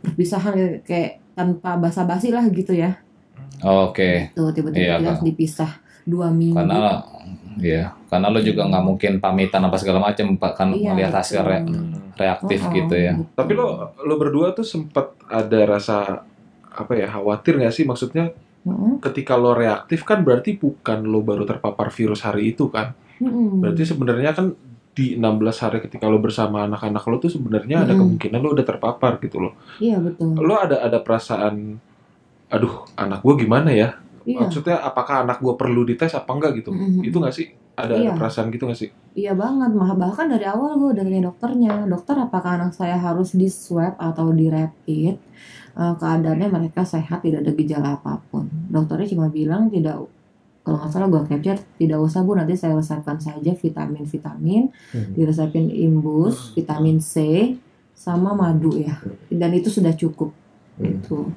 perpisahan 0.00 0.82
kayak 0.82 1.18
tanpa 1.32 1.78
basa-basi 1.78 2.30
lah 2.30 2.46
gitu 2.48 2.74
ya. 2.74 2.98
Oke. 3.58 4.30
tuh 4.32 4.54
tiba-tiba 4.54 4.98
Iya, 4.98 5.02
harus 5.02 5.22
dipisah 5.22 5.82
dua 6.06 6.30
minggu. 6.30 6.54
Karena 6.54 7.02
ya, 7.58 7.90
karena 8.06 8.26
lo 8.30 8.38
juga 8.38 8.62
nggak 8.64 8.84
mungkin 8.86 9.12
pamitan 9.18 9.62
apa 9.62 9.76
segala 9.76 9.98
macam, 9.98 10.38
Pak, 10.38 10.52
kan 10.54 10.68
Iya, 10.70 10.94
melihat 10.94 11.12
hasil 11.18 11.42
re- 11.42 11.66
reaktif 12.14 12.60
Oh, 12.62 12.70
gitu 12.70 12.94
ya. 12.94 13.12
gitu. 13.14 13.26
Tapi 13.34 13.52
lo 13.54 13.66
lo 13.94 14.14
berdua 14.14 14.54
tuh 14.54 14.62
sempat 14.62 15.14
ada 15.26 15.58
rasa 15.66 16.22
apa 16.68 16.92
ya 16.94 17.10
khawatir 17.10 17.58
nggak 17.58 17.74
sih? 17.74 17.82
Maksudnya 17.82 18.30
ketika 19.00 19.34
lo 19.34 19.54
reaktif 19.54 20.02
kan 20.02 20.22
berarti 20.22 20.54
bukan 20.54 21.02
lo 21.02 21.22
baru 21.22 21.42
terpapar 21.42 21.90
virus 21.90 22.22
hari 22.22 22.54
itu 22.54 22.70
kan? 22.70 22.94
Berarti 23.58 23.82
sebenarnya 23.82 24.30
kan 24.30 24.54
di 24.98 25.14
16 25.14 25.62
hari 25.62 25.78
ketika 25.78 26.10
lo 26.10 26.18
bersama 26.18 26.66
anak-anak 26.66 27.06
lo 27.06 27.22
tuh 27.22 27.30
sebenarnya 27.30 27.86
ada 27.86 27.94
Mm-mm. 27.94 28.18
kemungkinan 28.18 28.40
lo 28.42 28.50
udah 28.50 28.66
terpapar 28.66 29.22
gitu 29.22 29.38
loh 29.38 29.54
iya 29.78 30.02
betul. 30.02 30.34
Lo 30.34 30.58
ada 30.58 30.82
ada 30.82 30.98
perasaan 30.98 31.78
aduh 32.50 32.82
anak 32.98 33.22
gue 33.22 33.46
gimana 33.46 33.70
ya? 33.70 33.94
Iya. 34.26 34.44
Maksudnya 34.44 34.82
apakah 34.82 35.22
anak 35.22 35.38
gue 35.38 35.54
perlu 35.54 35.86
dites 35.86 36.12
apa 36.12 36.26
enggak? 36.34 36.58
gitu. 36.58 36.74
Mm-mm. 36.74 37.06
itu 37.06 37.14
nggak 37.14 37.34
sih? 37.34 37.46
Ada, 37.78 37.94
ada 37.94 38.02
Iya. 38.10 38.12
perasaan 38.18 38.50
gitu 38.50 38.66
nggak 38.66 38.80
sih? 38.82 38.90
Iya 39.14 39.38
banget 39.38 39.70
mah 39.70 39.94
bahkan 39.94 40.26
dari 40.26 40.42
awal 40.44 40.74
gue 40.74 40.98
udah 40.98 41.04
tanya 41.06 41.22
dokternya 41.30 41.72
dokter 41.86 42.18
apakah 42.18 42.58
anak 42.58 42.74
saya 42.74 42.98
harus 42.98 43.38
di 43.38 43.46
swab 43.46 43.94
atau 44.02 44.34
di 44.34 44.50
rapid 44.50 45.16
Eh, 45.78 45.94
keadaannya 45.94 46.50
mereka 46.50 46.82
sehat 46.82 47.22
tidak 47.22 47.46
ada 47.46 47.54
gejala 47.54 47.88
apa 48.02 48.18
pun 48.34 48.50
dokternya 48.66 49.14
cuma 49.14 49.30
bilang 49.30 49.70
tidak 49.70 50.10
kalau 50.68 50.76
nggak 50.76 50.92
salah 50.92 51.08
gue 51.08 51.22
capture 51.24 51.60
tidak 51.80 51.98
usah 51.98 52.20
bu 52.20 52.36
nanti 52.36 52.52
saya 52.52 52.76
resepkan 52.76 53.16
saja 53.16 53.56
vitamin 53.56 54.04
vitamin 54.04 54.62
Hmm. 54.92 55.16
diresepin 55.16 55.72
imbus 55.72 56.52
vitamin 56.52 57.00
C 57.00 57.16
sama 57.96 58.36
madu 58.36 58.76
ya 58.76 59.00
dan 59.32 59.50
itu 59.50 59.72
sudah 59.72 59.96
cukup 59.96 60.28
Hmm. 60.76 60.92
itu 60.92 61.32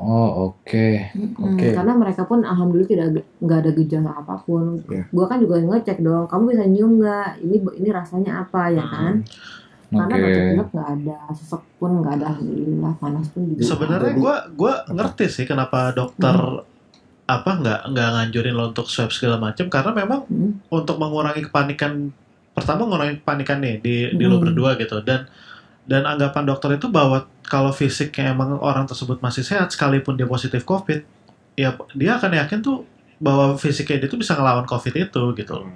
Oh, 0.00 0.48
oke. 0.48 1.12
Mm-mm, 1.12 1.36
Oke. 1.44 1.76
Karena 1.76 1.92
mereka 1.92 2.24
pun 2.24 2.40
alhamdulillah 2.40 2.88
tidak 2.88 3.06
nggak 3.36 3.58
ada 3.60 3.70
gejala 3.76 4.10
apa 4.16 4.40
pun. 4.40 4.80
Iya. 4.88 5.04
Gua 5.12 5.28
kan 5.28 5.44
juga 5.44 5.60
ngecek 5.60 6.00
dong, 6.00 6.24
kamu 6.24 6.56
bisa 6.56 6.64
nyium 6.64 6.92
nggak? 6.96 7.28
Ini 7.44 7.56
ini 7.76 7.88
rasanya 7.92 8.40
apa 8.40 8.72
ya 8.72 8.80
kan? 8.80 9.20
Karena 9.92 10.14
Oke. 10.16 10.24
batuk 10.24 10.42
pilek 10.48 10.68
nggak 10.72 10.88
ada, 10.96 11.18
sesek 11.36 11.62
pun 11.76 11.90
nggak 12.00 12.12
ada 12.16 12.24
alhamdulillah, 12.32 12.92
panas 12.96 13.28
pun 13.28 13.42
juga. 13.44 13.60
Sebenarnya 13.60 14.12
gue 14.16 14.34
gua 14.56 14.72
ngerti 14.88 15.24
sih 15.28 15.44
kenapa 15.44 15.92
dokter 15.92 16.64
apa 17.36 17.50
nggak 17.60 17.80
nggak 17.92 18.08
nganjurin 18.14 18.54
lo 18.58 18.64
untuk 18.72 18.86
swab 18.90 19.10
segala 19.14 19.36
macam 19.38 19.66
karena 19.70 19.92
memang 19.94 20.20
Hmm, 20.28 20.52
untuk 20.70 20.96
mengurangi 21.02 21.42
kepanikan 21.48 21.92
pertama 22.56 22.86
mengurangi 22.86 23.22
kepanikan 23.22 23.58
nih 23.64 23.74
di 23.84 23.94
di 24.18 24.24
lo 24.30 24.36
Hmm. 24.38 24.44
berdua 24.44 24.70
gitu 24.80 24.96
dan 25.08 25.26
dan 25.86 26.02
anggapan 26.06 26.44
dokter 26.46 26.70
itu 26.78 26.86
bahwa 26.90 27.18
kalau 27.46 27.72
fisiknya 27.74 28.34
emang 28.34 28.58
orang 28.62 28.86
tersebut 28.86 29.18
masih 29.24 29.42
sehat 29.42 29.68
sekalipun 29.74 30.14
dia 30.18 30.28
positif 30.28 30.62
covid 30.64 31.02
ya 31.58 31.74
dia 31.96 32.16
akan 32.18 32.30
yakin 32.46 32.58
tuh 32.62 32.86
bahwa 33.20 33.54
fisiknya 33.60 34.06
dia 34.06 34.08
tuh 34.12 34.20
bisa 34.22 34.32
ngelawan 34.38 34.64
covid 34.64 34.94
itu 34.96 35.22
gitu 35.36 35.52
loh. 35.60 35.68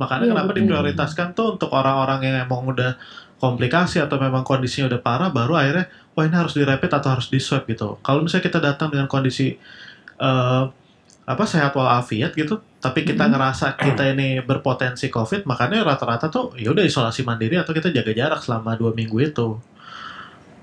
makanya 0.00 0.24
Iya, 0.24 0.30
kenapa 0.34 0.50
betul. 0.50 0.58
diprioritaskan 0.64 1.26
tuh 1.38 1.46
untuk 1.58 1.70
orang-orang 1.74 2.20
yang 2.26 2.36
emang 2.46 2.62
udah 2.74 2.92
komplikasi 3.38 4.02
atau 4.02 4.18
memang 4.18 4.42
kondisinya 4.42 4.90
udah 4.90 5.00
parah 5.02 5.30
baru 5.30 5.54
akhirnya 5.54 5.86
wah 6.14 6.24
ini 6.26 6.34
harus 6.34 6.54
direpit 6.58 6.90
atau 6.90 7.08
harus 7.14 7.30
di 7.30 7.38
swab 7.38 7.64
gitu 7.70 7.98
kalau 8.02 8.26
misalnya 8.26 8.44
kita 8.50 8.58
datang 8.58 8.88
dengan 8.90 9.06
kondisi 9.06 9.54
eh, 10.20 10.62
apa 11.28 11.44
sehat 11.44 11.76
walafiat 11.76 12.32
gitu 12.32 12.56
tapi 12.80 13.04
kita 13.04 13.28
Mhm. 13.28 13.32
ngerasa 13.36 13.76
kita 13.76 14.16
ini 14.16 14.40
berpotensi 14.40 15.12
covid 15.12 15.44
makanya 15.44 15.84
rata-rata 15.84 16.32
tuh 16.32 16.56
ya 16.56 16.72
udah 16.72 16.80
isolasi 16.80 17.20
mandiri 17.20 17.60
atau 17.60 17.76
kita 17.76 17.92
jaga 17.92 18.16
jarak 18.16 18.40
selama 18.40 18.72
dua 18.74 18.96
minggu 18.96 19.18
itu 19.20 19.60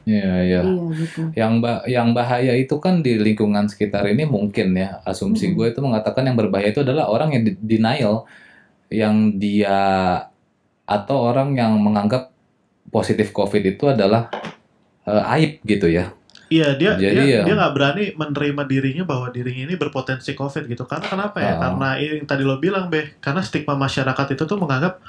Iya, 0.06 0.34
iya. 0.46 0.62
Iya 0.62 0.86
gitu. 1.02 1.22
Yang 1.34 1.54
ba- 1.66 1.84
yang 1.90 2.14
bahaya 2.14 2.54
itu 2.54 2.78
kan 2.78 3.02
di 3.02 3.18
lingkungan 3.18 3.66
sekitar 3.66 4.06
ini 4.06 4.22
mungkin 4.26 4.78
ya. 4.78 5.02
Asumsi 5.02 5.50
Mm-mm. 5.50 5.58
gue 5.58 5.68
itu 5.74 5.80
mengatakan 5.82 6.30
yang 6.30 6.38
berbahaya 6.38 6.70
itu 6.70 6.86
adalah 6.86 7.10
orang 7.10 7.34
yang 7.34 7.44
denial 7.58 8.30
yang 8.94 9.34
dia 9.42 9.74
atau 10.86 11.18
orang 11.26 11.58
yang 11.58 11.74
menganggap 11.82 12.30
positif 12.94 13.34
COVID 13.34 13.66
itu 13.66 13.90
adalah 13.90 14.30
eh, 15.06 15.34
aib 15.34 15.66
gitu 15.66 15.90
ya. 15.90 16.14
Iya 16.46 16.78
dia 16.78 16.94
Jadi 16.94 17.16
dia 17.18 17.24
ya- 17.26 17.44
dia 17.46 17.54
nggak 17.58 17.74
berani 17.74 18.04
menerima 18.14 18.62
dirinya 18.70 19.04
bahwa 19.04 19.34
dirinya 19.34 19.66
ini 19.66 19.76
berpotensi 19.76 20.38
covid 20.38 20.70
gitu. 20.70 20.86
Karena 20.86 21.06
kenapa 21.10 21.38
ya? 21.42 21.58
Oh. 21.58 21.62
karena 21.62 21.90
yang 21.98 22.26
tadi 22.30 22.44
lo 22.46 22.62
bilang 22.62 22.86
be 22.94 23.18
karena 23.18 23.42
stigma 23.42 23.74
masyarakat 23.74 24.38
itu 24.38 24.44
tuh 24.46 24.58
menganggap 24.62 25.02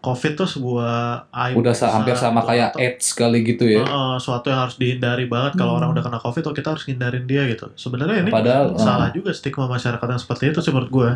covid 0.00 0.32
tuh 0.34 0.48
sebuah 0.48 0.94
aib 1.30 1.54
Udah 1.54 1.70
sa- 1.70 1.92
hampir 1.92 2.12
sama 2.14 2.40
kayak 2.40 2.72
atau- 2.72 2.80
AIDS 2.80 3.12
kali 3.12 3.44
gitu 3.44 3.68
ya. 3.68 3.80
Heeh, 3.80 4.14
suatu 4.16 4.48
yang 4.48 4.64
harus 4.64 4.74
dihindari 4.74 5.24
banget 5.26 5.54
kalau 5.54 5.72
Hmm. 5.72 5.78
orang 5.78 5.88
udah 5.92 6.02
kena 6.02 6.18
covid 6.18 6.40
oh 6.42 6.54
kita 6.54 6.68
harus 6.70 6.84
hindarin 6.84 7.24
dia 7.24 7.44
gitu 7.44 7.68
sebenarnya 7.74 8.24
ini 8.24 8.30
Padahal 8.30 8.72
salah 8.74 9.08
eh, 9.08 9.14
juga 9.14 9.30
stigma 9.30 9.64
masyarakat 9.66 10.00
yang 10.02 10.16
seperti 10.18 10.44
itu 10.48 10.58
sih 10.58 10.70
menurut 10.70 10.88
gue 10.90 11.10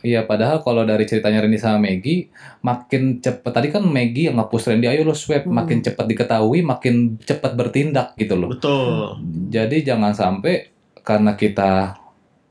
Iya, 0.00 0.24
padahal 0.24 0.62
kalau 0.62 0.80
dari 0.82 1.04
ceritanya 1.04 1.44
Randy 1.44 1.58
sama 1.58 1.76
Maggie, 1.82 2.32
makin 2.60 3.20
cepet 3.20 3.50
tadi 3.50 3.68
kan 3.68 3.84
Maggie 3.84 4.26
yang 4.26 4.38
nge-push 4.38 4.72
Randy, 4.72 4.88
ayo 4.88 5.02
lo 5.02 5.12
swab, 5.12 5.42
Hmm. 5.42 5.52
makin 5.52 5.82
cepat 5.82 6.06
diketahui, 6.06 6.62
makin 6.62 6.94
cepat 7.20 7.52
bertindak 7.52 8.14
gitu 8.14 8.32
loh. 8.32 8.48
betul 8.48 9.20
Jadi 9.50 9.82
jangan 9.82 10.14
sampai 10.14 10.72
karena 11.00 11.34
kita 11.34 12.00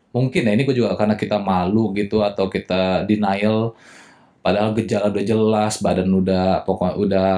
mungkin 0.10 0.42
ya 0.44 0.52
ini 0.52 0.62
gue 0.64 0.76
juga 0.76 0.94
karena 0.94 1.14
kita 1.16 1.38
malu 1.38 1.90
gitu 1.92 2.20
atau 2.20 2.46
kita 2.46 3.02
denial, 3.04 3.74
padahal 4.40 4.76
gejala 4.78 5.12
udah 5.12 5.24
jelas, 5.26 5.74
badan 5.84 6.10
udah 6.10 6.64
pokoknya 6.64 6.96
udah 6.96 7.34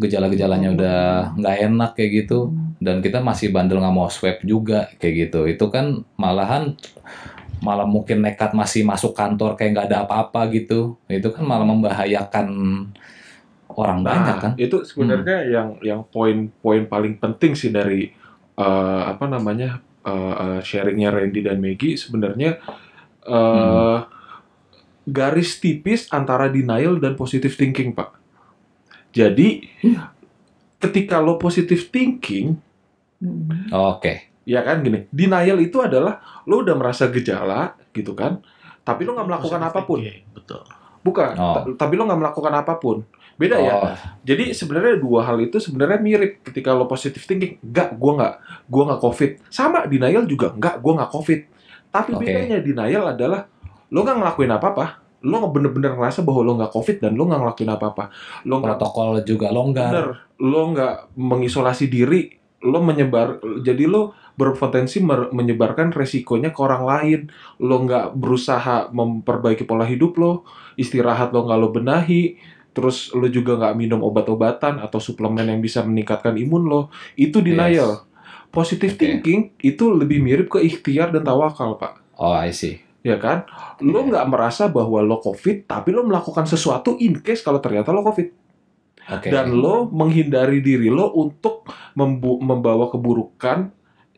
gejala-gejalanya 0.00 0.68
udah 0.72 1.00
nggak 1.36 1.56
enak 1.68 1.90
kayak 1.94 2.10
gitu. 2.24 2.48
Hmm. 2.48 2.72
dan 2.80 3.04
kita 3.04 3.20
masih 3.20 3.52
bandel 3.52 3.76
nggak 3.76 3.92
mau 3.92 4.08
swab 4.08 4.40
juga 4.40 4.88
kayak 4.96 5.28
gitu. 5.28 5.44
Itu 5.44 5.68
kan 5.68 6.00
malahan 6.16 6.72
malah 7.60 7.84
mungkin 7.84 8.24
nekat 8.24 8.56
masih 8.56 8.88
masuk 8.88 9.12
kantor 9.12 9.52
kayak 9.52 9.76
nggak 9.76 9.86
ada 9.92 10.08
apa-apa 10.08 10.48
gitu. 10.56 10.96
Itu 11.04 11.28
kan 11.28 11.44
malah 11.44 11.68
membahayakan 11.68 12.48
orang 13.76 14.00
banyak 14.00 14.36
kan. 14.40 14.52
Nah, 14.56 14.60
itu 14.64 14.82
sebenarnya 14.82 15.38
yang 15.44 15.68
yang 15.84 16.00
poin-poin 16.08 16.88
paling 16.88 17.20
penting 17.20 17.52
sih 17.52 17.68
dari 17.68 18.08
eh, 18.56 19.02
apa 19.04 19.28
namanya 19.28 19.84
eh, 20.08 20.58
sharingnya 20.64 21.12
Randy 21.12 21.44
dan 21.44 21.60
Maggie. 21.60 22.00
Sebenarnya 22.00 22.56
eh, 23.28 23.98
garis 25.10 25.58
tipis 25.58 26.06
antara 26.08 26.46
denial 26.46 26.96
dan 26.96 27.14
positive 27.14 27.52
thinking, 27.52 27.90
Pak. 27.90 28.14
Jadi 29.10 29.66
ketika 30.78 31.18
lo 31.18 31.36
positive 31.36 31.82
thinking, 31.84 32.56
Hmm. 33.20 33.68
oke 33.68 34.32
ya 34.42 34.64
kan 34.64 34.80
gini, 34.80 35.04
denial 35.12 35.60
itu 35.60 35.76
adalah 35.76 36.24
lo 36.42 36.64
udah 36.64 36.72
merasa 36.72 37.04
gejala 37.06 37.76
gitu 37.92 38.16
kan, 38.16 38.40
tapi 38.80 39.04
lo 39.04 39.12
nggak 39.12 39.28
melakukan 39.28 39.60
Positive 39.60 39.76
apa 39.76 39.80
pun. 39.84 39.98
thinking, 40.00 40.24
betul 40.32 40.62
Bukan, 41.00 41.32
Oh. 41.34 41.54
ta- 41.54 41.64
tapi 41.80 41.96
lo 41.96 42.04
nggak 42.04 42.20
melakukan 42.20 42.52
apa 42.54 42.76
pun. 42.76 43.00
Beda 43.36 43.56
ya. 43.56 43.72
Oh, 43.72 43.88
Jadi 44.20 44.52
sebenarnya 44.52 45.00
dua 45.00 45.24
hal 45.24 45.40
itu 45.40 45.56
sebenarnya 45.56 45.96
mirip 45.96 46.44
ketika 46.44 46.72
lo 46.72 46.84
positive 46.84 47.24
thinking, 47.24 47.56
enggak, 47.58 47.96
gua 47.96 48.12
nggak, 48.14 48.34
gua 48.68 48.82
nggak 48.84 49.00
covid. 49.00 49.30
Sama 49.48 49.88
denial 49.88 50.28
juga 50.28 50.52
enggak, 50.52 50.76
gua 50.76 51.00
nggak 51.00 51.08
covid. 51.10 51.40
Tapi 51.88 52.10
Oke. 52.12 52.20
bedanya 52.22 52.60
denial 52.60 53.04
adalah 53.10 53.48
lo 53.88 53.98
nggak 53.98 54.16
ngelakuin 54.18 54.52
apa-apa, 54.52 54.99
lo 55.20 55.52
bener-bener 55.52 55.92
ngerasa 55.96 56.24
bahwa 56.24 56.40
lo 56.40 56.52
nggak 56.56 56.72
covid 56.72 56.96
dan 57.04 57.12
lo 57.12 57.28
nggak 57.28 57.40
ngelakuin 57.44 57.72
apa-apa. 57.76 58.04
Lo 58.48 58.64
protokol 58.64 59.20
juga 59.24 59.52
longgar. 59.52 59.92
bener, 59.92 60.08
lo 60.40 60.62
nggak 60.72 61.16
mengisolasi 61.16 61.92
diri, 61.92 62.32
lo 62.64 62.80
menyebar, 62.80 63.40
jadi 63.60 63.84
lo 63.84 64.16
berpotensi 64.40 65.04
menyebarkan 65.04 65.92
resikonya 65.92 66.56
ke 66.56 66.60
orang 66.64 66.82
lain. 66.88 67.20
Lo 67.60 67.84
nggak 67.84 68.16
berusaha 68.16 68.88
memperbaiki 68.88 69.68
pola 69.68 69.84
hidup 69.84 70.16
lo, 70.16 70.48
istirahat 70.80 71.36
lo 71.36 71.44
nggak 71.44 71.60
lo 71.60 71.68
benahi, 71.68 72.40
terus 72.72 73.12
lo 73.12 73.28
juga 73.28 73.60
nggak 73.60 73.76
minum 73.76 74.00
obat-obatan 74.00 74.80
atau 74.80 74.96
suplemen 74.96 75.44
yang 75.52 75.60
bisa 75.60 75.84
meningkatkan 75.84 76.40
imun 76.40 76.64
lo. 76.64 76.80
Itu 77.12 77.44
denial. 77.44 78.08
Positive 78.50 78.96
Oke. 78.96 78.98
thinking 78.98 79.54
itu 79.62 79.84
lebih 79.94 80.18
mirip 80.18 80.50
ke 80.50 80.58
ikhtiar 80.58 81.14
dan 81.14 81.22
tawakal, 81.22 81.78
Pak. 81.78 82.18
Oh, 82.18 82.34
I 82.34 82.50
see. 82.50 82.89
Ya 83.00 83.16
kan? 83.16 83.48
Lo 83.80 84.04
nggak 84.04 84.28
merasa 84.28 84.68
bahwa 84.68 85.00
lo 85.00 85.18
COVID, 85.18 85.64
tapi 85.64 85.88
lo 85.88 86.04
melakukan 86.04 86.44
sesuatu 86.44 87.00
in 87.00 87.20
case 87.20 87.40
kalau 87.40 87.56
ternyata 87.58 87.90
lo 87.90 88.04
COVID 88.04 88.28
Oke. 89.10 89.28
dan 89.32 89.50
lo 89.50 89.88
menghindari 89.88 90.60
diri 90.60 90.86
lo 90.86 91.08
untuk 91.10 91.64
membawa 92.38 92.86
keburukan 92.86 93.72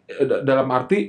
eh, 0.04 0.26
da- 0.26 0.42
dalam 0.42 0.66
arti 0.68 1.06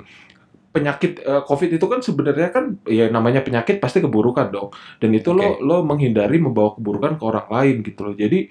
penyakit 0.70 1.22
eh, 1.22 1.42
COVID 1.44 1.70
itu 1.74 1.86
kan 1.86 2.00
sebenarnya 2.00 2.50
kan 2.50 2.78
ya 2.86 3.10
namanya 3.10 3.42
penyakit 3.42 3.78
pasti 3.78 4.02
keburukan 4.02 4.50
dong 4.50 4.70
dan 4.98 5.10
itu 5.12 5.30
lo 5.30 5.58
Oke. 5.58 5.62
lo 5.62 5.82
menghindari 5.82 6.38
membawa 6.38 6.74
keburukan 6.74 7.18
ke 7.18 7.24
orang 7.24 7.48
lain 7.50 7.76
gitu 7.82 8.00
loh 8.06 8.16
jadi 8.16 8.40
eh, 8.40 8.48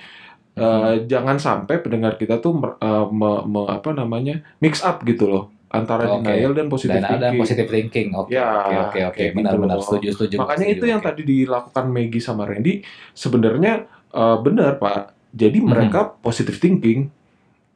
Hmm. 0.52 1.08
jangan 1.08 1.40
sampai 1.40 1.80
pendengar 1.80 2.14
kita 2.14 2.36
tuh 2.36 2.52
eh, 2.76 3.06
me- 3.08 3.44
me- 3.48 3.70
apa 3.70 3.90
namanya 3.90 4.42
mix 4.58 4.82
up 4.82 5.00
gitu 5.02 5.24
loh 5.26 5.44
antara 5.72 6.04
Oke. 6.06 6.20
denial 6.22 6.52
dan 6.52 6.66
positive 6.68 6.94
dan 6.94 7.04
ada 7.08 7.16
thinking. 7.26 7.40
positive 7.40 7.68
thinking. 7.68 8.08
Oke, 8.12 8.30
Ya, 8.30 8.44
oke, 8.60 8.76
oke, 8.76 8.98
oke. 9.02 9.16
kayak 9.16 9.32
Benar, 9.32 9.50
gitu 9.50 9.58
benar. 9.58 9.74
loh. 9.74 9.82
Setuju, 9.82 10.08
setuju. 10.12 10.34
Makanya 10.36 10.66
setuju, 10.68 10.76
itu 10.76 10.84
yang 10.86 11.00
oke. 11.00 11.08
tadi 11.08 11.22
dilakukan 11.24 11.84
Maggie 11.88 12.20
sama 12.20 12.42
Randy 12.44 12.74
sebenarnya 13.12 13.72
eh, 14.12 14.36
benar 14.38 14.76
Pak. 14.76 15.00
Jadi 15.32 15.58
Mhm. 15.58 15.66
mereka 15.66 16.00
positive 16.12 16.54
thinking 16.54 17.08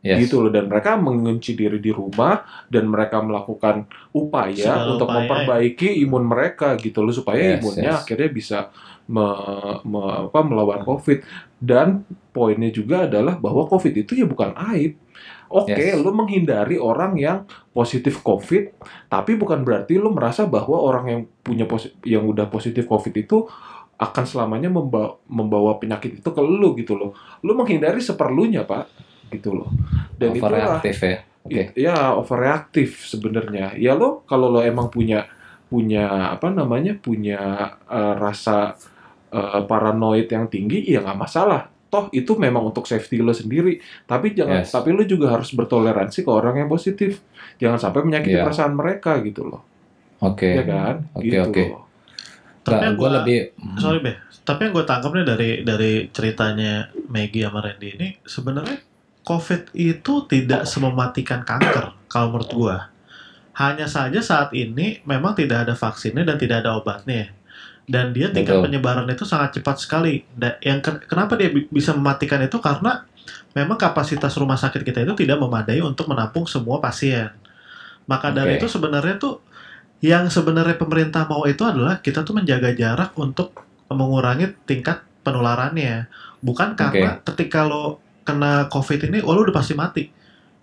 Yes. 0.04 0.22
gitu 0.22 0.38
loh 0.38 0.52
dan 0.52 0.68
mereka 0.68 0.94
mengunci 0.94 1.56
diri 1.56 1.80
di 1.80 1.90
rumah 1.90 2.38
dan 2.68 2.86
mereka 2.86 3.18
melakukan 3.18 3.88
upaya 4.12 4.54
Segala 4.54 4.94
untuk 4.94 5.08
upaya, 5.08 5.18
memperbaiki 5.18 5.98
imun 5.98 6.22
mereka 6.22 6.76
gitu 6.76 7.02
loh 7.02 7.10
supaya 7.10 7.42
Yes, 7.42 7.58
imunnya 7.58 7.90
yes. 7.90 8.00
akhirnya 8.04 8.28
bisa 8.30 8.58
me- 9.08 9.80
me- 9.82 10.30
apa, 10.30 10.40
melawan 10.42 10.82
COVID 10.82 11.26
dan 11.58 12.04
poinnya 12.30 12.70
juga 12.70 13.08
adalah 13.08 13.34
bahwa 13.34 13.66
COVID 13.66 13.94
itu 13.96 14.12
ya 14.14 14.26
bukan 14.26 14.54
aib. 14.76 14.94
Oke, 15.46 15.74
Yes. 15.74 15.98
lo 15.98 16.10
menghindari 16.10 16.74
orang 16.76 17.14
yang 17.14 17.46
positif 17.70 18.18
COVID, 18.20 18.74
tapi 19.06 19.34
bukan 19.34 19.62
berarti 19.62 19.94
lo 19.96 20.10
merasa 20.10 20.44
bahwa 20.44 20.74
orang 20.76 21.04
yang 21.06 21.20
punya 21.40 21.64
posi- 21.64 21.94
yang 22.02 22.26
udah 22.26 22.50
positif 22.50 22.84
COVID 22.84 23.14
itu 23.14 23.46
akan 23.96 24.24
selamanya 24.26 24.68
memba- 24.68 25.16
membawa 25.24 25.78
penyakit 25.78 26.20
itu 26.20 26.28
ke 26.28 26.42
lo 26.42 26.74
gitu 26.74 26.98
loh. 26.98 27.16
Lo 27.40 27.54
menghindari 27.54 28.02
seperlunya, 28.02 28.66
Pak. 28.66 28.84
Gitu 29.32 29.54
loh. 29.54 29.70
Dan 30.18 30.34
itulah 30.34 30.76
Overreaktif 30.76 30.96
ya. 31.00 31.16
Oke. 31.46 31.62
ya 31.78 31.94
overreaktif 32.12 33.06
sebenarnya. 33.06 33.78
Ya 33.78 33.94
lo 33.94 34.26
kalau 34.26 34.50
lo 34.50 34.58
emang 34.60 34.90
punya 34.90 35.30
punya 35.70 36.34
apa 36.34 36.50
namanya 36.50 36.98
punya 36.98 37.38
eh, 37.86 38.14
rasa 38.18 38.74
eh, 39.30 39.62
paranoid 39.62 40.26
yang 40.26 40.50
tinggi 40.50 40.82
ya 40.86 41.06
nggak 41.06 41.18
masalah. 41.18 41.70
Toh 41.86 42.10
itu 42.10 42.34
memang 42.34 42.66
untuk 42.66 42.82
safety 42.82 43.18
lo 43.18 43.30
sendiri. 43.30 43.78
Tapi 44.02 44.32
jangan 44.32 44.60
Yes. 44.60 44.70
tapi 44.70 44.90
lo 44.90 45.02
juga 45.02 45.30
harus 45.30 45.50
bertoleransi 45.50 46.20
ke 46.20 46.30
orang 46.30 46.58
yang 46.58 46.68
positif. 46.68 47.22
Jangan 47.56 47.78
sampai 47.78 48.02
menyakiti 48.02 48.34
Iya. 48.34 48.42
perasaan 48.42 48.74
mereka 48.74 49.18
gitu 49.20 49.46
loh. 49.46 49.62
Oke. 50.18 50.50
Ya 50.50 50.64
kan? 50.64 51.06
Oke, 51.12 51.24
gitu 51.24 51.42
oke. 51.44 51.64
loh. 51.68 51.82
Tapi 52.60 52.70
Nggak, 52.72 52.82
yang 52.82 52.94
gue 52.94 53.00
gua- 53.00 53.16
lebih 53.16 53.38
sorry 53.78 54.00
be 54.00 54.12
tapi 54.42 54.60
yang 54.62 54.72
gue 54.72 54.84
tangkap 54.84 55.10
nih 55.10 55.22
dari 55.24 55.50
dari 55.62 55.92
ceritanya 56.08 56.72
Maggie 57.06 57.42
sama 57.42 57.62
Randy 57.62 57.88
ini 57.94 58.08
sebenarnya 58.22 58.78
COVID 59.22 59.70
itu 59.72 60.14
tidak 60.24 60.66
semematikan 60.66 61.42
kanker 61.42 61.94
kalau 62.06 62.30
menurut 62.30 62.50
gue 62.50 62.76
hanya 63.54 63.86
saja 63.86 64.18
saat 64.18 64.50
ini 64.50 64.98
memang 65.02 65.34
tidak 65.34 65.66
ada 65.66 65.74
vaksinnya 65.74 66.22
dan 66.22 66.36
tidak 66.36 66.62
ada 66.62 66.74
obatnya 66.74 67.30
dan 67.86 68.10
dia 68.10 68.34
tingkat 68.34 68.58
Betul. 68.58 68.66
penyebaran 68.66 69.06
itu 69.06 69.22
sangat 69.22 69.58
cepat 69.58 69.78
sekali 69.78 70.26
dan 70.34 70.58
yang 70.62 70.82
ken- 70.82 71.02
kenapa 71.06 71.38
dia 71.38 71.50
bi- 71.50 71.70
bisa 71.70 71.94
mematikan 71.94 72.42
itu 72.42 72.58
karena 72.58 73.06
memang 73.54 73.78
kapasitas 73.78 74.34
rumah 74.36 74.58
sakit 74.58 74.82
kita 74.82 75.06
itu 75.06 75.14
tidak 75.26 75.38
memadai 75.38 75.78
untuk 75.80 76.10
menampung 76.10 76.44
semua 76.50 76.82
pasien 76.82 77.30
maka 78.06 78.30
dari 78.30 78.58
Oke. 78.58 78.66
itu 78.66 78.66
sebenarnya 78.70 79.18
tuh 79.18 79.42
yang 80.04 80.28
sebenarnya 80.28 80.76
pemerintah 80.76 81.24
mau 81.26 81.42
itu 81.48 81.64
adalah 81.64 81.98
kita 82.04 82.22
tuh 82.22 82.36
menjaga 82.36 82.70
jarak 82.76 83.16
untuk 83.16 83.56
mengurangi 83.88 84.52
tingkat 84.68 85.02
penularannya. 85.24 86.06
Bukan 86.44 86.78
karena 86.78 87.18
ketika 87.24 87.64
lo 87.66 87.98
kena 88.26 88.68
COVID 88.68 89.10
ini, 89.10 89.18
oh 89.24 89.32
lo 89.34 89.46
udah 89.46 89.56
pasti 89.56 89.74
mati. 89.74 90.04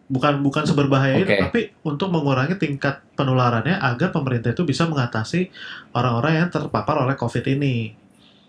Bukan 0.03 0.43
bukan 0.43 0.67
seberbahaya 0.67 1.23
itu, 1.23 1.31
Oke. 1.31 1.39
tapi 1.39 1.59
untuk 1.87 2.11
mengurangi 2.11 2.59
tingkat 2.59 3.01
penularannya 3.15 3.79
agar 3.79 4.11
pemerintah 4.11 4.51
itu 4.51 4.67
bisa 4.67 4.83
mengatasi 4.85 5.47
orang-orang 5.95 6.43
yang 6.43 6.49
terpapar 6.51 7.01
oleh 7.01 7.15
COVID 7.15 7.45
ini. 7.49 7.95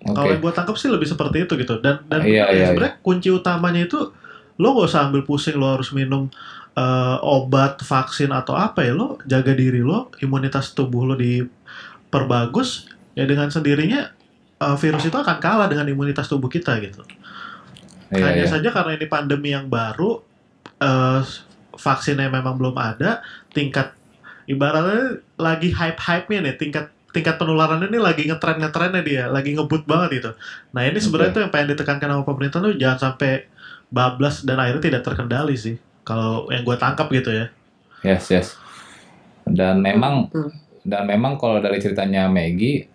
oke. 0.03 0.13
Kalau 0.13 0.29
yang 0.35 0.43
gue 0.43 0.53
tangkap 0.53 0.77
sih 0.77 0.91
lebih 0.91 1.07
seperti 1.09 1.47
itu 1.47 1.55
gitu. 1.57 1.79
Dan 1.81 2.03
dan 2.11 2.21
Iya, 2.27 2.45
benar 2.45 2.53
ya, 2.53 2.59
iya, 2.59 2.67
sebenarnya 2.69 2.95
kunci 3.01 3.29
utamanya 3.31 3.83
itu 3.87 4.01
lo 4.55 4.67
gak 4.79 4.87
usah 4.91 5.01
ambil 5.09 5.23
pusing 5.27 5.57
lo 5.59 5.67
harus 5.75 5.91
minum 5.91 6.27
eh, 6.75 7.17
obat, 7.23 7.81
vaksin 7.83 8.31
atau 8.35 8.55
apa 8.59 8.83
ya 8.87 8.93
lo 8.95 9.19
jaga 9.25 9.55
diri 9.55 9.81
lo, 9.83 10.11
imunitas 10.23 10.75
tubuh 10.75 11.07
lo 11.07 11.15
diperbagus 11.15 12.91
ya 13.15 13.25
dengan 13.27 13.49
sendirinya 13.51 14.11
eh, 14.61 14.77
virus 14.79 15.07
itu 15.07 15.17
akan 15.17 15.39
kalah 15.39 15.67
dengan 15.71 15.87
imunitas 15.87 16.27
tubuh 16.27 16.51
kita 16.51 16.79
gitu. 16.83 17.03
Iya, 18.13 18.23
Hanya 18.31 18.45
iya. 18.47 18.51
saja 18.51 18.69
karena 18.71 18.95
ini 18.95 19.07
pandemi 19.11 19.51
yang 19.55 19.67
baru, 19.67 20.23
eh, 20.83 21.21
vaksinnya 21.75 22.31
memang 22.31 22.55
belum 22.57 22.77
ada, 22.79 23.25
tingkat 23.51 23.93
ibaratnya 24.47 25.25
lagi 25.41 25.73
hype-hype-nya 25.73 26.41
nih, 26.45 26.57
tingkat 26.61 26.95
tingkat 27.15 27.39
penularan 27.39 27.79
ini 27.87 27.99
lagi 28.03 28.27
ngetren 28.27 28.59
ngetrennya 28.59 29.03
dia, 29.07 29.25
lagi 29.31 29.55
ngebut 29.55 29.87
banget 29.87 30.11
itu. 30.19 30.31
Nah 30.75 30.83
ini 30.83 30.99
sebenarnya 30.99 31.31
Oke. 31.31 31.37
tuh 31.39 31.43
yang 31.47 31.53
pengen 31.55 31.69
ditekankan 31.79 32.09
sama 32.11 32.25
pemerintah 32.27 32.59
tuh 32.59 32.75
jangan 32.75 32.99
sampai 32.99 33.47
bablas 33.95 34.43
dan 34.43 34.59
akhirnya 34.59 34.83
tidak 34.83 35.03
terkendali 35.07 35.55
sih. 35.55 35.79
Kalau 36.03 36.51
yang 36.51 36.67
gue 36.67 36.77
tangkap 36.77 37.07
gitu 37.15 37.31
ya. 37.31 37.47
Yes, 38.03 38.29
yes. 38.35 38.59
Dan 39.47 39.81
memang 39.81 40.29
Betul. 40.29 40.51
dan 40.83 41.07
memang 41.07 41.39
kalau 41.39 41.63
dari 41.63 41.79
ceritanya 41.79 42.27
Maggie 42.27 42.91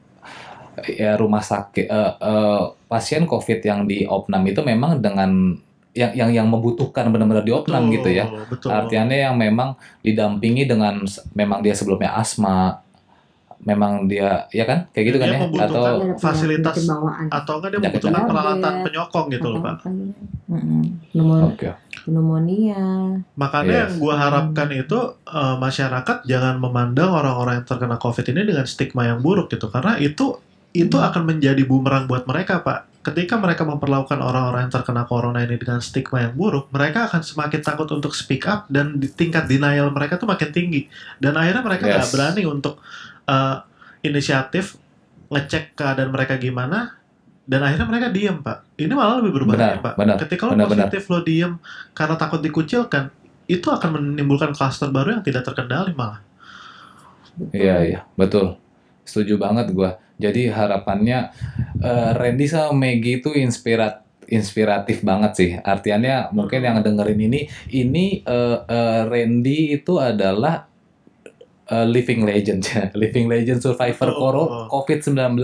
ya 0.85 1.15
rumah 1.15 1.41
sakit 1.41 1.87
eh, 1.87 2.13
eh, 2.19 2.63
pasien 2.91 3.23
COVID 3.23 3.59
yang 3.63 3.87
di 3.87 4.03
opnam 4.03 4.43
itu 4.45 4.59
memang 4.61 4.99
dengan 4.99 5.55
yang 5.97 6.11
yang 6.13 6.29
yang 6.29 6.47
membutuhkan 6.47 7.09
benar-benar 7.09 7.41
di 7.41 7.49
opnam 7.51 7.89
Betul, 7.89 7.95
gitu 7.97 8.09
ya. 8.13 8.25
Betul. 8.47 8.69
Artinya 8.69 9.15
yang 9.15 9.35
memang 9.35 9.73
didampingi 10.05 10.69
dengan 10.69 11.01
memang 11.33 11.59
dia 11.65 11.73
sebelumnya 11.73 12.13
asma, 12.13 12.79
memang 13.59 14.07
dia 14.07 14.47
ya 14.55 14.63
kan 14.63 14.87
kayak 14.95 15.05
gitu 15.11 15.17
kan 15.19 15.27
Dia 15.27 15.35
ya 15.35 15.41
membutuhkan 15.43 15.75
atau 15.75 15.93
fasilitas 16.15 16.75
atau 17.27 17.53
enggak 17.59 17.69
dia 17.75 17.79
membutuhkan 17.83 18.23
peralatan 18.23 18.73
penyokong 18.87 19.27
gitu 19.33 19.47
loh 19.51 19.59
pak. 19.59 19.75
Oke. 21.51 21.69
pneumonia. 21.99 22.79
Makanya 23.35 23.69
Yes. 23.69 23.81
yang 23.85 23.93
gue 24.01 24.15
harapkan 24.15 24.69
itu 24.71 24.99
eh, 25.27 25.55
masyarakat 25.59 26.17
jangan 26.25 26.55
memandang 26.57 27.11
orang-orang 27.11 27.61
yang 27.61 27.67
terkena 27.67 27.99
COVID 27.99 28.25
ini 28.33 28.41
dengan 28.49 28.65
stigma 28.65 29.05
yang 29.05 29.19
buruk 29.19 29.51
gitu, 29.51 29.67
karena 29.69 29.99
itu 29.99 30.39
itu 30.71 30.95
Hmm. 30.95 31.07
akan 31.11 31.23
menjadi 31.27 31.61
bumerang 31.65 32.05
buat 32.07 32.25
mereka 32.25 32.61
pak. 32.63 32.87
Ketika 32.99 33.39
mereka 33.39 33.63
memperlakukan 33.63 34.19
orang-orang 34.19 34.67
yang 34.67 34.73
terkena 34.75 35.07
corona 35.07 35.39
ini 35.39 35.55
dengan 35.55 35.79
stigma 35.79 36.19
yang 36.19 36.35
buruk, 36.35 36.67
mereka 36.69 37.07
akan 37.07 37.23
semakin 37.23 37.63
takut 37.63 37.87
untuk 37.95 38.11
speak 38.11 38.43
up 38.43 38.67
dan 38.67 38.99
di 38.99 39.07
tingkat 39.07 39.47
denial 39.47 39.87
mereka 39.89 40.19
tuh 40.19 40.27
makin 40.27 40.51
tinggi. 40.51 40.91
Dan 41.15 41.39
akhirnya 41.39 41.63
mereka 41.63 41.87
nggak 41.87 42.05
Yes. 42.05 42.11
berani 42.11 42.43
untuk 42.43 42.83
eh, 43.25 43.55
inisiatif 44.03 44.75
ngecek 45.31 45.77
keadaan 45.79 46.11
mereka 46.11 46.35
gimana. 46.35 46.99
Dan 47.49 47.65
akhirnya 47.65 47.87
mereka 47.89 48.07
diem 48.11 48.37
pak. 48.41 48.61
Ini 48.77 48.93
malah 48.93 49.23
lebih 49.23 49.41
berbahaya 49.41 49.79
Benar, 49.79 49.81
pak. 49.81 49.93
benar, 49.97 50.15
Ketika 50.21 50.43
lo 50.45 50.51
benar, 50.53 50.67
benar. 50.69 50.85
positif 50.91 51.03
lo 51.09 51.19
diem 51.23 51.53
karena 51.93 52.13
takut 52.13 52.43
dikucilkan, 52.43 53.09
itu 53.47 53.65
akan 53.65 53.89
menimbulkan 53.97 54.53
klaster 54.53 54.91
baru 54.91 55.17
yang 55.17 55.23
tidak 55.25 55.47
terkendali 55.47 55.95
malah. 55.95 56.21
Iya 57.49 57.75
iya 57.81 57.99
betul. 58.13 58.59
Setuju 59.07 59.39
banget 59.39 59.71
gua. 59.71 59.95
Jadi 60.19 60.51
harapannya 60.51 61.31
eh, 61.79 62.11
Randy 62.13 62.45
sama 62.45 62.75
Maggie 62.75 63.23
itu 63.23 63.31
inspirat 63.31 64.03
inspiratif 64.27 65.01
banget 65.01 65.31
sih. 65.33 65.51
Artiannya 65.55 66.35
mungkin 66.35 66.61
yang 66.61 66.83
dengerin 66.83 67.17
ini 67.17 67.41
ini 67.71 68.21
eh, 68.21 68.57
eh, 68.61 69.01
Randy 69.07 69.73
itu 69.73 69.95
adalah 69.97 70.67
eh, 71.65 71.87
living 71.87 72.27
legend 72.27 72.67
living 73.01 73.25
legend 73.25 73.63
survivor 73.63 74.11
Betul. 74.11 74.19
koro 74.19 74.43
COVID-19. 74.67 75.39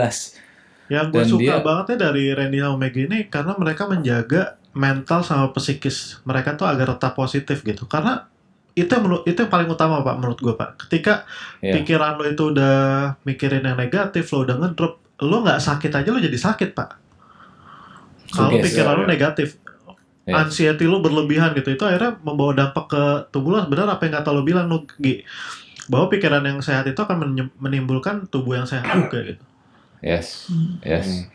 Yang 0.85 1.05
gue 1.09 1.17
Dan 1.17 1.27
suka 1.31 1.41
dia- 1.41 1.63
banget 1.65 1.85
ya 1.95 2.11
dari 2.11 2.23
Randy 2.29 2.59
sama 2.61 2.77
Maggie 2.77 3.07
ini 3.09 3.19
karena 3.25 3.57
mereka 3.57 3.89
menjaga 3.89 4.41
mental 4.75 5.23
sama 5.23 5.49
psikis 5.55 6.19
mereka 6.27 6.53
tuh 6.53 6.67
agar 6.67 6.99
tetap 6.99 7.15
positif 7.15 7.63
gitu. 7.63 7.87
Karena 7.87 8.27
itu 8.75 8.91
yang 8.91 9.03
itu 9.23 9.37
yang 9.37 9.49
paling 9.49 9.65
utama 9.65 10.03
pak 10.03 10.15
menurut 10.19 10.37
gue 10.37 10.53
pak. 10.53 10.75
Ketika 10.77 11.23
Iya. 11.59 11.79
pikiran 11.79 12.15
lo 12.15 12.23
itu 12.23 12.43
udah 12.51 12.75
mikirin 13.23 13.63
yang 13.63 13.75
negatif, 13.75 14.27
lo 14.29 14.43
udah 14.43 14.55
ngedrop, 14.57 14.93
lo 15.21 15.37
nggak 15.41 15.59
sakit 15.59 15.91
aja 15.91 16.09
lo 16.09 16.19
jadi 16.19 16.35
sakit 16.35 16.69
pak. 16.71 16.89
Kalau 18.29 18.51
pikiran 18.51 18.93
Iya, 18.93 18.99
lo 18.99 19.03
iya. 19.03 19.09
negatif, 19.09 19.49
Yes. 20.25 20.35
anxiety 20.35 20.83
lo 20.83 20.99
berlebihan 20.99 21.53
gitu, 21.53 21.69
itu 21.69 21.83
akhirnya 21.83 22.17
membawa 22.19 22.51
dampak 22.51 22.85
ke 22.89 23.03
tubuh 23.29 23.53
lo. 23.53 23.63
Benar 23.63 23.87
apa 23.87 24.03
yang 24.03 24.15
kata 24.15 24.29
lo 24.29 24.41
bilang 24.41 24.67
lo 24.67 24.83
Gi? 24.97 25.21
bahwa 25.85 26.09
pikiran 26.09 26.41
yang 26.41 26.59
sehat 26.59 26.83
itu 26.83 26.97
akan 26.97 27.21
menimbulkan 27.55 28.25
tubuh 28.27 28.57
yang 28.57 28.65
sehat 28.65 28.89
juga 28.97 29.21
gitu. 29.23 29.43
Yes, 30.01 30.49
Hmm. 30.49 30.81
yes, 30.81 31.29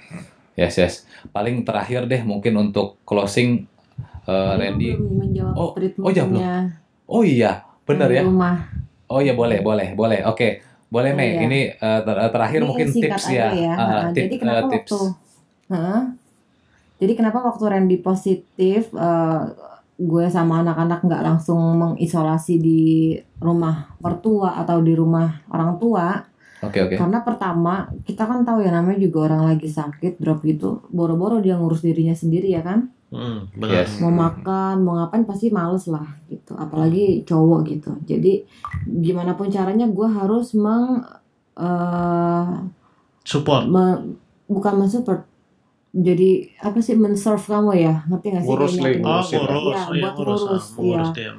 yes, 0.54 0.74
yes. 0.76 0.94
Paling 1.30 1.62
terakhir 1.62 2.04
deh 2.04 2.20
mungkin 2.20 2.58
untuk 2.60 2.98
closing 3.02 3.64
eh, 4.26 4.52
Randy. 4.52 4.92
Belum 4.92 5.16
menjawab 5.16 5.54
Oh, 5.54 5.70
oh 5.74 6.10
ya, 6.10 6.26
belum. 6.26 6.42
Oh 7.10 7.26
iya, 7.26 7.66
bener 7.82 8.08
ya. 8.14 8.22
rumah. 8.22 8.70
Oh 9.10 9.18
iya 9.18 9.34
boleh, 9.34 9.58
boleh, 9.58 9.98
boleh. 9.98 10.22
Oke, 10.30 10.62
boleh 10.86 11.10
Oh, 11.10 11.18
Mei. 11.18 11.34
iya. 11.34 11.40
Ini 11.50 11.60
ter- 12.06 12.30
terakhir 12.30 12.60
Ini 12.62 12.68
mungkin 12.70 12.88
tips 12.94 13.24
ya. 13.28 13.50
Ah, 13.50 13.50
Heeh, 13.50 14.02
tip- 14.14 14.24
jadi 14.30 14.36
kenapa 14.38 14.66
tips. 14.70 14.90
waktu 14.94 14.98
Heeh. 15.70 16.00
Jadi 17.00 17.12
kenapa 17.16 17.38
waktu 17.40 17.64
Randy 17.64 17.96
positif 17.98 18.92
eh, 18.92 19.40
gue 20.00 20.24
sama 20.32 20.60
anak-anak 20.60 21.00
nggak 21.04 21.22
langsung 21.24 21.60
mengisolasi 21.76 22.54
di 22.60 22.82
rumah 23.40 23.96
mertua 23.98 24.56
atau 24.60 24.78
di 24.84 24.92
rumah 24.94 25.42
orang 25.50 25.80
tua? 25.80 26.20
Oke, 26.60 26.78
oke. 26.84 26.94
Karena 27.00 27.24
pertama 27.24 27.88
kita 28.04 28.28
kan 28.28 28.44
tahu 28.44 28.60
ya 28.60 28.68
namanya 28.68 29.00
juga 29.00 29.32
orang 29.32 29.48
lagi 29.48 29.64
sakit 29.68 30.20
drop 30.20 30.44
gitu, 30.44 30.84
boro-boro 30.92 31.40
dia 31.40 31.56
ngurus 31.56 31.80
dirinya 31.80 32.12
sendiri 32.12 32.52
ya 32.52 32.60
kan? 32.60 32.92
Hmm, 33.10 33.50
benar. 33.52 33.82
Yes. 33.82 33.98
mau 33.98 34.08
makan 34.08 34.74
mau 34.80 34.94
ngapain 34.96 35.22
pasti 35.24 35.50
males 35.50 35.84
lah 35.86 36.06
gitu 36.26 36.54
apalagi 36.54 37.22
cowok 37.22 37.60
gitu 37.64 37.90
jadi 38.04 38.46
gimana 38.86 39.34
pun 39.34 39.46
caranya 39.46 39.84
gue 39.84 40.08
harus 40.08 40.54
meng 40.54 41.02
eh, 41.56 42.50
Support. 43.22 43.66
me- 43.66 44.14
bukan 44.46 44.74
mensupport 44.78 45.26
jadi 45.90 46.30
apa 46.60 46.78
sih 46.78 46.94
menserve 46.94 47.42
kamu 47.42 47.72
ya 47.76 48.06
ngerti 48.06 48.26
gak 48.28 48.40
sih 48.40 48.48
Ngurus, 48.48 48.72
tuh. 48.72 48.78
Oh, 48.78 48.86
ngurusin. 48.86 49.02
ngurus, 49.02 49.26
Iya, 49.26 49.90
iya, 49.90 50.00
buat 50.00 50.14
ngurus, 50.14 50.40
ngurus, 50.40 50.64
ah, 50.64 50.78
ngurus 50.78 51.10
tim. 51.12 51.36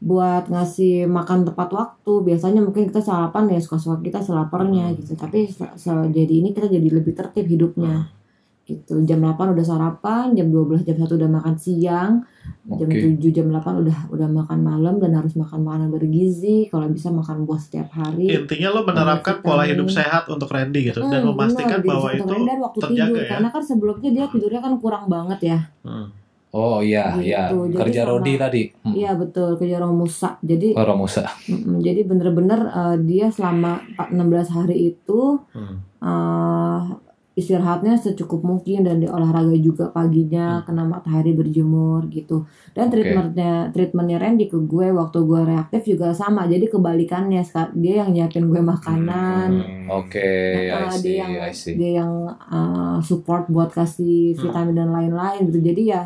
buat 0.00 0.44
ngasih 0.46 0.94
makan 1.08 1.38
tepat 1.44 1.68
waktu 1.70 2.12
biasanya 2.20 2.60
mungkin 2.60 2.82
kita 2.84 3.00
sarapan 3.00 3.48
ya 3.48 3.58
suka-suka 3.58 4.02
kita 4.02 4.18
selaparnya 4.20 4.84
Hmm. 4.84 4.96
gitu 4.98 5.14
tapi 5.14 5.46
se- 5.48 5.74
se- 5.76 6.10
jadi 6.10 6.34
ini 6.34 6.50
kita 6.50 6.66
jadi 6.68 6.88
lebih 6.90 7.14
tertib 7.14 7.46
hidupnya 7.46 8.10
gitu 8.64 8.96
jam 9.02 9.18
8 9.18 9.36
udah 9.50 9.60
sarapan 9.62 10.32
jam 10.32 10.48
12 10.48 10.82
jam 10.82 10.96
1 10.96 11.04
udah 11.06 11.30
makan 11.30 11.54
siang 11.54 12.24
jam 12.66 12.86
Oke. 12.86 12.96
7 13.14 13.28
jam 13.30 13.46
8 13.46 13.60
udah 13.78 13.98
udah 14.08 14.28
makan 14.30 14.58
malam 14.58 14.94
dan 14.96 15.12
harus 15.12 15.32
makan 15.34 15.60
makanan 15.60 15.88
bergizi 15.90 16.66
kalau 16.66 16.88
bisa 16.88 17.08
makan 17.08 17.44
buah 17.44 17.58
setiap 17.58 17.88
hari 17.90 18.28
Intinya 18.30 18.68
lo 18.70 18.80
menerapkan 18.82 19.36
Vitamin. 19.36 19.46
pola 19.46 19.64
hidup 19.64 19.88
sehat 19.88 20.24
untuk 20.26 20.48
Randy 20.48 20.80
gitu 20.86 21.00
dan 21.02 21.20
Hmm, 21.20 21.30
memastikan 21.30 21.78
benar, 21.78 21.90
bahwa 21.90 22.08
itu 22.10 22.24
dan 22.24 22.58
waktu 22.58 22.78
terjaga 22.80 23.04
tidur 23.06 23.18
ya. 23.18 23.28
karena 23.28 23.48
kan 23.50 23.62
sebelumnya 23.62 24.10
dia 24.10 24.24
tidurnya 24.26 24.60
kan 24.60 24.72
kurang 24.76 25.04
banget 25.06 25.40
ya 25.46 25.58
Hmm. 25.82 26.08
Oh 26.50 26.78
iya, 26.78 27.18
Gitu. 27.18 27.26
iya. 27.26 27.50
Jadi 27.50 27.74
Kerja 27.76 28.00
sama- 28.00 28.10
Rodi 28.14 28.32
tadi. 28.38 28.62
Hmm. 28.80 28.94
iya 28.94 29.10
betul 29.12 29.48
ke 29.54 29.66
Jorong 29.66 29.92
Musa 29.92 30.38
jadi 30.40 30.70
Oh, 30.72 30.86
Romusa. 30.86 31.26
mm, 31.44 31.82
jadi 31.82 32.00
bener-bener 32.02 32.60
uh, 32.64 32.96
dia 32.96 33.26
selama 33.28 33.82
16 34.06 34.22
hari 34.48 34.88
itu 34.88 35.42
Hmm. 35.50 35.82
uh, 35.98 36.80
istirahatnya 37.34 37.94
secukup 37.96 38.40
mungkin 38.40 38.82
dan 38.82 38.96
di 38.96 39.06
olahraga 39.06 39.54
juga 39.56 39.88
paginya 39.88 40.56
Hmm. 40.56 40.64
kena 40.64 40.84
matahari 40.84 41.32
berjemur 41.32 42.06
gitu 42.08 42.46
dan 42.70 42.86
Oke. 42.86 42.94
treatmentnya 42.96 43.52
treatmentnya 43.68 44.16
Randy 44.16 44.46
ke 44.46 44.56
gue 44.56 44.90
waktu 44.90 45.18
gue 45.20 45.40
reaktif 45.44 45.82
juga 45.84 46.10
sama 46.10 46.46
jadi 46.46 46.62
kebalikannya 46.64 47.42
dia 47.74 47.94
yang 48.00 48.10
nyiapin 48.10 48.46
gue 48.46 48.62
makanan 48.62 49.50
Hmm. 49.50 49.86
Oke, 49.90 50.30
Nah, 50.70 50.86
I 50.86 50.92
see, 50.92 51.02
dia 51.04 51.16
yang 51.18 51.32
I 51.36 51.52
see. 51.52 51.74
dia 51.74 51.90
yang 51.98 52.12
uh, 52.30 52.98
support 53.00 53.46
buat 53.46 53.68
kasih 53.68 54.32
Hmm. 54.32 54.42
vitamin 54.44 54.74
dan 54.76 54.88
lain-lain 54.90 55.50
gitu 55.50 55.58
jadi 55.60 55.82
ya 55.84 56.02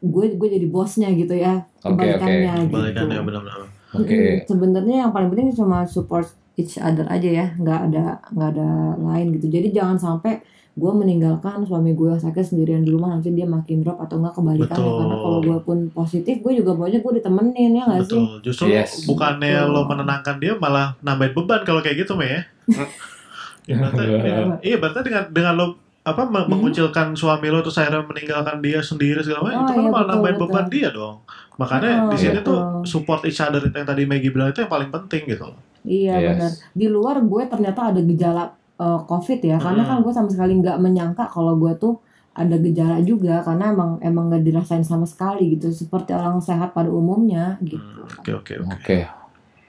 gue 0.00 0.24
gue 0.32 0.48
jadi 0.50 0.66
bosnya 0.66 1.12
gitu 1.12 1.34
ya 1.34 1.60
Oke, 1.78 1.92
kebalikannya 1.92 2.52
gitu 2.58 2.72
Kebalikannya 2.72 3.20
benar-benar. 3.20 3.60
Oke. 3.92 4.06
Mm-mm. 4.08 4.36
sebenarnya 4.44 4.96
yang 4.98 5.10
paling 5.10 5.28
penting 5.28 5.52
cuma 5.52 5.84
support 5.84 6.24
each 6.54 6.78
other 6.78 7.04
aja 7.06 7.26
ya 7.26 7.46
nggak 7.54 7.80
ada 7.86 8.04
nggak 8.28 8.48
ada 8.50 8.68
lain 8.96 9.26
gitu 9.34 9.46
jadi 9.50 9.68
jangan 9.72 9.96
sampai 9.96 10.40
gue 10.72 10.92
meninggalkan 10.92 11.62
suami 11.62 11.92
gue 11.92 12.08
yang 12.08 12.20
sakit 12.20 12.44
sendirian 12.46 12.80
di 12.80 12.90
rumah 12.90 13.10
nanti 13.10 13.28
dia 13.28 13.44
makin 13.44 13.80
drop 13.80 13.98
atau 13.98 14.16
enggak 14.16 14.34
kebalikannya 14.34 14.78
Betul. 14.80 14.98
karena 14.98 15.16
kalau 15.18 15.38
gue 15.40 15.58
pun 15.60 15.78
positif 15.90 16.34
gue 16.38 16.52
juga 16.56 16.72
maunya 16.72 16.98
gue 16.98 17.12
ditemenin 17.16 17.70
ya 17.72 17.82
nggak 17.84 18.00
sih 18.02 18.16
Betul. 18.16 18.34
Justru 18.40 18.64
Yes. 18.68 19.02
bukannya 19.04 19.50
Betul. 19.56 19.72
lo 19.72 19.80
menenangkan 19.84 20.36
dia 20.36 20.52
malah 20.56 20.94
nambahin 21.00 21.34
beban 21.34 21.60
kalau 21.62 21.80
kayak 21.80 22.00
gitu, 22.00 22.14
Mei 22.14 22.30
ya. 22.30 22.40
ya 23.68 23.74
berarti, 23.76 24.02
Iya. 24.02 24.44
iya, 24.60 24.76
berarti 24.78 24.98
dengan 25.02 25.24
dengan 25.28 25.54
lo 25.54 25.66
apa 26.00 26.22
Hmm. 26.24 26.48
mengucilkan 26.48 27.12
suami 27.12 27.46
lo 27.46 27.60
terus 27.60 27.76
akhirnya 27.76 28.00
meninggalkan 28.02 28.58
dia 28.58 28.80
sendiri 28.80 29.20
segala 29.20 29.44
macam 29.44 29.52
Oh, 29.52 29.60
itu 29.60 29.70
kan 29.70 29.76
iya, 29.76 29.84
malah 29.84 30.00
betul, 30.00 30.12
nambahin 30.14 30.34
betul. 30.34 30.48
beban 30.48 30.66
dia 30.68 30.88
dong. 30.90 31.16
Makanya 31.56 31.92
Oh, 31.92 32.08
di 32.08 32.16
sini 32.16 32.38
betul. 32.40 32.46
tuh 32.48 32.60
support 32.84 33.20
each 33.22 33.36
other 33.38 33.60
itu 33.60 33.74
yang 33.74 33.84
tadi 33.84 34.02
Maggie 34.04 34.30
bilang 34.30 34.48
itu 34.48 34.60
yang 34.60 34.70
paling 34.70 34.88
penting 34.88 35.22
gitu. 35.28 35.50
iya 35.80 36.12
Yes. 36.14 36.28
benar 36.30 36.50
di 36.74 36.86
luar 36.86 37.16
gue 37.22 37.42
ternyata 37.46 37.80
ada 37.88 38.00
gejala 38.02 38.52
uh, 38.80 39.00
covid 39.02 39.38
ya 39.38 39.56
karena 39.56 39.82
Hmm. 39.82 39.90
kan 39.90 39.98
gue 40.00 40.12
sama 40.14 40.28
sekali 40.28 40.56
nggak 40.56 40.78
menyangka 40.78 41.28
kalau 41.28 41.54
gue 41.54 41.76
tuh 41.76 42.00
ada 42.32 42.56
gejala 42.56 42.96
juga 43.00 43.42
karena 43.42 43.68
emang 43.68 43.90
emang 44.00 44.24
nggak 44.26 44.42
dirasain 44.42 44.80
sama 44.82 45.04
sekali 45.04 45.52
gitu 45.52 45.68
seperti 45.68 46.10
orang 46.10 46.40
sehat 46.40 46.72
pada 46.72 46.88
umumnya 46.88 47.60
gitu 47.60 47.76
Hmm, 47.76 48.08
Oke 48.16 48.30
oke 48.34 48.52
oke. 48.62 48.98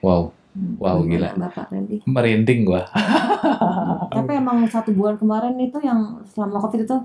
Wow, 0.00 0.32
Wow, 0.78 1.00
Gimana, 1.02 1.32
gila. 1.32 1.40
Bapak 1.42 1.66
Randy 1.68 1.96
merinding 2.04 2.60
gua. 2.62 2.84
tapi 4.10 4.32
emang 4.32 4.64
satu 4.66 4.90
bulan 4.90 5.16
kemarin 5.16 5.56
itu 5.58 5.78
yang 5.80 6.00
selama 6.26 6.60
covid 6.60 6.82
itu 6.82 6.96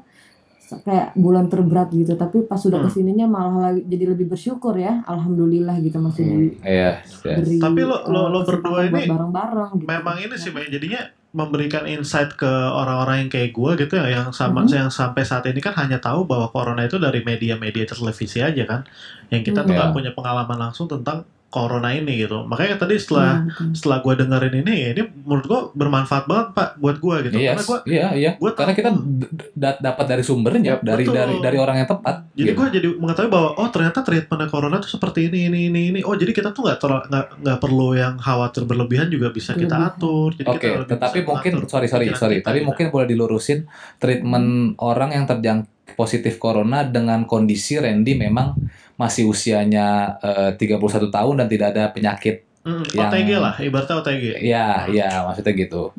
kayak 0.79 1.15
bulan 1.15 1.47
terberat 1.47 1.87
gitu 1.89 2.11
tapi 2.13 2.43
pas 2.43 2.59
sudah 2.59 2.77
Hmm. 2.77 2.85
ke 2.85 2.93
sininya 2.93 3.23
malah 3.25 3.71
lagi 3.71 3.87
jadi 3.87 4.05
lebih 4.09 4.27
bersyukur 4.27 4.75
ya 4.75 4.99
alhamdulillah 5.05 5.79
gitu 5.79 5.95
masih 5.97 6.25
Hmm. 6.25 6.51
Iya, 6.61 6.91
yes. 6.99 7.23
diberi 7.23 7.55
Tapi 7.57 7.81
lo- 7.81 8.03
lo- 8.05 8.27
eh, 8.27 8.29
lo 8.29 8.39
berdua 8.43 8.79
ini 8.83 9.07
bareng-bareng 9.07 9.71
gitu. 9.73 9.87
Memang 9.87 10.15
ini 10.19 10.35
sih. 10.35 10.51
Jadinya 10.51 11.01
memberikan 11.37 11.85
insight 11.85 12.33
ke 12.33 12.49
orang-orang 12.49 13.25
yang 13.25 13.29
kayak 13.29 13.53
gue 13.53 13.71
gitu 13.85 13.93
ya, 14.01 14.07
yang 14.09 14.33
sama 14.33 14.65
Mhm. 14.65 14.73
yang 14.73 14.89
sampai 14.89 15.21
saat 15.21 15.45
ini 15.45 15.61
kan 15.61 15.77
hanya 15.77 16.01
tahu 16.01 16.25
bahwa 16.25 16.49
corona 16.49 16.81
itu 16.81 16.97
dari 16.97 17.21
media-media 17.21 17.85
televisi 17.85 18.41
aja 18.41 18.65
kan, 18.65 18.81
yang 19.29 19.45
kita 19.45 19.61
tuh 19.61 19.69
Mhm. 19.69 19.77
nggak 19.77 19.89
Ya. 19.89 19.93
punya 19.93 20.11
pengalaman 20.17 20.57
langsung 20.57 20.89
tentang 20.89 21.29
corona 21.47 21.95
ini 21.95 22.19
gitu. 22.19 22.43
Makanya 22.43 22.75
tadi 22.75 22.99
setelah 22.99 23.39
Iya, 23.39 23.47
betul. 23.47 23.67
setelah 23.71 23.97
gue 24.03 24.13
dengerin 24.19 24.55
ini, 24.67 24.73
ya 24.83 24.89
ini 24.93 25.03
menurut 25.23 25.45
gue 25.47 25.59
bermanfaat 25.79 26.23
banget 26.27 26.47
pak 26.51 26.69
buat 26.77 26.97
gue 26.99 27.15
gitu. 27.31 27.35
Iya, 27.39 27.51
Karena 27.55 27.63
gue 27.63 27.79
iya, 27.87 28.07
iya. 28.13 28.31
gua 28.35 28.51
Karena 28.51 28.73
kita 28.75 28.89
d- 28.91 29.79
dapat 29.79 30.05
dari 30.05 30.23
sumbernya, 30.27 30.75
Yap, 30.75 30.81
dari 30.83 31.03
betul. 31.07 31.15
dari 31.15 31.35
dari 31.39 31.57
orang 31.57 31.75
yang 31.79 31.89
tepat. 31.89 32.15
jadi 32.37 32.51
gitu. 32.53 32.59
gue 32.59 32.67
jadi 32.77 32.87
mengetahui 32.99 33.31
bahwa 33.31 33.49
oh 33.57 33.67
ternyata 33.71 33.99
treatment 34.03 34.51
corona 34.51 34.77
tuh 34.77 34.91
seperti 34.91 35.31
ini 35.31 35.47
ini 35.47 35.59
ini 35.71 35.81
ini. 35.95 35.99
Oh 36.03 36.13
jadi 36.13 36.35
kita 36.35 36.51
tuh 36.51 36.67
nggak 36.67 36.77
nggak 36.83 37.25
nggak 37.41 37.57
perlu 37.63 37.95
yang 37.95 38.19
khawatir 38.19 38.67
berlebihan 38.67 39.07
juga 39.07 39.31
bisa 39.31 39.55
kita 39.55 39.75
atur. 39.87 40.35
Jadi 40.35 40.47
Oke, 40.51 40.59
kita 40.67 40.77
lebih 40.83 40.91
tetapi 40.93 41.17
bisa 41.23 41.29
mungkin 41.31 41.51
sorry 41.65 41.87
sorry 41.87 42.05
sorry, 42.13 42.43
kita 42.43 42.51
tapi 42.51 42.59
gitu. 42.61 42.67
mungkin 42.67 42.85
boleh 42.91 43.07
dilurusin 43.07 43.59
treatment 43.97 44.75
orang 44.83 45.15
yang 45.15 45.25
terjangkit 45.25 45.95
positif 45.95 46.37
corona 46.37 46.85
dengan 46.85 47.25
kondisi 47.25 47.79
Randy 47.79 48.13
memang 48.13 48.53
masih 48.97 49.23
usianya 49.25 50.17
eh, 50.19 50.51
31 50.53 50.81
tahun 51.07 51.35
dan 51.35 51.47
tidak 51.47 51.67
ada 51.71 51.83
penyakit. 51.89 52.43
Mm, 52.59 52.83
yang- 52.91 53.07
OTG 53.07 53.29
lah, 53.37 53.53
ibaratnya 53.57 53.95
OTG. 53.95 54.23
Ya, 54.41 54.83
ya 54.87 55.23
maksudnya 55.23 55.53
gitu. 55.55 55.93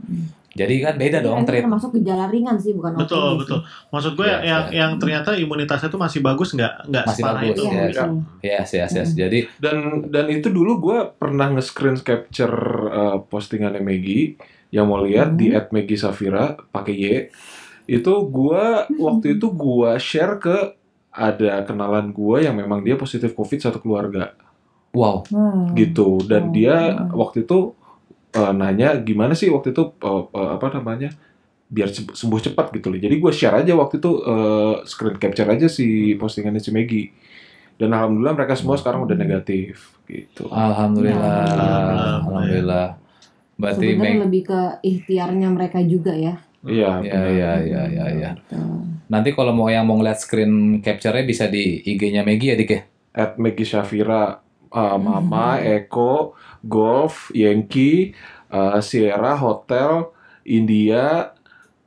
Jadi 0.51 0.83
kan 0.83 0.95
beda 0.95 1.23
dong 1.23 1.39
ini 1.39 1.47
treat. 1.47 1.63
termasuk 1.63 1.95
gejala 1.95 2.27
ringan 2.27 2.59
sih 2.59 2.75
bukan 2.75 2.93
Betul, 2.93 3.15
OTG 3.15 3.31
sih. 3.31 3.39
betul. 3.41 3.59
Maksud 3.89 4.13
gue 4.13 4.27
Iya, 4.27 4.39
yang 4.43 4.63
iya. 4.67 4.79
yang 4.81 4.93
ternyata 4.99 5.31
imunitasnya 5.33 5.87
tuh 5.87 5.97
masih 5.97 6.19
bagus 6.19 6.51
nggak 6.51 6.73
nggak 6.85 7.05
Masih 7.07 7.17
separah 7.17 7.41
bagus, 7.41 7.49
itu. 7.49 7.63
Iya, 7.65 7.73
Yes. 7.73 7.87
betul. 7.89 8.11
Yes, 8.43 8.69
yes, 8.75 8.91
yes. 8.93 9.09
Mm. 9.09 9.17
Jadi 9.17 9.39
dan 9.57 9.77
dan 10.09 10.27
itu 10.29 10.49
dulu 10.51 10.73
gue 10.83 10.99
pernah 11.15 11.47
nge-screen 11.49 11.97
capture 11.99 12.57
uh, 12.91 13.17
postingannya 13.23 13.79
Maggie 13.79 14.35
yang 14.69 14.85
mau 14.85 14.99
lihat 14.99 15.33
di 15.33 15.49
Hmm. 15.49 15.63
@maggie_safira 15.65 16.45
pakai 16.69 16.93
Y 16.93 17.07
itu 17.89 18.13
gue 18.29 18.65
waktu 18.93 19.27
itu 19.33 19.47
gue 19.49 19.91
share 19.97 20.37
ke 20.37 20.57
ada 21.19 21.67
kenalan 21.67 22.15
gue 22.15 22.47
yang 22.47 22.55
memang 22.55 22.87
dia 22.87 22.95
positif 22.95 23.35
covid 23.35 23.59
satu 23.59 23.83
keluarga 23.83 24.39
wow. 24.95 25.27
Hmm. 25.27 25.75
gitu 25.75 26.23
dan 26.31 26.49
Oh. 26.49 26.53
dia 26.55 26.95
waktu 27.11 27.43
itu 27.43 27.75
uh, 28.39 28.53
nanya 28.55 28.95
gimana 29.03 29.35
sih 29.35 29.51
waktu 29.51 29.75
itu 29.75 29.83
uh, 29.99 30.31
uh, 30.31 30.51
apa 30.55 30.71
namanya 30.79 31.11
biar 31.69 31.93
sembuh 31.93 32.41
cepat 32.41 32.73
gitu 32.79 32.89
loh 32.89 32.97
jadi 32.97 33.13
gue 33.19 33.33
share 33.35 33.61
aja 33.61 33.77
waktu 33.77 34.01
itu 34.01 34.11
uh, 34.25 34.81
screen 34.89 35.21
capture 35.21 35.51
aja 35.51 35.69
si 35.69 36.17
postingannya 36.17 36.63
si 36.63 36.71
Maggie 36.73 37.13
dan 37.77 37.93
alhamdulillah 37.93 38.35
mereka 38.35 38.57
semua 38.57 38.81
sekarang 38.81 39.05
udah 39.05 39.15
negatif 39.15 39.99
gitu 40.09 40.49
Alhamdulillah. 40.49 41.21
Ya, 41.21 41.45
alhamdulillah. 41.53 42.19
Alhamdulillah. 42.25 42.89
Berarti 43.59 43.87
Sebenarnya 43.91 44.15
Meg 44.15 44.23
lebih 44.25 44.43
ke 44.47 44.61
ikhtiarnya 44.87 45.49
mereka 45.51 45.79
juga 45.83 46.15
ya. 46.15 46.35
Iya, 46.65 46.91
Iya, 47.05 47.23
iya, 47.29 47.51
iya, 47.63 47.83
iya, 47.87 48.07
iya. 48.17 48.31
Gitu. 48.35 48.59
Nanti 49.09 49.33
kalau 49.33 49.57
mau 49.57 49.73
yang 49.73 49.89
mau 49.89 49.97
ngeliat 49.97 50.21
screen 50.21 50.85
capture-nya 50.85 51.25
bisa 51.25 51.45
di 51.49 51.81
IG-nya 51.81 52.23
Maggie 52.23 52.53
ya, 52.53 52.57
Dik 52.57 52.71
ya? 52.71 52.81
At 53.17 53.41
Maggie 53.41 53.65
Shafira, 53.65 54.45
uh, 54.69 54.99
Mama, 55.01 55.59
Eko, 55.65 56.37
Golf, 56.61 57.33
Yankee, 57.33 58.13
uh, 58.53 58.79
Sierra, 58.85 59.35
Hotel, 59.41 60.13
India, 60.45 61.33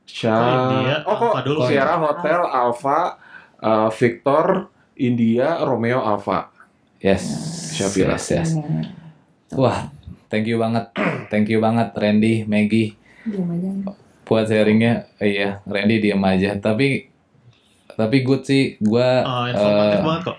Sha... 0.02 0.34
Kok 0.34 0.72
India? 0.74 0.96
Oh, 1.06 1.16
kok 1.16 1.34
dulu. 1.46 1.58
Sierra, 1.70 1.94
Hotel, 1.96 2.40
Alpha, 2.42 3.00
uh, 3.62 3.88
Victor, 3.94 4.68
India, 4.98 5.62
Romeo, 5.62 6.02
Alpha. 6.02 6.50
Yes. 6.98 7.22
Shafira. 7.74 8.18
Yes, 8.18 8.26
yes. 8.30 8.50
Wah, 9.54 9.90
thank 10.30 10.50
you 10.50 10.58
banget. 10.58 10.90
Thank 11.32 11.48
you 11.48 11.64
banget 11.64 11.96
Randy, 11.96 12.44
Maggie 12.44 12.92
Diam 13.24 13.48
aja. 13.52 13.70
buat 14.26 14.48
sharingnya. 14.48 15.08
Iya, 15.20 15.64
Randy 15.64 15.96
diam 16.00 16.20
aja. 16.24 16.56
Tapi 16.56 17.11
tapi 17.94 18.22
good 18.22 18.42
sih, 18.42 18.76
gua 18.78 19.22
Oh, 19.22 19.44
informatif 19.48 19.98
eh, 19.98 20.04
banget 20.04 20.22
kok. 20.24 20.38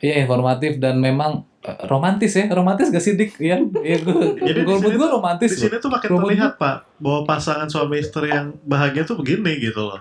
Iya 0.00 0.14
informatif 0.24 0.72
dan 0.80 0.96
memang 0.96 1.44
eh, 1.60 1.76
romantis 1.84 2.32
ya, 2.32 2.48
romantis 2.48 2.88
gak 2.88 3.04
sih 3.04 3.20
Dik? 3.20 3.36
Iya, 3.36 3.60
iya 3.84 3.98
gue, 4.00 4.40
Jadi 4.40 4.60
gue 4.64 4.76
gue 4.96 5.08
romantis 5.12 5.52
Di 5.52 5.68
sini 5.68 5.76
tuh 5.76 5.92
makin 5.92 6.08
Robot 6.08 6.32
terlihat 6.32 6.52
Pak 6.56 6.76
bahwa 6.96 7.20
pasangan 7.28 7.68
suami 7.68 8.00
istri 8.00 8.32
yang 8.32 8.56
bahagia 8.64 9.04
tuh 9.04 9.20
begini 9.20 9.60
gitu 9.60 9.84
loh. 9.84 10.00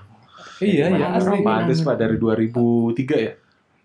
Iya, 0.60 0.92
iya 0.92 1.08
asli. 1.16 1.40
romantis. 1.40 1.44
Romantis 1.44 1.80
Pak 1.84 1.96
dari 2.00 2.16
2003 2.16 3.28
ya. 3.28 3.34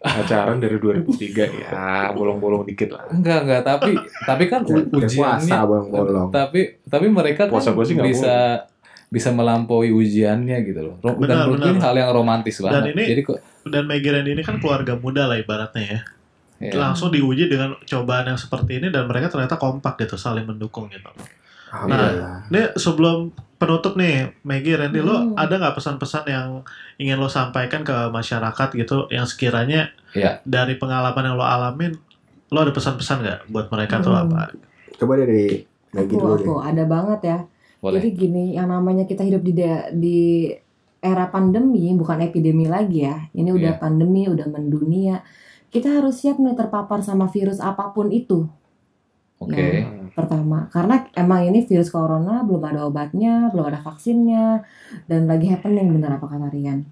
Pacaran 0.05 0.61
dari 0.61 0.77
2003 0.77 1.65
ya, 1.65 2.13
bolong-bolong 2.13 2.69
dikit 2.69 2.93
lah. 2.93 3.09
Enggak, 3.09 3.41
enggak, 3.41 3.63
tapi 3.65 3.97
tapi 4.29 4.45
kan 4.53 4.61
ujiannya 4.69 5.17
puasa 5.17 5.57
bolong-bolong. 5.65 6.29
tapi 6.29 6.61
tapi 6.85 7.07
mereka 7.09 7.49
kan 7.49 7.57
Puasa 7.57 7.73
gua 7.73 7.89
sih 7.89 7.97
bisa 7.97 8.69
bisa 9.15 9.31
melampaui 9.31 9.89
ujiannya 9.89 10.59
gitu 10.61 10.81
loh. 10.83 10.95
Ro- 10.99 11.15
Benar, 11.15 11.29
dan 11.31 11.37
menurut 11.47 11.61
benar. 11.63 11.71
ini 11.71 11.81
hal 11.81 11.95
yang 11.95 12.11
romantis 12.11 12.57
Dan 12.59 12.65
banget. 12.67 12.83
ini- 12.93 13.09
Jadi 13.09 13.23
kok 13.23 13.39
Dan 13.65 13.83
Maggie 13.87 14.11
Randy 14.11 14.31
ini 14.31 14.43
kan 14.43 14.59
keluarga 14.59 14.93
muda 14.95 15.25
lah 15.25 15.39
ibaratnya 15.39 15.81
ya. 15.81 16.01
ya. 16.61 16.73
Langsung 16.75 17.09
diuji 17.09 17.47
dengan 17.47 17.79
cobaan 17.81 18.27
yang 18.27 18.37
seperti 18.37 18.77
ini 18.77 18.89
dan 18.89 19.07
mereka 19.07 19.27
ternyata 19.29 19.55
kompak 19.55 19.97
gitu, 19.99 20.17
saling 20.17 20.45
mendukung 20.45 20.87
gitu. 20.89 21.09
Alhamdulillah. 21.71 22.47
Ini 22.47 22.61
sebelum 22.75 23.31
penutup 23.57 23.95
nih, 23.95 24.15
Maggie, 24.43 24.77
Randy, 24.77 25.01
lo 25.01 25.17
Hmm. 25.25 25.35
ada 25.35 25.55
nggak 25.57 25.75
pesan-pesan 25.75 26.25
yang 26.27 26.49
ingin 26.97 27.17
lo 27.17 27.27
sampaikan 27.27 27.81
ke 27.81 27.97
masyarakat 28.09 28.69
gitu, 28.75 29.09
yang 29.09 29.25
sekiranya 29.25 29.91
Iya. 30.13 30.39
dari 30.45 30.77
pengalaman 30.77 31.25
yang 31.25 31.35
lo 31.35 31.43
alamin, 31.43 31.97
lo 32.49 32.59
ada 32.61 32.71
pesan-pesan 32.71 33.17
nggak 33.19 33.39
buat 33.49 33.67
mereka 33.69 33.99
tuh 33.99 34.13
Hmm. 34.13 34.29
apa? 34.29 34.53
Coba 34.95 35.17
dari 35.17 35.65
lagi 35.91 36.05
Aku, 36.07 36.21
dulu 36.21 36.35
deh. 36.35 36.45
aku 36.45 36.55
ada 36.61 36.85
banget 36.85 37.21
ya. 37.25 37.39
Boleh. 37.85 38.01
Jadi 38.01 38.09
gini, 38.17 38.45
yang 38.57 38.73
namanya 38.73 39.05
kita 39.05 39.21
hidup 39.21 39.45
di 39.45 39.53
da- 39.53 39.93
di 39.93 40.49
era 41.05 41.29
pandemi, 41.29 41.93
bukan 41.93 42.25
epidemi 42.25 42.65
lagi 42.65 43.05
ya. 43.05 43.29
Ini 43.37 43.53
udah 43.53 43.77
Iya. 43.77 43.81
pandemi, 43.81 44.25
udah 44.25 44.49
mendunia. 44.49 45.21
Kita 45.69 46.01
harus 46.01 46.25
siap 46.25 46.41
nih 46.41 46.57
terpapar 46.57 47.05
sama 47.05 47.29
virus 47.29 47.61
apa 47.61 47.93
pun 47.93 48.09
itu. 48.09 48.49
Oke. 49.37 49.85
Pertama, 50.17 50.71
karena 50.73 51.05
emang 51.13 51.45
ini 51.45 51.67
virus 51.69 51.93
corona 51.93 52.41
belum 52.41 52.63
ada 52.65 52.89
obatnya, 52.89 53.53
belum 53.53 53.67
ada 53.69 53.83
vaksinnya, 53.85 54.65
dan 55.05 55.29
lagi 55.29 55.53
happening 55.53 55.91
bener 55.93 56.17
apa 56.17 56.25
kata 56.25 56.49
Rian. 56.49 56.87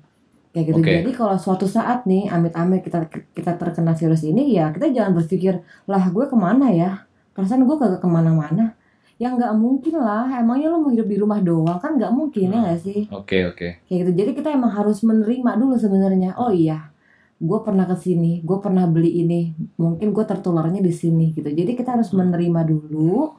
Kayak 0.53 0.65
gitu. 0.69 0.81
Oke. 0.85 0.93
Jadi 1.01 1.13
kalau 1.17 1.37
suatu 1.41 1.65
saat 1.65 2.05
nih, 2.05 2.29
amit-amit 2.29 2.85
kita 2.85 3.09
kita 3.33 3.57
terkena 3.57 3.97
virus 3.97 4.27
ini, 4.29 4.53
ya 4.53 4.69
kita 4.75 4.93
jangan 4.93 5.17
berpikir, 5.17 5.65
lah 5.89 6.05
gue 6.13 6.29
ke 6.29 6.37
mana 6.37 6.69
ya? 6.69 7.09
Perasaan 7.33 7.65
gue 7.65 7.77
kagak 7.81 8.05
ke 8.05 8.09
mana-mana. 8.11 8.77
Ya 9.21 9.31
nggak 9.31 9.55
mungkin 9.55 9.95
lah, 10.01 10.27
emangnya 10.41 10.73
lo 10.73 10.83
mau 10.83 10.91
hidup 10.91 11.07
di 11.07 11.17
rumah 11.21 11.39
doang 11.39 11.79
kan 11.79 11.95
nggak 11.95 12.13
mungkin 12.13 12.51
ya 12.51 12.59
nggak 12.59 12.81
sih? 12.83 13.01
Oke, 13.13 13.47
oke. 13.47 13.69
Kayak 13.87 13.99
gitu. 14.03 14.11
Jadi 14.19 14.31
kita 14.35 14.49
emang 14.51 14.73
harus 14.75 15.01
menerima 15.05 15.51
dulu 15.61 15.75
sebenarnya. 15.79 16.35
Oh 16.41 16.51
iya, 16.51 16.91
gue 17.39 17.59
pernah 17.63 17.87
ke 17.87 17.95
sini, 17.99 18.43
gue 18.43 18.59
pernah 18.59 18.85
beli 18.91 19.23
ini, 19.23 19.55
mungkin 19.79 20.11
gue 20.11 20.25
tertularnya 20.27 20.83
di 20.83 20.91
sini 20.91 21.31
gitu. 21.37 21.47
Jadi 21.47 21.73
kita 21.79 21.95
harus 21.95 22.11
menerima 22.11 22.61
dulu. 22.67 23.35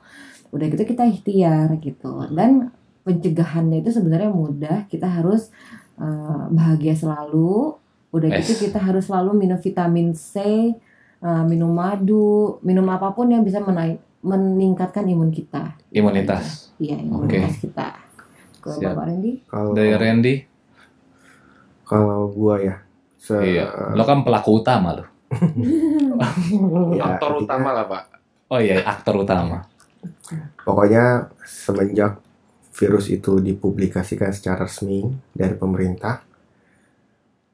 Udah 0.53 0.65
gitu 0.69 0.83
kita 0.85 1.03
ikhtiar 1.09 1.75
gitu. 1.81 2.29
Dan 2.31 2.69
pencegahannya 3.03 3.83
itu 3.83 3.91
sebenarnya 3.91 4.31
mudah. 4.31 4.77
Kita 4.87 5.09
harus 5.19 5.51
eh, 5.99 6.45
bahagia 6.49 6.95
selalu. 6.95 7.75
Udah 8.13 8.29
gitu 8.39 8.53
Yes. 8.55 8.61
kita 8.69 8.79
harus 8.79 9.09
selalu 9.09 9.33
minum 9.35 9.57
vitamin 9.57 10.13
C, 10.13 10.37
eh, 11.19 11.43
minum 11.49 11.73
madu, 11.73 12.61
minum 12.61 12.85
apa 12.87 13.09
pun 13.11 13.25
yang 13.27 13.41
bisa 13.43 13.57
menaik 13.59 13.97
meningkatkan 14.23 15.03
imun 15.03 15.29
kita. 15.29 15.75
Imunitas. 15.91 16.71
Iya, 16.79 17.03
imunitas 17.03 17.59
kita. 17.59 17.99
Ke 18.63 18.71
Siap. 18.79 18.95
Bapak 18.95 19.11
Randy? 19.11 19.31
Kalau 19.45 19.71
Dari 19.75 19.93
Randy. 19.93 20.35
kalau 21.83 22.31
gua 22.31 22.55
ya, 22.63 22.75
se 23.19 23.35
Iya. 23.35 23.93
Lo 23.93 24.07
kan 24.07 24.23
pelaku 24.23 24.63
utama 24.63 24.95
lo. 24.95 25.05
ya, 26.97 27.03
Aktor 27.13 27.43
utama 27.43 27.75
lah 27.75 27.85
Pak. 27.85 28.03
Oh 28.47 28.59
iya, 28.61 28.85
aktor 28.87 29.19
utama. 29.19 29.65
Pokoknya 30.63 31.27
semenjak 31.43 32.23
virus 32.73 33.09
itu 33.09 33.37
dipublikasikan 33.41 34.33
secara 34.33 34.65
resmi 34.65 35.05
dari 35.33 35.53
pemerintah, 35.57 36.21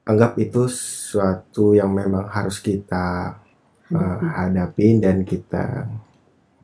anggap 0.04 0.36
itu 0.40 0.68
suatu 0.68 1.76
yang 1.76 1.92
memang 1.92 2.28
harus 2.28 2.60
kita 2.60 3.36
uh, 3.92 4.18
hadapin 4.36 5.00
dan 5.00 5.22
kita 5.24 5.88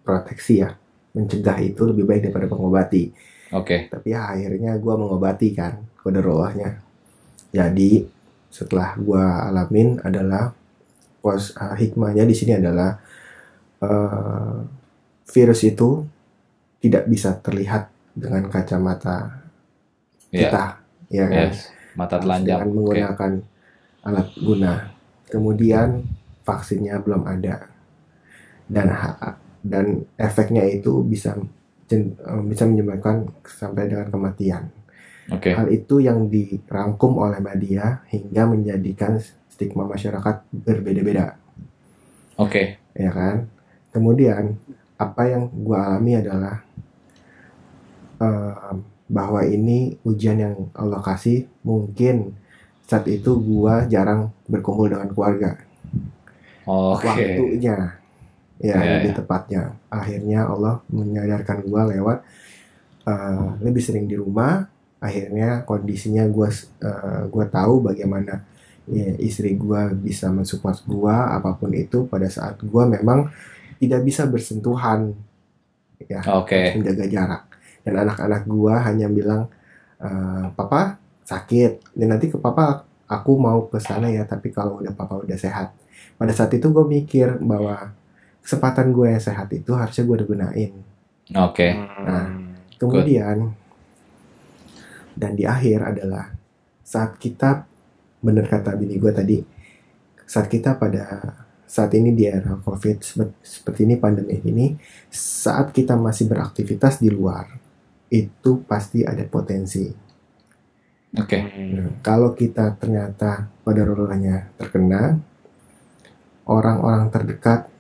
proteksi 0.07 0.63
ya. 0.63 0.71
Mencegah 1.19 1.59
itu 1.59 1.83
lebih 1.83 2.07
baik 2.07 2.31
daripada 2.31 2.47
mengobati. 2.47 3.11
Oke. 3.51 3.91
Tapi 3.91 4.15
ya 4.15 4.31
akhirnya 4.31 4.79
gua 4.79 4.95
mengobati 4.95 5.51
kan 5.51 5.83
kode 5.99 6.23
rohnya. 6.23 6.79
Jadi 7.51 8.07
setelah 8.47 8.95
gua 9.03 9.51
alamin 9.51 9.99
adalah 10.07 10.55
pos 11.19 11.51
uh, 11.59 11.75
hikmahnya 11.75 12.23
di 12.23 12.35
sini 12.39 12.55
adalah 12.55 12.95
uh, 13.83 14.63
virus 15.27 15.67
itu 15.67 16.07
tidak 16.79 17.11
bisa 17.11 17.35
terlihat 17.43 17.91
dengan 18.15 18.47
kacamata 18.47 19.47
Iya. 20.31 20.51
kita, 20.51 20.65
ya 21.13 21.25
kan? 21.31 21.49
Yes. 21.51 21.59
Mata 21.97 22.17
telanjang. 22.21 22.61
dengan 22.61 22.71
menggunakan 22.77 23.33
alat 24.05 24.29
guna. 24.37 24.73
Kemudian 25.27 25.89
vaksinnya 26.47 27.01
belum 27.03 27.27
ada 27.27 27.67
dan 28.71 28.87
dan 29.67 30.07
efeknya 30.17 30.63
itu 30.67 31.03
bisa 31.03 31.37
eh, 31.91 32.43
bisa 32.47 32.65
menyebabkan 32.65 33.31
sampai 33.47 33.91
dengan 33.91 34.09
kematian. 34.09 34.71
Oke. 35.31 35.51
Hal 35.53 35.67
itu 35.75 35.99
yang 35.99 36.31
dirangkum 36.31 37.19
oleh 37.19 37.43
media 37.43 38.07
hingga 38.11 38.47
menjadikan 38.47 39.19
stigma 39.51 39.83
masyarakat 39.89 40.47
berbeda-beda, 40.55 41.35
Oke. 42.39 42.79
ya 42.95 43.11
kan? 43.11 43.51
Kemudian 43.91 44.55
apa 44.97 45.23
yang 45.27 45.51
gua 45.51 45.91
alami 45.91 46.15
adalah 46.15 46.63
eh, 48.23 48.73
bahwa 49.11 49.41
ini 49.43 49.99
ujian 50.07 50.39
yang 50.39 50.55
Allah 50.79 51.03
kasih. 51.03 51.51
Mungkin 51.67 52.37
saat 52.87 53.11
itu 53.11 53.35
gua 53.43 53.83
jarang 53.91 54.31
berkumpul 54.47 54.87
dengan 54.87 55.11
keluarga. 55.11 55.59
Oke. 56.67 57.07
Waktunya, 57.07 57.99
ya 58.61 58.81
Ya, 58.83 58.99
lebih 58.99 59.13
ya. 59.13 59.17
tepatnya. 59.23 59.63
Akhirnya 59.93 60.41
Allah 60.49 60.81
menyadarkan 60.91 61.59
gua 61.69 61.89
lewat 61.89 62.19
eh, 63.09 63.47
lebih 63.65 63.83
sering 63.85 64.07
di 64.11 64.17
rumah. 64.19 64.67
Akhirnya 65.01 65.63
kondisinya 65.69 66.25
gua 66.31 66.49
eh, 66.83 67.23
gua 67.33 67.45
tahu 67.49 67.85
bagaimana 67.85 68.43
ya, 68.89 69.15
istri 69.21 69.55
gua 69.59 69.91
bisa 69.93 70.29
mensupport 70.33 70.79
gua 70.89 71.17
apa 71.37 71.55
pun 71.59 71.71
itu 71.77 72.07
pada 72.09 72.29
saat 72.33 72.59
gua 72.67 72.89
memang 72.89 73.29
tidak 73.81 74.03
bisa 74.09 74.25
bersentuhan 74.29 75.13
ya 76.09 76.21
harus 76.53 76.71
menjaga 76.77 77.05
jarak 77.09 77.43
dan 77.85 77.95
anak-anak 78.05 78.43
gua 78.49 78.75
hanya 78.85 79.09
bilang 79.09 79.49
"Eh, 80.01 80.47
papa 80.57 81.01
sakit 81.25 81.97
dan 81.97 82.09
nanti 82.17 82.29
ke 82.33 82.39
papa 82.39 82.85
aku 83.09 83.33
mau 83.41 83.67
ke 83.71 83.79
sana 83.81 84.09
ya 84.13 84.25
tapi 84.29 84.53
kalau 84.53 84.81
udah 84.83 84.93
papa 84.95 85.17
udah 85.21 85.39
sehat 85.39 85.73
pada 86.21 86.33
saat 86.37 86.53
itu 86.55 86.69
gue 86.71 86.85
mikir 86.87 87.39
bahwa 87.43 87.96
kesempatan 88.47 88.95
gue 88.95 89.11
yang 89.11 89.23
sehat 89.23 89.51
itu 89.51 89.75
harusnya 89.75 90.07
gue 90.07 90.15
udah 90.23 90.29
gunain 90.31 90.73
Oke. 91.27 91.75
Nah, 92.07 92.31
kemudian 92.79 93.51
dan 95.19 95.35
di 95.35 95.43
akhir 95.43 95.83
adalah 95.83 96.31
saat 96.87 97.19
kita 97.19 97.67
bener 98.23 98.47
kata 98.47 98.79
bini 98.79 99.03
gue 99.03 99.11
tadi 99.11 99.39
saat 100.23 100.47
kita 100.47 100.79
pada 100.79 101.35
saat 101.67 101.91
ini 101.99 102.15
di 102.15 102.31
era 102.31 102.55
covid 102.63 103.03
sep- 103.03 103.43
seperti 103.43 103.91
ini 103.91 103.99
pandemi 103.99 104.39
ini 104.39 104.79
saat 105.11 105.75
kita 105.75 105.99
masih 105.99 106.31
beraktivitas 106.31 107.03
di 107.03 107.11
luar 107.11 107.51
itu 108.07 108.63
pasti 108.63 109.03
ada 109.03 109.27
potensi 109.27 110.07
Oke. 111.17 111.39
Nah, 111.41 112.05
kalau 112.05 112.37
kita 112.37 112.77
ternyata 112.77 113.49
pada 113.65 113.83
rolanya 113.89 114.53
terkena, 114.61 115.17
orang-orang 116.45 117.09
terdekat, 117.09 117.73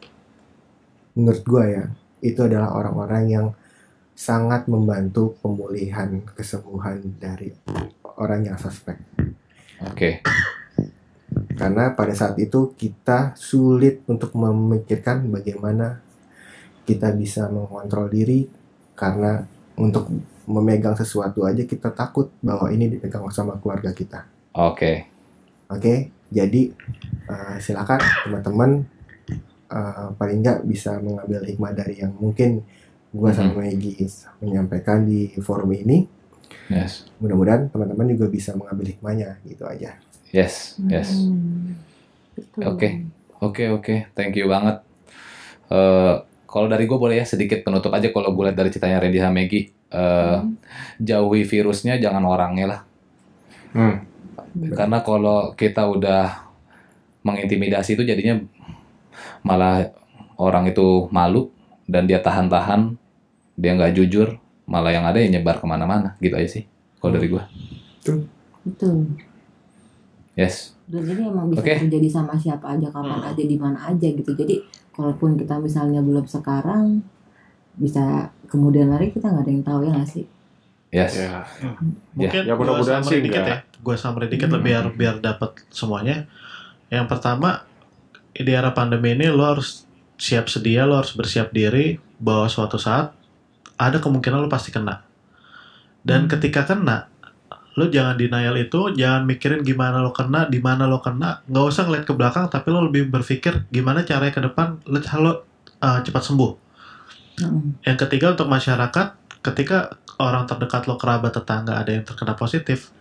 menurut 1.16 1.42
gua 1.48 1.64
ya, 1.64 1.84
itu 2.20 2.40
adalah 2.44 2.76
orang-orang 2.76 3.24
yang 3.26 3.46
sangat 4.16 4.64
membantu 4.68 5.36
pemulihan 5.44 6.24
kesembuhan 6.32 7.00
dari 7.20 7.52
orang 8.16 8.48
yang 8.48 8.56
suspek. 8.56 8.96
Oke. 9.84 10.24
Karena 11.56 11.92
pada 11.92 12.16
saat 12.16 12.40
itu 12.40 12.72
kita 12.76 13.36
sulit 13.36 14.00
untuk 14.08 14.32
memikirkan 14.32 15.28
bagaimana 15.28 16.00
kita 16.88 17.12
bisa 17.12 17.52
mengontrol 17.52 18.08
diri 18.08 18.48
karena 18.96 19.44
untuk 19.76 20.08
memegang 20.48 20.96
sesuatu 20.96 21.44
aja 21.44 21.66
kita 21.68 21.92
takut 21.92 22.32
bahwa 22.40 22.72
ini 22.72 22.88
dipegang 22.88 23.28
sama 23.28 23.60
keluarga 23.60 23.92
kita. 23.92 24.24
Oke. 24.56 25.12
Oke, 25.66 26.14
jadi 26.30 26.70
eh, 27.26 27.56
silakan 27.58 28.00
teman-teman 28.24 28.70
eh, 29.70 30.08
paling 30.14 30.38
nggak 30.42 30.60
bisa 30.66 30.98
mengambil 31.02 31.42
hikmah 31.46 31.72
dari 31.74 32.02
yang 32.02 32.14
mungkin 32.16 32.62
gua 33.14 33.32
sama 33.32 33.64
Maggie 33.64 33.96
menyampaikan 34.42 35.06
di 35.06 35.32
forum 35.40 35.72
ini. 35.72 36.04
Yes. 36.68 37.06
Mudah-mudahan 37.22 37.70
teman-teman 37.70 38.10
juga 38.12 38.26
bisa 38.28 38.52
mengambil 38.58 38.92
hikmahnya 38.92 39.38
gitu 39.46 39.64
aja. 39.64 39.96
Yes. 40.34 40.76
Yes. 40.90 41.14
Hmm. 41.14 41.78
Oke. 42.66 43.06
Oke 43.36 43.68
oke, 43.68 44.08
thank 44.16 44.32
you 44.32 44.48
banget. 44.48 44.80
Eh 45.68 46.16
kalau 46.46 46.72
dari 46.72 46.88
gue 46.88 46.96
boleh 46.96 47.20
ya 47.20 47.26
sedikit 47.28 47.60
penutup 47.60 47.92
aja 47.92 48.08
kalau 48.08 48.32
gue 48.32 48.48
lihat 48.48 48.56
dari 48.56 48.72
ceritanya 48.72 49.02
Randy 49.02 49.20
sama 49.20 49.44
Maggie. 49.44 49.76
Eh, 49.92 50.38
jauhi 50.98 51.42
virusnya, 51.44 52.00
jangan 52.00 52.24
orangnya 52.24 52.66
lah. 52.66 52.80
Hmm. 53.76 53.96
Karena 54.72 55.04
kalau 55.04 55.52
kita 55.52 55.84
udah 55.84 56.48
mengintimidasi 57.26 57.98
itu 57.98 58.08
jadinya 58.08 58.40
malah 59.46 59.94
orang 60.42 60.66
itu 60.66 61.06
malu 61.14 61.54
dan 61.86 62.10
dia 62.10 62.18
tahan-tahan, 62.18 62.98
dia 63.54 63.70
nggak 63.78 63.94
jujur, 63.94 64.34
malah 64.66 64.90
yang 64.90 65.06
ada 65.06 65.22
yang 65.22 65.38
nyebar 65.38 65.62
ke 65.62 65.66
mana-mana 65.70 66.18
gitu 66.18 66.34
aja 66.34 66.50
sih. 66.50 66.64
Kalau 66.98 67.14
dari 67.14 67.30
gue. 67.30 67.44
Betul. 68.66 69.14
Yes. 70.34 70.74
Dan 70.90 71.06
ini 71.06 71.30
emang 71.30 71.50
bisa 71.54 71.62
Oke. 71.62 71.78
terjadi 71.86 72.08
sama 72.10 72.34
siapa 72.34 72.74
aja, 72.74 72.90
kapan 72.90 73.22
aja, 73.22 73.42
di 73.42 73.56
mana 73.58 73.78
aja 73.86 74.06
gitu. 74.10 74.34
Jadi, 74.34 74.62
kalaupun 74.94 75.38
kita 75.38 75.58
misalnya 75.62 76.02
belum 76.02 76.26
sekarang, 76.26 77.02
bisa 77.78 78.30
kemudian 78.50 78.90
hari 78.90 79.10
kita 79.14 79.30
nggak 79.30 79.44
ada 79.46 79.52
yang 79.52 79.64
tahu 79.66 79.80
ya 79.86 79.90
nggak 79.94 80.10
sih? 80.10 80.24
Yes. 80.94 81.18
Ya. 81.18 81.42
Mungkin 82.14 82.42
Ya, 82.46 82.54
mudah-mudahan 82.54 83.02
sih 83.02 83.18
dikit 83.18 83.42
ya. 83.42 83.66
Gue 83.82 83.98
summary 83.98 84.30
dikit 84.30 84.48
Hmm. 84.50 84.62
biar 84.62 84.84
biar 84.94 85.18
dapat 85.18 85.66
semuanya. 85.74 86.30
Yang 86.88 87.06
pertama 87.10 87.65
di 88.40 88.52
era 88.52 88.72
pandemi 88.72 89.16
ini 89.16 89.28
lo 89.30 89.44
harus 89.44 89.86
siap 90.16 90.48
sedia, 90.48 90.88
lo 90.88 91.00
harus 91.00 91.12
bersiap 91.12 91.52
diri 91.52 92.00
bahwa 92.16 92.48
suatu 92.48 92.80
saat 92.80 93.12
ada 93.76 94.00
kemungkinan 94.00 94.44
lo 94.44 94.48
pasti 94.48 94.72
kena. 94.72 95.04
Dan 96.00 96.26
Hmm. 96.26 96.30
ketika 96.32 96.64
kena, 96.64 97.12
lo 97.76 97.92
jangan 97.92 98.16
denial 98.16 98.56
itu, 98.56 98.96
jangan 98.96 99.28
mikirin 99.28 99.60
gimana 99.60 100.00
lo 100.00 100.16
kena, 100.16 100.48
di 100.48 100.56
mana 100.62 100.88
lo 100.88 101.04
kena, 101.04 101.44
nggak 101.44 101.64
usah 101.68 101.84
ngeliat 101.84 102.04
ke 102.08 102.14
belakang, 102.16 102.48
tapi 102.48 102.72
lo 102.72 102.88
lebih 102.88 103.12
berpikir 103.12 103.68
gimana 103.68 104.00
caranya 104.06 104.32
ke 104.32 104.40
depan 104.40 104.80
lo, 104.88 104.98
lo 105.20 105.32
uh, 105.84 106.00
cepat 106.00 106.22
sembuh. 106.24 106.52
Mm-mm. 107.36 107.84
Yang 107.84 108.08
ketiga 108.08 108.32
untuk 108.32 108.48
masyarakat, 108.48 109.06
ketika 109.44 109.92
orang 110.16 110.48
terdekat 110.48 110.88
lo 110.88 110.96
kerabat 110.96 111.36
tetangga 111.36 111.76
ada 111.76 111.92
yang 111.92 112.08
terkena 112.08 112.32
positif, 112.32 112.96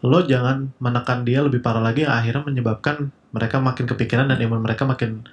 lo 0.00 0.24
jangan 0.24 0.72
menekan 0.80 1.28
dia 1.28 1.44
lebih 1.44 1.60
parah 1.60 1.84
lagi 1.84 2.08
yang 2.08 2.14
akhirnya 2.16 2.48
menyebabkan 2.48 3.12
mereka 3.30 3.58
makin 3.58 3.84
kepikiran 3.84 4.26
dan 4.26 4.38
imun 4.38 4.58
mereka 4.58 4.82
makin 4.82 5.24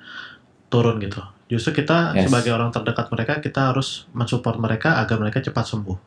turun 0.67 0.99
gitu. 0.99 1.21
Justru 1.45 1.77
kita 1.77 2.11
Yes. 2.11 2.27
sebagai 2.27 2.51
orang 2.51 2.69
terdekat 2.69 3.07
mereka 3.07 3.33
kita 3.37 3.69
harus 3.69 4.09
mensupport 4.11 4.57
mereka 4.57 4.97
agar 4.97 5.15
mereka 5.17 5.39
cepat 5.39 5.63
sembuh. 5.63 5.97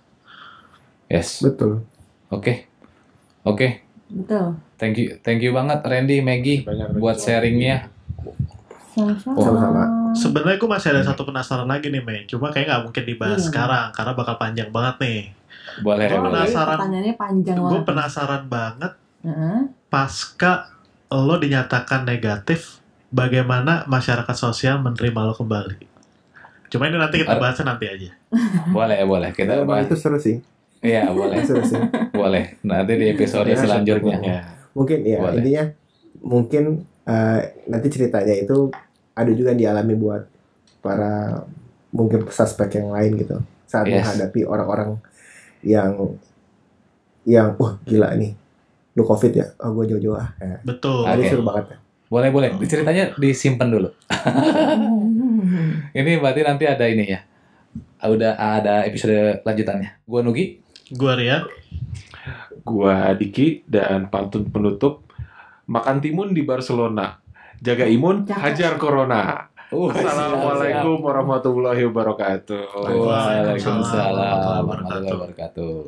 Yes. 1.07 1.41
Betul. 1.41 1.87
Oke. 2.29 2.69
Oke. 3.43 3.81
Betul. 4.07 4.59
Thank 4.77 4.95
you. 4.97 5.09
Thank 5.19 5.41
you 5.41 5.51
banget 5.51 5.81
Randy, 5.81 6.21
Maggie 6.21 6.63
Banyak 6.63 6.97
buat 6.97 7.17
sharingnya. 7.17 7.89
Sama-sama. 8.89 9.37
Sama-sama. 9.39 9.83
Sebenarnya 10.13 10.57
gue 10.57 10.71
masih 10.71 10.89
ada 10.91 11.03
satu 11.05 11.23
penasaran 11.23 11.65
lagi 11.65 11.89
nih, 11.89 12.03
Mei. 12.03 12.25
Cuma 12.25 12.51
kayak 12.51 12.67
nggak 12.67 12.83
mungkin 12.85 13.05
dibahas 13.05 13.39
Iya. 13.39 13.47
sekarang 13.47 13.87
karena 13.93 14.13
bakal 14.13 14.35
panjang 14.37 14.69
banget 14.69 14.97
nih. 14.99 15.21
Boleh, 15.79 16.05
Gua 16.05 16.19
Oh, 16.19 16.23
boleh. 16.25 16.35
iya, 16.35 16.45
penasaran. 16.45 16.77
pertanyaannya 16.77 17.15
panjang 17.17 17.57
Gue 17.57 17.65
banget. 17.71 17.85
penasaran 17.87 18.43
banget 18.49 18.93
Heeh. 19.23 19.59
pasca 19.87 20.53
lo 21.11 21.37
dinyatakan 21.37 22.05
negatif, 22.05 22.81
bagaimana 23.09 23.85
masyarakat 23.85 24.35
sosial 24.35 24.79
menerima 24.79 25.21
lo 25.23 25.33
kembali? 25.33 25.77
Cuma 26.69 26.85
ini 26.85 26.97
nanti 26.97 27.25
kita 27.25 27.35
bahasnya 27.35 27.65
nanti 27.67 27.89
aja. 27.89 28.11
Boleh, 28.77 29.01
boleh. 29.03 29.33
Kita 29.33 29.65
bahas. 29.65 29.89
itu 29.89 29.97
seru 29.97 30.21
sih. 30.21 30.37
Iya, 30.79 31.11
boleh. 31.11 31.43
Seru 31.49 31.65
sih. 31.65 31.81
Boleh. 32.13 32.55
Nanti 32.63 32.93
di 32.95 33.11
episode 33.11 33.49
Ya, 33.49 33.57
selanjutnya. 33.57 34.15
selanjutnya. 34.15 34.39
Mungkin 34.77 34.99
ya 35.03 35.19
Boleh. 35.19 35.35
intinya 35.41 35.65
mungkin 36.21 36.63
eh, 37.03 37.41
nanti 37.67 37.89
ceritanya 37.89 38.31
itu 38.31 38.69
ada 39.13 39.33
juga 39.33 39.51
yang 39.51 39.61
dialami 39.65 39.95
buat 39.97 40.23
para 40.79 41.43
mungkin 41.91 42.29
suspek 42.29 42.79
yang 42.79 42.93
lain 42.93 43.17
gitu 43.17 43.43
saat 43.65 43.89
Yes. 43.89 44.05
menghadapi 44.05 44.45
orang-orang 44.45 45.01
yang 45.65 46.15
yang 47.25 47.59
wah 47.59 47.75
gila 47.83 48.15
nih 48.15 48.33
lu 48.99 49.07
covid 49.07 49.31
ya 49.31 49.47
oh 49.63 49.71
gue 49.73 49.85
jauh-jauh 49.89 50.19
ah 50.19 50.35
Eh, 50.37 50.59
Betul. 50.61 51.07
Oke. 51.07 51.15
ini 51.15 51.25
seru 51.25 51.43
banget 51.43 51.67
ya 51.71 51.79
Boleh, 52.09 52.33
boleh. 52.33 52.49
Ceritanya 52.65 53.13
disimpan 53.15 53.69
dulu. 53.69 53.93
Ini 55.93 56.17
berarti 56.17 56.41
nanti 56.41 56.65
ada 56.65 56.85
ini 56.85 57.05
ya. 57.05 57.21
Udah 58.01 58.33
ada 58.33 58.81
episode 58.83 59.45
lanjutannya. 59.45 60.01
Gua 60.05 60.25
Nugi. 60.25 60.57
Gue 60.89 61.13
Rian. 61.15 61.45
Gua 62.65 63.13
Diki 63.13 63.61
dan 63.65 64.09
pantun 64.09 64.49
penutup 64.49 65.05
makan 65.67 66.01
timun 66.01 66.33
di 66.33 66.41
Barcelona. 66.43 67.21
Jaga 67.59 67.85
imun, 67.85 68.25
Cakep. 68.25 68.41
hajar 68.41 68.73
corona. 68.79 69.45
Uh, 69.69 69.93
Assalamualaikum 69.93 71.05
warahmatullahi 71.05 71.85
wabarakatuh. 71.85 72.73
Waalaikumsalam 72.89 74.65
warahmatullahi 74.65 75.13
wabarakatuh. 75.13 75.85